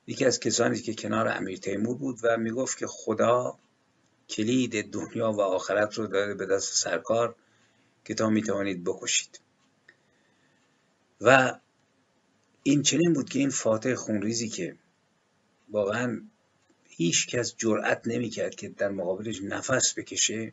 یکی 0.06 0.24
از 0.24 0.40
کسانی 0.40 0.78
که 0.78 0.94
کنار 0.94 1.28
امیر 1.28 1.58
تیمور 1.58 1.96
بود 1.96 2.18
و 2.22 2.36
می‌گفت 2.36 2.78
که 2.78 2.86
خدا 2.86 3.58
کلید 4.28 4.90
دنیا 4.90 5.32
و 5.32 5.40
آخرت 5.40 5.94
رو 5.94 6.06
داده 6.06 6.34
به 6.34 6.46
دست 6.46 6.74
سرکار 6.74 7.34
که 8.04 8.14
تا 8.14 8.30
می‌توانید 8.30 8.84
بکشید. 8.84 9.40
و 11.20 11.58
این 12.62 12.82
چنین 12.82 13.12
بود 13.12 13.28
که 13.28 13.38
این 13.38 13.50
فاتح 13.50 13.94
خونریزی 13.94 14.48
که 14.48 14.76
واقعا 15.70 16.22
هیچ 16.88 17.26
کس 17.26 17.54
جرأت 17.56 18.02
نمی‌کرد 18.06 18.54
که 18.54 18.68
در 18.68 18.88
مقابلش 18.88 19.42
نفس 19.42 19.98
بکشه 19.98 20.52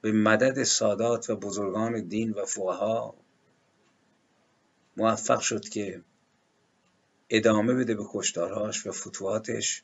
به 0.00 0.12
مدد 0.12 0.62
سادات 0.62 1.30
و 1.30 1.36
بزرگان 1.36 2.08
دین 2.08 2.30
و 2.30 2.44
فقها 2.44 3.14
موفق 4.96 5.40
شد 5.40 5.68
که 5.68 6.02
ادامه 7.30 7.74
بده 7.74 7.94
به 7.94 8.04
کشتارهاش 8.12 8.86
و 8.86 8.92
فتوحاتش 8.92 9.82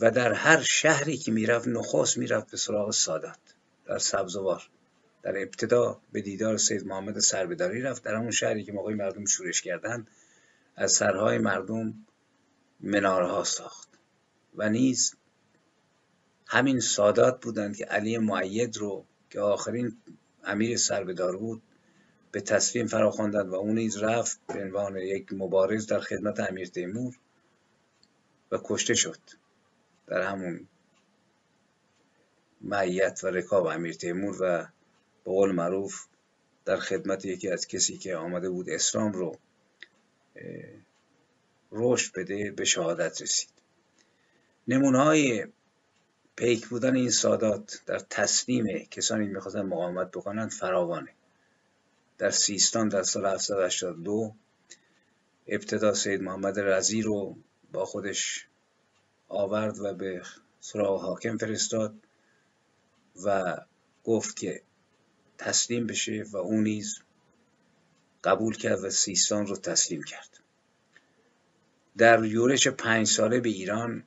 و 0.00 0.10
در 0.10 0.32
هر 0.32 0.62
شهری 0.62 1.16
که 1.16 1.32
می‌رفت 1.32 1.68
نخست 1.68 2.18
می‌رفت 2.18 2.50
به 2.50 2.56
سراغ 2.56 2.90
سادات 2.90 3.38
در 3.86 3.98
سبزوار. 3.98 4.70
در 5.24 5.42
ابتدا 5.42 6.00
به 6.12 6.20
دیدار 6.20 6.56
سید 6.56 6.86
محمد 6.86 7.18
سربداری 7.18 7.80
رفت. 7.80 8.04
در 8.04 8.14
همون 8.14 8.30
شهری 8.30 8.64
که 8.64 8.72
موقعی 8.72 8.94
مردم 8.94 9.24
شورش 9.24 9.62
کردند 9.62 10.06
از 10.76 10.92
سرهای 10.92 11.38
مردم 11.38 11.94
منارها 12.80 13.44
ساخت. 13.44 13.88
و 14.56 14.68
نیز 14.68 15.14
همین 16.46 16.80
سادات 16.80 17.42
بودند 17.42 17.76
که 17.76 17.84
علی 17.84 18.18
معید 18.18 18.76
رو 18.76 19.04
که 19.30 19.40
آخرین 19.40 19.96
امیر 20.44 20.76
سربدار 20.76 21.36
بود 21.36 21.62
به 22.32 22.40
تسلیم 22.40 22.86
فراخواندند 22.86 23.48
و 23.48 23.54
اون 23.54 23.74
نیز 23.74 23.96
رفت 23.96 24.40
به 24.46 24.62
عنوان 24.62 24.96
یک 24.96 25.32
مبارز 25.32 25.86
در 25.86 26.00
خدمت 26.00 26.40
امیر 26.40 26.68
تیمور 26.68 27.18
و 28.52 28.58
کشته 28.64 28.94
شد 28.94 29.20
در 30.06 30.20
همون 30.20 30.68
معیت 32.60 33.20
و 33.24 33.26
رکاب 33.26 33.66
امیر 33.66 33.94
تیمور 33.94 34.36
و 34.40 34.66
به 35.24 35.30
قول 35.30 35.52
معروف 35.52 36.06
در 36.64 36.76
خدمت 36.76 37.24
یکی 37.24 37.48
از 37.48 37.66
کسی 37.66 37.98
که 37.98 38.16
آمده 38.16 38.50
بود 38.50 38.70
اسلام 38.70 39.12
رو 39.12 39.36
رشد 41.72 42.14
بده 42.18 42.50
به 42.50 42.64
شهادت 42.64 43.22
رسید. 43.22 43.50
نمونه 44.68 44.98
های 45.02 45.46
پیک 46.36 46.66
بودن 46.66 46.96
این 46.96 47.10
سادات 47.10 47.80
در 47.86 47.98
تسلیم 47.98 48.78
کسانی 48.90 49.26
می‌خواستن 49.26 49.62
مقاومت 49.62 50.10
بکنند 50.10 50.50
فراوانه. 50.50 51.10
در 52.18 52.30
سیستان 52.30 52.88
در 52.88 53.02
سال 53.02 53.26
782 53.26 54.34
ابتدا 55.46 55.94
سید 55.94 56.22
محمد 56.22 56.60
رزی 56.60 57.02
رو 57.02 57.36
با 57.72 57.84
خودش 57.84 58.46
آورد 59.28 59.78
و 59.78 59.94
به 59.94 60.22
سراغ 60.60 61.00
حاکم 61.00 61.36
فرستاد 61.36 61.94
و 63.24 63.56
گفت 64.04 64.36
که 64.36 64.62
تسلیم 65.38 65.86
بشه 65.86 66.24
و 66.32 66.36
او 66.36 66.60
نیز 66.60 66.98
قبول 68.24 68.56
کرد 68.56 68.84
و 68.84 68.90
سیستان 68.90 69.46
رو 69.46 69.56
تسلیم 69.56 70.02
کرد. 70.02 70.40
در 71.96 72.24
یورش 72.24 72.68
پنج 72.68 73.06
ساله 73.06 73.40
به 73.40 73.48
ایران 73.48 74.04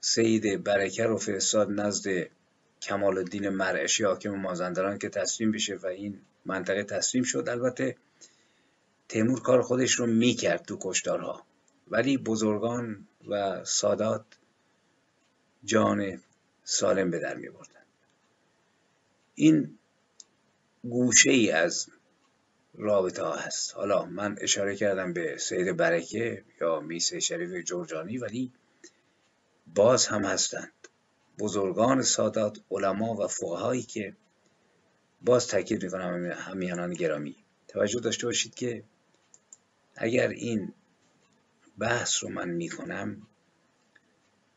سید 0.00 0.64
برکه 0.64 1.06
رو 1.06 1.16
فرستاد 1.16 1.70
نزد 1.70 2.28
کمال 2.82 3.18
الدین 3.18 3.48
مرعشی 3.48 4.04
حاکم 4.04 4.30
مازندران 4.30 4.98
که 4.98 5.08
تسلیم 5.08 5.52
بشه 5.52 5.76
و 5.76 5.86
این 5.86 6.20
منطقه 6.44 6.84
تسلیم 6.84 7.24
شد. 7.24 7.48
البته 7.48 7.96
تیمور 9.08 9.42
کار 9.42 9.62
خودش 9.62 9.92
رو 9.92 10.06
می‌کرد 10.06 10.64
تو 10.64 10.78
کشتارها. 10.80 11.46
ولی 11.88 12.18
بزرگان 12.18 13.06
و 13.28 13.64
سادات 13.64 14.24
جان 15.64 16.22
سالم 16.64 17.10
به 17.10 17.18
در 17.18 17.34
می 17.34 17.48
بردن. 17.48 17.81
این 19.34 19.78
گوشه 20.84 21.30
ای 21.30 21.50
از 21.50 21.86
رابطه 22.74 23.22
ها 23.22 23.36
هست. 23.36 23.74
حالا 23.74 24.04
من 24.04 24.36
اشاره 24.40 24.76
کردم 24.76 25.12
به 25.12 25.36
سید 25.38 25.76
برکه 25.76 26.44
یا 26.60 26.80
میسه 26.80 27.20
شریف 27.20 27.64
جورجانی 27.64 28.18
ولی 28.18 28.52
باز 29.74 30.06
هم 30.06 30.24
هستند. 30.24 30.72
بزرگان 31.38 32.02
سادات 32.02 32.60
علما 32.70 33.14
و 33.14 33.26
فقهایی 33.26 33.82
که 33.82 34.16
باز 35.22 35.46
تاکید 35.46 35.84
می‌کنم 35.84 36.32
همیانان 36.32 36.92
گرامی. 36.92 37.36
توجه 37.68 38.00
داشته 38.00 38.26
باشید 38.26 38.54
که 38.54 38.84
اگر 39.96 40.28
این 40.28 40.74
بحث 41.78 42.22
رو 42.24 42.28
من 42.28 42.48
می‌کنم 42.48 43.26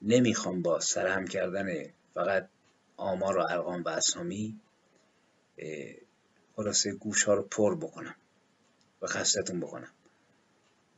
نمی‌خوام 0.01 0.61
با 0.61 0.79
سرهم 0.79 1.27
کردن 1.27 1.67
فقط 2.13 2.49
آمار 2.97 3.37
و 3.37 3.45
ارقام 3.49 3.83
و 3.83 3.89
اسامی 3.89 4.59
خلاصه 6.55 6.93
گوش 6.93 7.23
ها 7.23 7.33
رو 7.33 7.41
پر 7.41 7.75
بکنم 7.75 8.15
و 9.01 9.07
خستتون 9.07 9.59
بکنم. 9.59 9.91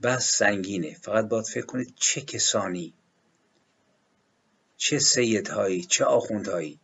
بحث 0.01 0.37
سنگینه. 0.37 0.93
فقط 0.93 1.25
باید 1.25 1.45
فکر 1.45 1.65
کنید 1.65 1.93
چه 1.95 2.21
کسانی 2.21 2.93
چه 4.77 4.99
سیدهایی 4.99 5.83
چه 5.83 6.05
آخوندهایی 6.05 6.79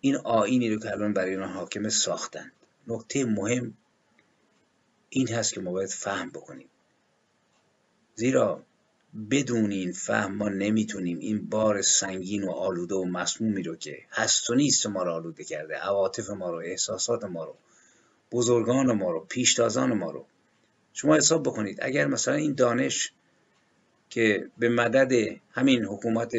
این 0.00 0.16
آینی 0.16 0.70
رو 0.70 0.80
که 0.80 0.90
الان 0.90 1.12
برای 1.12 1.30
ایران 1.30 1.52
حاکمه 1.52 1.88
ساختند 1.88 2.52
نکته 2.86 3.24
مهم 3.24 3.76
این 5.08 5.28
هست 5.28 5.54
که 5.54 5.60
ما 5.60 5.72
باید 5.72 5.90
فهم 5.90 6.30
بکنیم. 6.30 6.68
زیرا 8.14 8.62
بدون 9.30 9.70
این 9.72 9.92
فهم 9.92 10.34
ما 10.34 10.48
نمی‌تونیم. 10.48 11.18
این 11.18 11.48
بار 11.48 11.82
سنگین 11.82 12.44
و 12.44 12.50
آلوده 12.50 12.94
و 12.94 13.04
مسمومی 13.04 13.62
رو 13.62 13.76
که 13.76 13.98
هست 14.10 14.50
و 14.50 14.54
نیست 14.54 14.86
ما 14.86 15.02
رو 15.02 15.12
آلوده 15.12 15.44
کرده 15.44 15.74
عواطف 15.74 16.30
ما 16.30 16.50
رو 16.50 16.58
احساسات 16.58 17.24
ما 17.24 17.44
رو 17.44 17.56
بزرگان 18.32 18.92
ما 18.92 19.10
رو 19.10 19.26
پیشتازان 19.28 19.92
ما 19.92 20.10
رو. 20.10 20.26
شما 20.92 21.16
حساب 21.16 21.42
بکنید 21.42 21.78
اگر 21.82 22.06
مثلا 22.06 22.34
این 22.34 22.54
دانش 22.54 23.12
که 24.10 24.50
به 24.58 24.68
مدد 24.68 25.40
همین 25.50 25.84
حکومت 25.84 26.32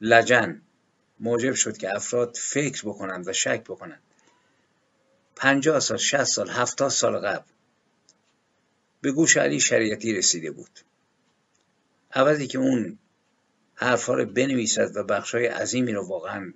لجن 0.00 0.62
موجب 1.20 1.54
شد 1.54 1.76
که 1.76 1.96
افراد 1.96 2.36
فکر 2.40 2.82
بکنند 2.88 3.28
و 3.28 3.32
شک 3.32 3.64
بکنند 3.64 4.02
پنجاه 5.36 5.80
سال 5.80 5.96
شست 5.96 6.32
سال 6.32 6.48
هفتاد 6.50 6.90
سال 6.90 7.18
قبل 7.18 7.44
به 9.00 9.12
گوش 9.12 9.36
علی 9.36 9.60
شریعتی 9.60 10.12
رسیده 10.12 10.50
بود. 10.50 10.80
عوضی 12.16 12.46
که 12.46 12.58
اون 12.58 12.98
حرفها 13.74 14.14
رو 14.14 14.24
بنویسد 14.24 14.96
و 14.96 15.04
بخشای 15.04 15.46
عظیمی 15.46 15.92
رو 15.92 16.08
واقعا 16.08 16.52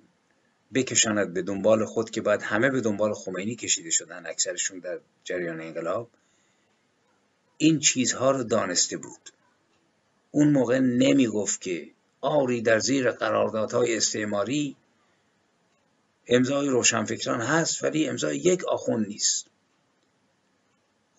بکشاند 0.73 1.33
به 1.33 1.41
دنبال 1.41 1.85
خود 1.85 2.09
که 2.09 2.21
باید 2.21 2.41
همه 2.41 2.69
به 2.69 2.81
دنبال 2.81 3.13
خمینی 3.13 3.55
کشیده 3.55 3.89
شدن 3.89 4.25
اکثرشون 4.25 4.79
در 4.79 4.99
جریان 5.23 5.61
انقلاب 5.61 6.09
این 7.57 7.79
چیزها 7.79 8.31
رو 8.31 8.43
دانسته 8.43 8.97
بود. 8.97 9.29
اون 10.31 10.51
موقع 10.51 10.79
نمی 10.79 11.27
گفت 11.27 11.61
که 11.61 11.89
آری 12.21 12.61
در 12.61 12.79
زیر 12.79 13.11
قراردادهای 13.11 13.97
استعماری 13.97 14.75
امضای 16.27 16.67
روشنفکران 16.67 17.41
هست 17.41 17.83
ولی 17.83 18.09
امضای 18.09 18.37
یک 18.37 18.65
آخوند 18.65 19.07
نیست. 19.07 19.50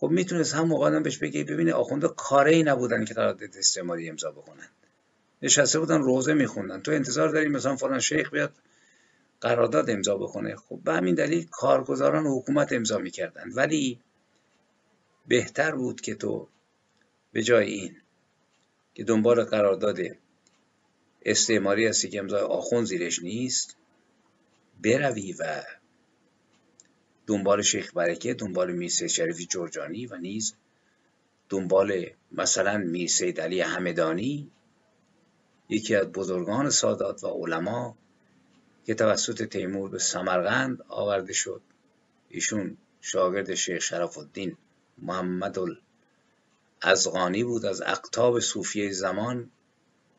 خب 0.03 0.11
می‌تونست 0.11 0.55
هم 0.55 0.69
موقع 0.69 1.01
بهش 1.01 1.19
بگه 1.19 1.45
ببینه 1.45 1.73
آخونده 1.73 2.09
کاری 2.09 2.55
ای 2.55 2.63
نبودن 2.63 3.05
که 3.05 3.15
قرارداد 3.15 3.57
استعماری 3.57 4.11
امضا 4.11 4.31
بکنن. 4.31 4.69
نشسته 5.43 5.79
بودن 5.79 6.01
روزه 6.01 6.35
میخوندن. 6.35 6.81
تو 6.81 6.93
انتظار 6.93 7.29
داری 7.29 7.49
مثلا 7.49 7.77
فلان 7.77 8.01
شیخ 8.01 8.31
بیاد 8.31 8.53
قرارداد 9.41 9.91
امضا 9.91 10.17
بکنه. 10.17 10.57
خب 10.57 10.81
به 10.85 10.93
همین 10.93 11.15
دلیل 11.15 11.47
کارگزاران 11.51 12.27
حکومت 12.27 12.73
امضا 12.73 12.99
می‌کردن. 12.99 13.53
ولی 13.55 14.01
بهتر 15.29 15.75
بود 15.75 16.01
که 16.01 16.15
تو 16.15 16.49
به 17.33 17.43
جای 17.43 17.67
این 17.67 17.97
که 18.95 19.05
دنبال 19.05 19.45
قرارداد 19.45 19.99
استعماری 21.25 21.87
هستی 21.87 22.09
که 22.09 22.19
امضای 22.19 22.41
آخون 22.41 22.85
زیرش 22.85 23.23
نیست 23.23 23.77
بروی 24.83 25.33
و 25.33 25.63
دنبال 27.27 27.63
شیخ 27.63 27.95
برکه 27.95 28.35
دنبال 28.35 28.73
میر 28.73 29.07
شریفی 29.07 29.47
جرجانی 29.47 30.07
و 30.07 30.17
نیز 30.17 30.55
دنبال 31.49 32.07
مثلا 32.33 32.79
میر 32.79 33.09
سید 33.09 33.41
علی 33.41 33.61
همدانی 33.61 34.51
یکی 35.69 35.95
از 35.95 36.07
بزرگان 36.07 36.71
سادات 36.71 37.25
و 37.25 37.29
علما 37.29 37.97
که 38.87 38.95
توسط 38.95 39.43
تیمور 39.43 39.91
به 39.91 39.99
سمرقند 39.99 40.85
آورده 40.89 41.33
شد. 41.33 41.63
ایشون 42.29 42.77
شاگرد 43.01 43.55
شیخ 43.55 43.83
شرف 43.83 44.19
الدین 44.19 44.57
محمد 44.99 45.59
ازغانی 46.81 47.45
بود 47.45 47.67
از 47.67 47.83
اقتاب 47.83 48.41
صوفیه 48.41 48.93
زمان 48.93 49.51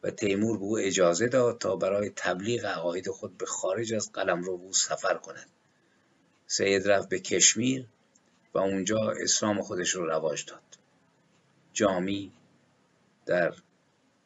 و 0.03 0.11
تیمور 0.11 0.57
به 0.57 0.63
او 0.63 0.79
اجازه 0.79 1.27
داد 1.27 1.57
تا 1.57 1.75
برای 1.75 2.11
تبلیغ 2.15 2.65
عقاید 2.65 3.09
خود 3.09 3.37
به 3.37 3.45
خارج 3.45 3.93
از 3.93 4.11
قلم 4.11 4.43
رو 4.43 4.73
سفر 4.73 5.13
کند. 5.13 5.49
سید 6.47 6.87
رفت 6.87 7.09
به 7.09 7.19
کشمیر 7.19 7.85
و 8.53 8.57
اونجا 8.57 9.13
اسلام 9.21 9.61
خودش 9.61 9.89
رو 9.89 10.05
رواج 10.05 10.45
داد. 10.45 10.61
جامی 11.73 12.31
در 13.25 13.53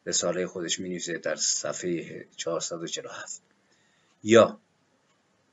رساله 0.06 0.46
خودش 0.46 0.80
می 0.80 0.98
در 0.98 1.36
صفحه 1.36 2.26
447 2.36 3.42
یا 4.22 4.58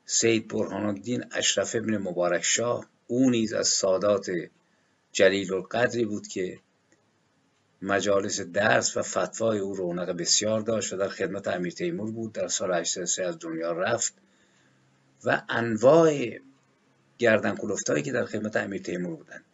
سید 0.06 0.48
برهان 0.48 0.86
الدین 0.86 1.26
اشرف 1.32 1.76
ابن 1.76 1.98
مبارک 1.98 2.44
شاه 2.44 2.86
او 3.08 3.30
نیز 3.30 3.54
از 3.54 3.68
سادات 3.68 4.32
جلیل 5.12 5.54
القدری 5.54 6.06
بود 6.06 6.28
که 6.28 6.60
مجالس 7.82 8.42
درس 8.42 8.98
و 8.98 9.02
فتوای 9.02 9.60
او 9.60 9.76
رونق 9.76 10.12
بسیار 10.12 10.62
داشت 10.62 10.94
و 10.94 10.98
در 10.98 11.08
خدمت 11.08 11.48
امیر 11.48 11.74
تیمور 11.74 12.12
بود 12.12 12.34
در 12.34 12.48
سال 12.48 12.74
803 12.74 13.24
از 13.24 13.38
دنیا 13.40 13.72
رفت 13.72 14.14
و 15.26 15.42
انواع 15.50 16.38
گردن 17.18 17.56
کلفتایی 17.56 18.04
که 18.04 18.12
در 18.12 18.26
خدمت 18.26 18.58
امیر 18.58 18.82
تیمور 18.82 19.16
بودند 19.16 19.46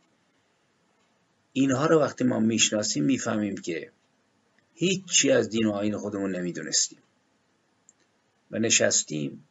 اینها 1.54 1.86
رو 1.86 2.00
وقتی 2.00 2.24
ما 2.24 2.40
می‌شناسیم 2.40 3.04
می‌فهمیم 3.04 3.58
که 3.58 3.92
هیچی 4.74 5.32
از 5.32 5.50
دین 5.50 5.66
و 5.66 5.72
آین 5.72 5.98
خودمون 5.98 6.36
نمی‌دونستیم. 6.36 7.00
و 8.52 8.60
نشستیم. 8.60 9.48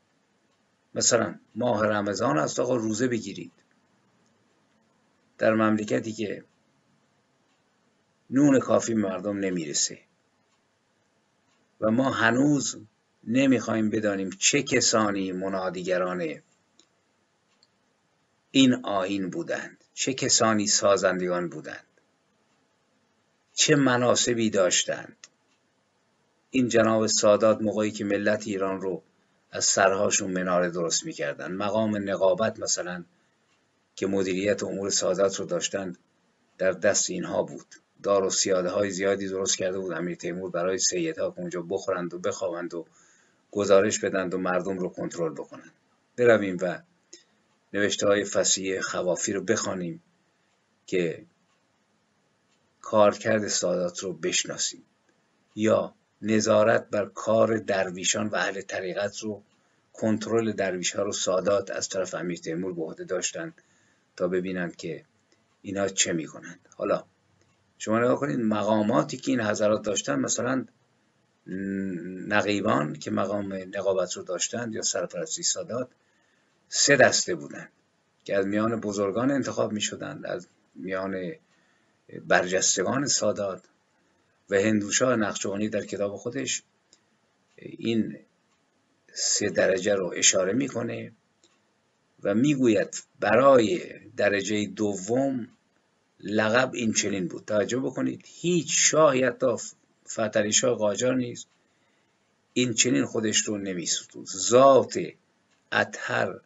مثلا 0.95 1.35
ماه 1.55 1.87
رمضان 1.87 2.39
است 2.39 2.61
آقا 2.61 2.77
روزه 2.77 3.09
بگیرید. 3.09 3.53
در 5.39 5.55
مملکتی 5.55 6.13
که 6.13 6.45
نون 8.31 8.59
کافی 8.59 8.95
مردم 8.95 9.39
نمی‌رسه. 9.39 9.99
و 11.81 11.91
ما 11.91 12.11
هنوز 12.11 12.77
نمی‌خوایم 13.25 13.91
بدانیم 13.91 14.31
چه 14.39 14.63
کسانی 14.63 15.33
منادیگران 15.33 16.43
این 18.51 18.85
آین 18.85 19.31
بودند. 19.31 19.85
چه 19.95 20.15
کسانی 20.15 20.67
سازندگان 20.67 21.49
بودند. 21.49 21.87
چه 23.55 23.77
مناسبی 23.77 24.51
داشتند. 24.51 25.17
این 26.51 26.69
جناب 26.69 27.07
سادات 27.07 27.61
موقعی 27.63 27.91
که 27.91 28.05
ملت 28.05 28.47
ایران 28.47 28.81
رو 28.81 29.03
از 29.51 29.65
سرهاشون 29.65 30.31
مناره 30.31 30.71
درست 30.71 31.05
می‌کردن 31.05 31.53
مقام 31.53 32.11
نقابت 32.11 32.61
مثلا 32.61 33.05
که 33.97 34.07
مدیریت 34.07 34.63
امور 34.63 34.91
سادات 34.91 35.37
رو 35.37 35.47
داشتند 35.47 35.99
در 36.59 36.73
دست 36.73 37.11
اینها 37.11 37.43
بود. 37.43 37.67
دار 38.03 38.25
و 38.25 38.31
سیاده 38.31 38.69
های 38.69 38.91
زیادی 38.91 39.29
درست 39.29 39.57
کرده 39.57 39.79
بود. 39.79 39.93
امیر 39.93 40.17
تیمور 40.17 40.51
برای 40.51 40.79
سیدها 40.79 41.31
که 41.31 41.41
اونجا 41.41 41.63
بخورند 41.63 42.15
و 42.15 42.19
بخوابند 42.19 42.75
و 42.75 42.87
گزارش 43.51 43.99
بدند 43.99 44.35
و 44.35 44.39
مردم 44.39 44.79
رو 44.79 44.89
کنترل 44.89 45.33
بکنند. 45.33 45.73
برویم 46.17 46.57
و 46.61 46.83
نوشته 47.73 48.07
های 48.07 48.25
فسیح 48.25 48.81
خوافی 48.81 49.33
رو 49.33 49.45
بخوانیم 49.45 50.03
که 50.87 51.25
کارکرد 52.81 53.49
سادات 53.49 53.99
رو 53.99 54.13
بشناسیم. 54.13 54.83
یا 55.57 55.95
نظارت 56.23 56.91
بر 56.91 57.07
کار 57.07 57.59
درویشان 57.59 58.27
و 58.27 58.37
اهل 58.37 58.61
طریقت 58.61 59.19
رو 59.19 59.43
کنترل 59.93 60.53
درویش 60.53 60.97
ها 60.97 61.03
رو 61.03 61.13
سادات 61.13 61.71
از 61.71 61.89
طرف 61.89 62.15
امیر 62.15 62.39
تیمور 62.39 62.73
به 62.73 62.83
عهده 62.83 63.05
داشتند 63.05 63.63
تا 64.17 64.29
ببینند 64.29 64.77
که 64.77 65.05
اینا 65.63 65.89
چه 65.89 66.13
می‌کنند. 66.13 66.69
حالا 66.77 67.05
شما 67.79 67.99
نگاه 67.99 68.21
کنید 68.21 68.41
مقاماتی 68.41 69.17
که 69.17 69.31
این 69.31 69.41
حضرات 69.41 69.83
داشتن 69.83 70.19
مثلا 70.19 70.67
نقیبان 72.27 72.95
که 72.95 73.11
مقام 73.11 73.53
نقابت 73.53 74.13
رو 74.13 74.23
داشتند 74.23 74.75
یا 74.75 74.83
سرپرستی 74.83 75.43
سادات 75.43 75.89
سه 76.73 76.97
دسته 76.97 77.35
بودند 77.35 77.69
که 78.25 78.37
از 78.37 78.47
میان 78.47 78.81
بزرگان 78.81 79.31
انتخاب 79.31 79.73
می 79.73 79.81
شدند 79.81 80.27
از 80.27 80.47
میان 80.75 81.33
برجستگان 82.27 83.07
سادات 83.07 83.63
و 84.51 84.55
هندوشاه 84.55 85.17
نقشوانی 85.17 85.69
در 85.69 85.87
کتاب 85.87 86.17
خودش 86.17 86.63
این 87.57 88.19
سه 89.13 89.49
درجه 89.49 89.95
رو 89.95 90.13
اشاره 90.17 90.53
می‌کنه 90.53 91.13
و 92.23 92.35
می‌گوید 92.35 93.03
برای 93.21 93.81
درجه 94.17 94.67
دوم 94.67 95.49
لقب 96.21 96.75
این 96.75 96.93
چنین 96.93 97.29
بود. 97.29 97.45
توجه 97.45 97.79
بکنید 97.79 98.25
هیچ 98.27 98.69
شاهی 98.71 99.25
حتی 99.25 99.57
فتری 100.09 100.53
شاه 100.53 100.79
قاجار 100.79 101.15
نیست 101.15 101.47
این 102.53 102.75
چنین 102.75 103.05
خودش 103.05 103.39
رو 103.39 103.59
نمیستود 103.59 104.27
ذات 104.27 104.99
اطهر 105.73 106.41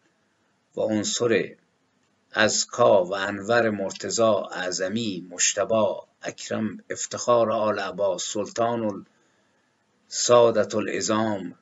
و 0.76 0.80
عنصر 0.80 1.54
کا 2.70 3.04
و 3.04 3.14
انور 3.14 3.70
مرتزا 3.70 4.48
اعظمی 4.52 5.26
مشتبا 5.30 6.06
اکرم 6.22 6.78
افتخار 6.90 7.50
آل 7.52 7.78
عبا 7.78 8.18
سلطان 8.18 9.06
سادت 10.08 10.74
الازام 10.74 11.54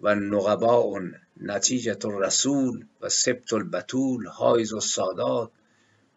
و 0.00 0.14
نقباء 0.14 1.00
نتیجت 1.40 2.04
الرسول 2.04 2.84
و 3.00 3.08
سبت 3.08 3.52
البتول 3.52 4.26
حایز 4.26 4.74
السادات 4.74 5.50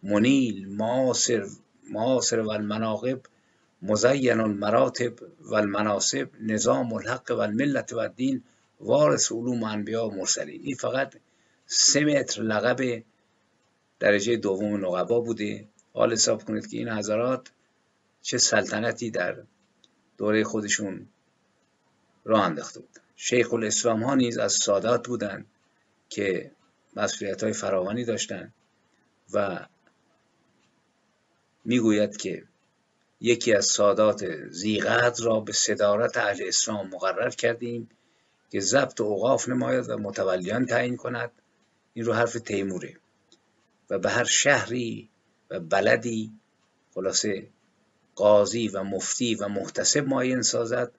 منیل 0.03 0.69
معاصر 0.69 1.45
معاصر 1.89 2.39
و 2.39 2.49
المناقب 2.49 3.21
مزین 3.81 4.39
المراتب 4.39 5.13
و 5.39 5.55
المناسب 5.55 6.29
نظام 6.41 6.93
الحق 6.93 7.31
و 7.31 7.39
الملت 7.39 7.93
و 7.93 7.99
الدین 7.99 8.43
وارث 8.79 9.31
علوم 9.31 9.63
انبیا 9.63 10.07
و 10.07 10.15
مرسلین. 10.15 10.61
این 10.61 10.75
فقط 10.75 11.15
سه 11.73 12.05
متر 12.05 12.41
لقب 12.41 13.03
درجه 13.99 14.35
دوم 14.35 14.85
نقبا 14.85 15.19
بوده. 15.19 15.67
حال 15.93 16.11
حساب 16.11 16.43
کنید 16.43 16.67
که 16.67 16.77
این 16.77 16.89
حضرات 16.89 17.51
چه 18.21 18.37
سلطنتی 18.37 19.11
در 19.11 19.37
دوره 20.17 20.43
خودشون 20.43 21.07
راه 22.25 22.45
انداخته 22.45 22.79
بود. 22.79 22.99
شیخ 23.15 23.53
الاسلام 23.53 24.03
ها 24.03 24.15
نیز 24.15 24.37
از 24.37 24.53
سادات 24.53 25.07
بودند 25.07 25.45
که 26.09 26.51
مسئولیت 26.95 27.43
های 27.43 27.53
فراوانی 27.53 28.05
داشتند 28.05 28.53
و 29.33 29.65
می‌گوید 31.65 32.17
که 32.17 32.43
یکی 33.21 33.53
از 33.53 33.65
سادات 33.65 34.49
زیغت 34.49 35.21
را 35.21 35.39
به 35.39 35.53
صدارت 35.53 36.17
اهل 36.17 36.43
اسلام 36.47 36.87
مقرر 36.87 37.29
کردیم 37.29 37.89
که 38.49 38.59
ضبط 38.59 39.01
اوقاف 39.01 39.49
نماید 39.49 39.89
و 39.89 39.97
متولیان 39.97 40.65
تعیین 40.65 40.97
کند. 40.97 41.31
این 41.93 42.05
رو 42.05 42.13
حرف 42.13 42.33
تیموره. 42.33 42.97
و 43.89 43.99
به 43.99 44.09
هر 44.09 44.23
شهری 44.23 45.09
و 45.49 45.59
بلدی 45.59 46.31
خلاصه 46.93 47.47
قاضی 48.15 48.67
و 48.67 48.83
مفتی 48.83 49.35
و 49.35 49.47
محتسب 49.47 50.07
معین 50.07 50.41
سازد 50.41 50.91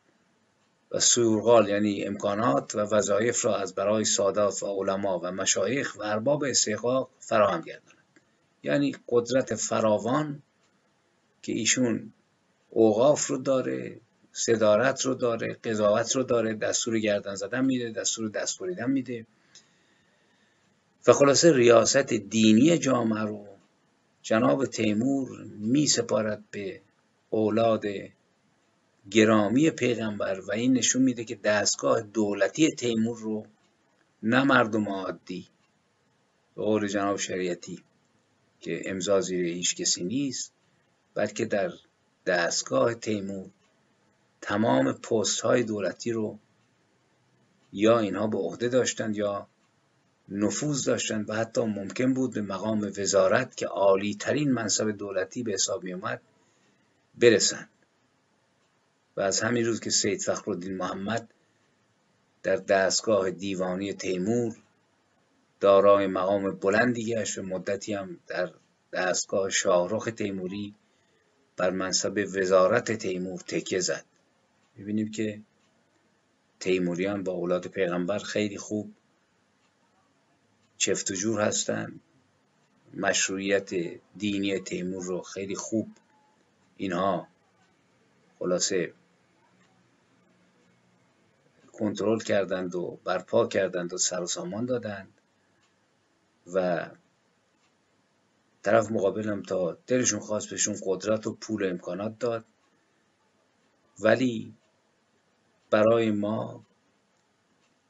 و 0.90 1.00
سورغال 1.00 1.68
یعنی 1.68 2.04
امکانات 2.04 2.74
و 2.74 2.78
وظایف 2.78 3.44
را 3.44 3.56
از 3.56 3.74
برای 3.74 4.04
سادات 4.04 4.62
و 4.62 4.66
علما 4.66 5.18
و 5.18 5.32
مشایخ 5.32 5.96
و 5.98 6.02
ارباب 6.02 6.44
استحقاق 6.44 7.10
فراهم 7.18 7.60
گرداند. 7.60 8.04
یعنی 8.62 8.96
قدرت 9.08 9.54
فراوان 9.54 10.42
که 11.42 11.52
ایشون 11.52 12.12
اوقاف 12.70 13.26
رو 13.26 13.36
داره 13.38 14.00
صدارت 14.32 15.00
رو 15.00 15.14
داره 15.14 15.54
قضاوت 15.64 16.16
رو 16.16 16.22
داره 16.22 16.54
دستور 16.54 16.98
گردن 16.98 17.34
زدن 17.34 17.64
میده 17.64 17.90
دستور 17.90 18.28
دست 18.28 18.58
بریدن 18.58 18.90
میده. 18.90 19.26
و 21.06 21.12
خلاصه 21.12 21.52
ریاست 21.52 22.12
دینی 22.12 22.78
جامعه 22.78 23.22
رو 23.22 23.46
جناب 24.22 24.66
تیمور 24.66 25.44
می 25.44 25.86
سپارد 25.86 26.44
به 26.50 26.80
اولاد 27.30 27.84
گرامی 29.10 29.70
پیغمبر 29.70 30.40
و 30.40 30.52
این 30.52 30.72
نشون 30.72 31.02
میده 31.02 31.24
که 31.24 31.34
دستگاه 31.34 32.00
دولتی 32.02 32.70
تیمور 32.70 33.18
رو 33.18 33.46
نه 34.22 34.44
مردم 34.44 34.88
عادی 34.88 35.48
به 36.56 36.62
قول 36.62 36.86
جناب 36.88 37.16
شریعتی 37.16 37.82
که 38.60 38.82
امضا 38.84 39.20
زیر 39.20 39.46
هیچ 39.46 39.76
کسی 39.76 40.04
نیست 40.04 40.52
بلکه 41.14 41.44
در 41.44 41.72
دستگاه 42.26 42.94
تیمور 42.94 43.50
تمام 44.40 44.92
پست 44.92 45.40
های 45.40 45.62
دولتی 45.62 46.12
رو 46.12 46.38
یا 47.72 47.98
اینها 47.98 48.26
به 48.26 48.38
عهده 48.38 48.68
داشتند 48.68 49.16
یا 49.16 49.48
نفوذ 50.34 50.84
داشتند 50.84 51.30
و 51.30 51.34
حتی 51.34 51.60
ممکن 51.60 52.14
بود 52.14 52.34
به 52.34 52.42
مقام 52.42 52.92
وزارت 52.98 53.56
که 53.56 53.66
عالی 53.66 54.14
ترین 54.14 54.52
منصب 54.52 54.90
دولتی 54.90 55.42
به 55.42 55.52
حساب 55.52 55.84
می 55.84 55.92
اومد 55.92 56.20
برسند. 57.14 57.68
و 59.16 59.20
از 59.20 59.40
همین 59.40 59.66
روز 59.66 59.80
که 59.80 59.90
سید 59.90 60.20
فخرالدین 60.20 60.76
محمد 60.76 61.28
در 62.42 62.56
دستگاه 62.56 63.30
دیوانی 63.30 63.92
تیمور 63.92 64.56
دارای 65.60 66.06
مقام 66.06 66.50
بلندی 66.50 67.14
گشت 67.14 67.38
و 67.38 67.42
مدتی 67.42 67.94
هم 67.94 68.18
در 68.26 68.50
دستگاه 68.92 69.50
شاهرخ 69.50 70.08
تیموری 70.16 70.74
بر 71.56 71.70
منصب 71.70 72.28
وزارت 72.34 72.92
تیمور 72.92 73.40
تکیه 73.40 73.80
زد. 73.80 74.04
می‌بینیم 74.76 75.10
که 75.10 75.40
تیموریان 76.60 77.22
با 77.22 77.32
اولاد 77.32 77.66
پیغمبر 77.66 78.18
خیلی 78.18 78.58
خوب 78.58 78.92
چفت 80.82 81.10
و 81.10 81.14
جور 81.14 81.40
هستند 81.40 82.00
مشروعیت 82.94 83.70
دینی 84.16 84.60
تیمور 84.60 85.04
رو 85.04 85.22
خیلی 85.22 85.54
خوب 85.54 85.88
اینها 86.76 87.28
خلاصه 88.38 88.94
کنترل 91.72 92.18
کردند 92.18 92.74
و 92.74 92.98
برپا 93.04 93.46
کردند 93.46 93.92
و 93.92 93.98
سر 93.98 94.22
و 94.22 94.26
سامان 94.26 94.66
دادند 94.66 95.20
و 96.52 96.88
طرف 98.62 98.90
مقابلم 98.90 99.42
تا 99.42 99.78
دلشون 99.86 100.20
خواست 100.20 100.50
بهشون 100.50 100.76
قدرت 100.86 101.26
و 101.26 101.34
پول 101.34 101.62
و 101.62 101.70
امکانات 101.70 102.18
داد. 102.18 102.44
ولی 104.00 104.54
برای 105.70 106.10
ما 106.10 106.66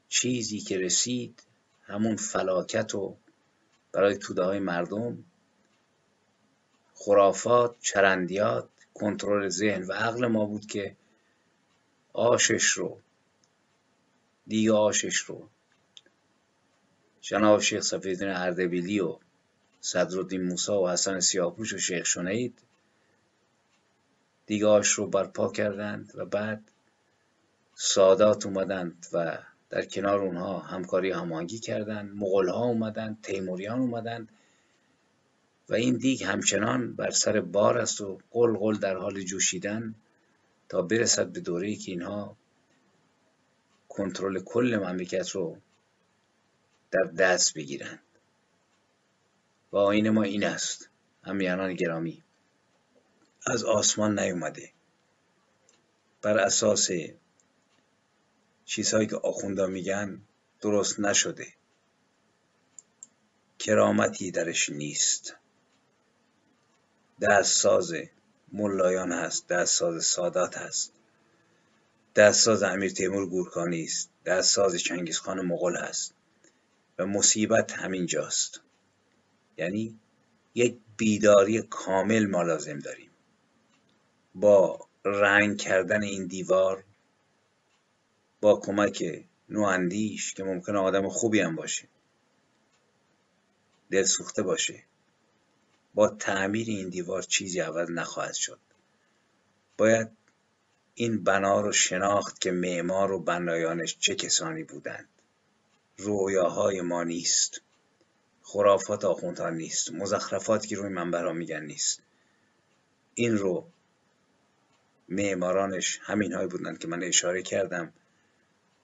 چیزی 0.09 0.61
که 0.61 0.79
رسید 0.79 1.43
همون 1.83 2.17
فلاکت 2.17 2.95
و 2.95 3.17
برای 3.93 4.19
توده 4.19 4.43
های 4.43 4.59
مردم 4.59 5.25
خرافات 6.95 7.77
چرندیات 7.81 8.69
کنترل 8.95 9.49
ذهن 9.49 9.83
و 9.83 9.93
عقل 9.93 10.27
ما 10.27 10.45
بود 10.45 10.67
که 10.67 10.97
آشش 12.13 12.65
رو 12.65 13.01
دیگه 14.47 14.73
آشش 14.73 15.17
رو 15.17 15.49
جناب 17.21 17.61
شیخ 17.61 17.83
صفیدین 17.83 18.29
اردبیلی 18.29 19.01
و 19.01 19.19
صدرالدین 19.81 20.43
موسا 20.43 20.83
و 20.83 20.91
حسن 20.91 21.21
سیاپوش 21.21 21.75
و 21.75 21.79
شیخ 21.79 22.07
شنید 22.07 22.59
دیگه 24.47 24.67
آش 24.67 24.89
رو 24.89 25.07
برپا 25.07 25.53
کردند 25.53 26.13
و 26.15 26.25
بعد 26.25 26.71
سادات 27.75 28.47
اومدند 28.47 29.07
و 29.13 29.39
در 29.73 29.85
کنار 29.85 30.21
اونها 30.21 30.59
همکاری 30.59 31.11
هماهنگی 31.11 31.59
کردند 31.59 32.15
مغول 32.15 32.49
ها 32.49 32.65
اومدند 32.65 33.19
تیموریان 33.23 33.79
اومدند 33.79 34.29
و 35.69 35.75
این 35.75 35.97
دیگ 35.97 36.25
همچنان 36.25 36.97
بر 36.97 37.11
سر 37.11 37.41
بار 37.41 37.79
است 37.79 38.01
و 38.01 38.19
قل 38.31 38.57
قل 38.57 38.75
در 38.75 38.97
حال 38.97 39.23
جوشیدن 39.23 39.95
تا 40.69 40.83
برسد 40.83 41.27
به 41.27 41.41
دوره 41.41 41.75
که 41.75 41.93
اینها 41.93 42.37
کنترل 43.89 44.39
کل 44.39 44.77
مملکت 44.83 45.31
رو 45.31 45.59
در 46.91 47.05
دست 47.05 47.55
بگیرند. 47.55 48.03
و 49.73 49.77
آین 49.77 50.11
ما 50.11 50.23
این 50.23 50.45
است 50.45 50.89
همیانان 51.23 51.75
گرامی. 51.75 52.23
از 53.47 53.65
آسمان 53.65 54.19
نیومده. 54.19 54.71
بر 56.23 56.39
اساس 56.39 56.91
چیزهایی 58.65 59.07
که 59.07 59.17
آخوندا 59.17 59.67
میگن 59.67 60.23
درست 60.61 61.01
نشده. 61.01 61.47
کرامتی 63.59 64.31
درش 64.31 64.71
نیست. 64.71 65.37
دست 67.21 67.57
ساز 67.59 67.95
ملایان 68.53 69.13
هست 69.13 69.49
دست 69.49 69.79
ساز 69.79 70.05
سادات 70.05 70.59
هست. 70.59 70.93
دست 72.17 72.41
ساز 72.41 72.63
امیر 72.63 72.93
تیمور 72.93 73.27
گورکانی 73.27 73.85
است. 73.85 74.11
دست 74.25 74.55
ساز 74.55 74.77
چنگیزخان 74.77 75.41
مغول 75.41 75.77
هست. 75.77 76.15
و 76.99 77.07
مصیبت 77.07 77.73
همینجاست 77.73 78.61
یعنی 79.57 79.99
یک 80.55 80.77
بیداری 80.97 81.63
کامل 81.63 82.27
ما 82.27 82.43
لازم 82.43 82.79
داریم. 82.79 83.11
با 84.35 84.87
رنگ 85.05 85.59
کردن 85.59 86.03
این 86.03 86.27
دیوار 86.27 86.85
با 88.43 88.61
کمک 88.61 89.25
نواندیش 89.49 90.35
که 90.35 90.45
ممکنه 90.45 90.79
آدم 90.79 91.09
خوبی 91.09 91.41
هم 91.41 91.57
باشه. 91.57 91.89
دل 93.91 94.03
سوخته 94.03 94.43
باشه. 94.43 94.83
با 95.95 96.09
تعمیر 96.09 96.69
این 96.69 96.89
دیوار 96.89 97.23
چیزی 97.23 97.61
عوض 97.61 97.91
نخواهد 97.91 98.35
شد. 98.35 98.59
باید 99.79 100.09
این 100.95 101.25
بنا 101.25 101.61
رو 101.61 101.73
شناخت 101.73 102.41
که 102.41 102.51
معمار 102.51 103.13
و 103.13 103.19
بنایانش 103.19 103.99
چه 103.99 104.15
کسانی 104.15 104.65
بودند. 104.65 105.09
رویاهای 105.97 106.81
ما 106.81 107.05
نیست. 107.05 107.61
خرافات 108.43 109.05
آخوندها 109.05 109.51
نیست. 109.51 109.93
مزخرفات 109.93 110.67
که 110.67 110.77
روی 110.77 110.89
منبرها 110.89 111.33
میگن 111.33 111.65
نیست. 111.65 112.03
این 113.15 113.39
رو 113.39 113.69
معمارانش 115.09 116.01
همین 116.03 116.33
های 116.33 116.47
بودند 116.47 116.79
که 116.79 116.89
من 116.89 117.03
اشاره 117.03 117.43
کردم. 117.43 117.93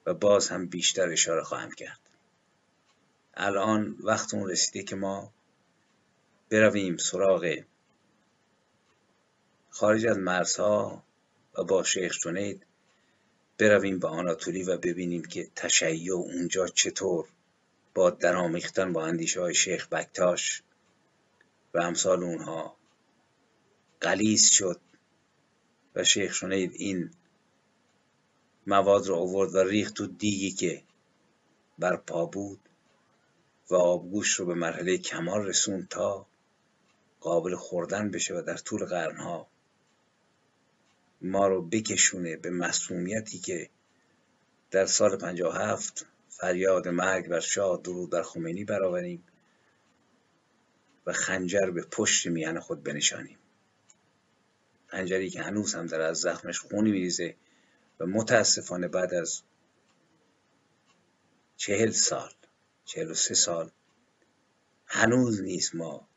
و 0.09 0.15
باز 0.15 0.49
هم 0.49 0.67
بیشتر 0.67 1.11
اشاره 1.11 1.43
خواهم 1.43 1.71
کرد. 1.71 2.01
الان 3.35 3.97
وقت 4.01 4.35
اون 4.35 4.51
رسیده 4.51 4.83
که 4.83 4.97
ما 4.97 5.33
برویم 6.51 6.97
سراغ 6.97 7.57
خارج 9.71 10.07
از 10.07 10.19
مرزها 10.19 11.03
و 11.55 11.65
با 11.65 11.83
شیخ 11.83 12.19
جنید 12.19 12.67
برویم 13.59 13.99
به 13.99 14.09
آناتولی 14.09 14.63
و 14.63 14.77
ببینیم 14.77 15.25
که 15.25 15.49
تشیع 15.57 16.13
اونجا 16.13 16.69
چطور 16.69 17.29
با 17.95 18.11
درآمیختن 18.11 18.93
با 18.93 19.07
اندیشه 19.07 19.41
های 19.41 19.55
شیخ 19.55 19.89
بکتاش 19.89 20.63
و 21.75 21.79
امثال 21.79 22.23
اونها 22.23 22.77
قلیز 24.01 24.51
شد 24.51 24.81
و 25.95 26.05
شیخ 26.05 26.35
شنید 26.35 26.73
این 26.75 27.11
مواد 28.69 29.07
رو 29.07 29.15
آورد 29.15 29.55
و 29.55 29.59
ریخت 29.59 29.95
تو 29.95 30.07
دیگی 30.07 30.51
که 30.51 30.83
بر 31.79 31.97
پا 31.97 32.27
بود 32.27 32.61
و 33.71 33.75
آبگوش 33.75 34.33
رو 34.33 34.47
به 34.47 34.55
مرحله 34.55 34.99
کمال 34.99 35.47
رسون 35.47 35.87
تا 35.91 36.27
قابل 37.21 37.55
خوردن 37.55 38.11
بشه 38.11 38.35
و 38.35 38.43
در 38.43 38.57
طول 38.57 38.85
قرنها 38.85 39.47
ما 41.23 41.47
رو 41.47 41.63
بکشونه 41.63 42.37
به 42.37 42.51
مسمومیتی 42.51 43.39
که 43.39 43.71
در 44.71 44.87
سال 44.87 45.17
57 45.17 46.07
فریاد 46.29 46.89
مرگ 46.89 47.29
بر 47.29 47.41
شاه 47.41 47.81
درود 47.85 48.11
بر 48.11 48.23
خمینی 48.23 48.65
برآوریم 48.65 49.25
و 51.07 51.13
خنجر 51.13 51.71
به 51.71 51.83
پشت 51.83 52.27
میان 52.27 52.61
خود 52.61 52.83
بنشانیم. 52.83 53.39
خنجری 54.87 55.31
که 55.31 55.43
هنوز 55.43 55.75
هم 55.75 55.87
در 55.87 56.01
از 56.01 56.19
زخمش 56.19 56.59
خونی 56.59 56.91
میریزه. 56.91 57.35
و 58.01 58.07
متاسفانه 58.07 58.89
بعد 58.89 59.15
از 59.15 59.43
چهل 61.57 61.91
سال 61.91 62.31
چهل 62.85 63.11
و 63.11 63.15
سه 63.15 63.35
سال 63.35 63.71
هنوز 64.87 65.43
نیست 65.43 65.75
ما 65.75 66.09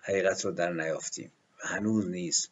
حقیقت 0.00 0.44
رو 0.44 0.52
در 0.52 0.72
نیافتیم 0.72 1.32
و 1.64 1.68
هنوز 1.68 2.06
نیست 2.06 2.50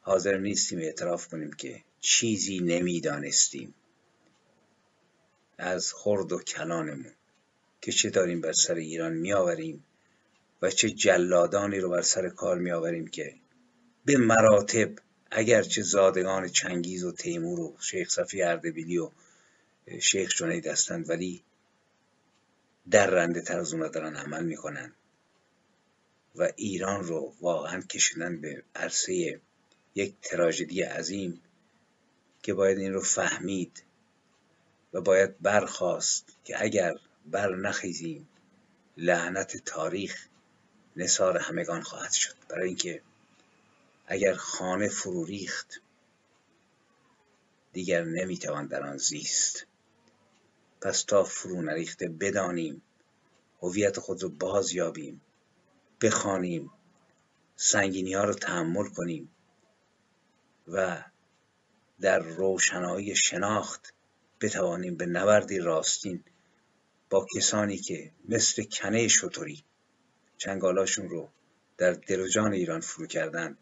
حاضر 0.00 0.38
نیستیم 0.38 0.78
اعتراف 0.78 1.28
کنیم 1.28 1.52
که 1.52 1.84
چیزی 2.00 2.58
نمی‌دانستیم 2.58 3.74
از 5.58 5.92
خرد 5.92 6.32
و 6.32 6.38
کلانمون 6.38 7.12
که 7.80 7.92
چه 7.92 8.10
داریم 8.10 8.40
بر 8.40 8.52
سر 8.52 8.74
ایران 8.74 9.12
میآوریم 9.12 9.84
و 10.62 10.70
چه 10.70 10.90
جلادانی 10.90 11.80
رو 11.80 11.90
بر 11.90 12.02
سر 12.02 12.28
کار 12.28 12.58
میآوریم 12.58 13.06
که 13.06 13.34
به 14.04 14.16
مراتب 14.16 14.94
اگرچه 15.36 15.82
زادگان 15.82 16.48
چنگیز 16.48 17.04
و 17.04 17.12
تیمور 17.12 17.60
و 17.60 17.76
شیخ 17.80 18.10
صفی 18.10 18.42
اردبیلی 18.42 18.98
و 18.98 19.10
شیخ 20.00 20.36
جنید 20.36 20.66
هستند 20.66 21.10
ولی 21.10 21.42
در 22.90 23.06
رنده 23.06 23.40
تر 23.40 23.58
از 23.58 23.70
دارن 23.70 24.16
عمل 24.16 24.44
می‌کنن 24.44 24.92
و 26.36 26.48
ایران 26.56 27.04
رو 27.04 27.34
واقعا 27.40 27.80
کشیدن 27.80 28.40
به 28.40 28.62
عرصه 28.74 29.40
یک 29.94 30.14
تراژدی 30.22 30.82
عظیم 30.82 31.40
که 32.42 32.54
باید 32.54 32.78
این 32.78 32.92
رو 32.92 33.00
فهمید 33.00 33.82
و 34.92 35.00
باید 35.00 35.38
برخواست 35.40 36.26
که 36.44 36.62
اگر 36.62 36.94
بر 37.26 37.54
نخیزیم 37.54 38.28
لعنت 38.96 39.56
تاریخ 39.56 40.26
نصار 40.96 41.38
همگان 41.38 41.82
خواهد 41.82 42.12
شد. 42.12 42.34
برای 42.48 42.68
اینکه 42.68 43.02
اگر 44.06 44.34
خانه 44.34 44.88
فرو 44.88 45.24
ریخت 45.24 45.80
دیگر 47.72 48.04
نمی‌توان 48.04 48.66
در 48.66 48.82
آن 48.82 48.96
زیست. 48.96 49.66
پس 50.80 51.02
تا 51.02 51.24
فرو 51.24 51.62
نریخته 51.62 52.08
بدانیم 52.08 52.82
هویت 53.62 53.98
خود 53.98 54.22
رو 54.22 54.28
باز 54.28 54.72
یابیم 54.72 55.20
بخوانیم 56.02 56.70
سنگینی 57.56 58.14
ها 58.14 58.24
رو 58.24 58.34
تحمل 58.34 58.88
کنیم 58.88 59.30
و 60.68 61.04
در 62.00 62.18
روشنایی 62.18 63.16
شناخت 63.16 63.94
بتوانیم 64.40 64.96
به 64.96 65.06
نوردی 65.06 65.58
راستین 65.58 66.24
با 67.10 67.26
کسانی 67.36 67.76
که 67.76 68.12
مثل 68.28 68.62
کنه 68.62 69.08
شطوری 69.08 69.64
چنگالاشون 70.36 71.08
رو 71.08 71.30
در 71.78 71.92
دل 71.92 72.38
و 72.38 72.44
ایران 72.52 72.80
فرو 72.80 73.06
کردند. 73.06 73.58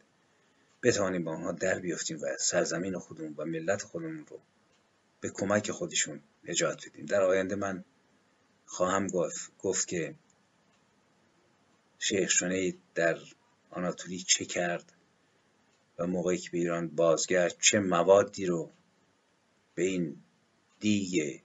بتوانیم 0.83 1.25
با 1.25 1.33
آنها 1.33 1.53
در 1.53 1.79
بیافتیم 1.79 2.19
و 2.23 2.27
سرزمین 2.39 2.99
خودمون 2.99 3.35
و 3.37 3.45
ملت 3.45 3.83
خودمون 3.83 4.27
رو 4.27 4.41
به 5.21 5.31
کمک 5.31 5.71
خودشون 5.71 6.21
نجات 6.45 6.89
بدیم. 6.89 7.07
در 7.07 7.23
آینده 7.23 7.55
من 7.55 7.85
خواهم 8.67 9.07
گفت, 9.07 9.53
گفت 9.59 9.89
که 9.89 10.15
شیخ 11.99 12.31
شنید 12.31 12.81
در 12.95 13.19
آناتولی 13.71 14.19
چه 14.19 14.45
کرد 14.45 14.93
و 15.99 16.07
موقعی 16.07 16.39
که 16.39 16.51
به 16.51 16.59
ایران 16.59 16.89
بازگشت 16.89 17.61
چه 17.61 17.81
موادی 17.81 18.47
رو 18.47 18.71
به 19.75 19.83
این 19.83 20.17
دیگ 20.81 21.41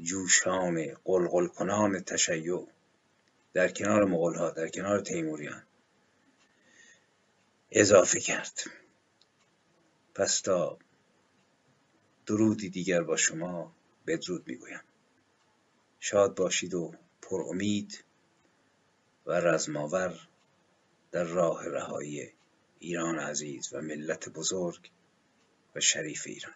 جوشان 0.00 0.94
قلقل 1.04 1.46
کنان 1.46 2.00
تشیع 2.00 2.68
در 3.52 3.68
کنار 3.68 4.04
مغول 4.04 4.50
در 4.50 4.68
کنار 4.68 5.00
تیموریان 5.00 5.62
اضافه 7.72 8.20
کرد. 8.20 8.60
پس 10.14 10.40
تا 10.40 10.78
درودی 12.26 12.70
دیگر 12.70 13.02
با 13.02 13.16
شما 13.16 13.76
بدرود 14.06 14.48
می‌گویم. 14.48 14.80
شاد 16.00 16.34
باشید 16.34 16.74
و 16.74 16.94
پر 17.22 17.42
امید 17.42 18.04
و 19.26 19.32
رزماور 19.32 20.28
در 21.12 21.24
راه 21.24 21.68
رهایی 21.68 22.32
ایران 22.78 23.18
عزیز 23.18 23.72
و 23.72 23.80
ملت 23.80 24.28
بزرگ 24.28 24.90
و 25.74 25.80
شریف 25.80 26.22
ایران. 26.26 26.54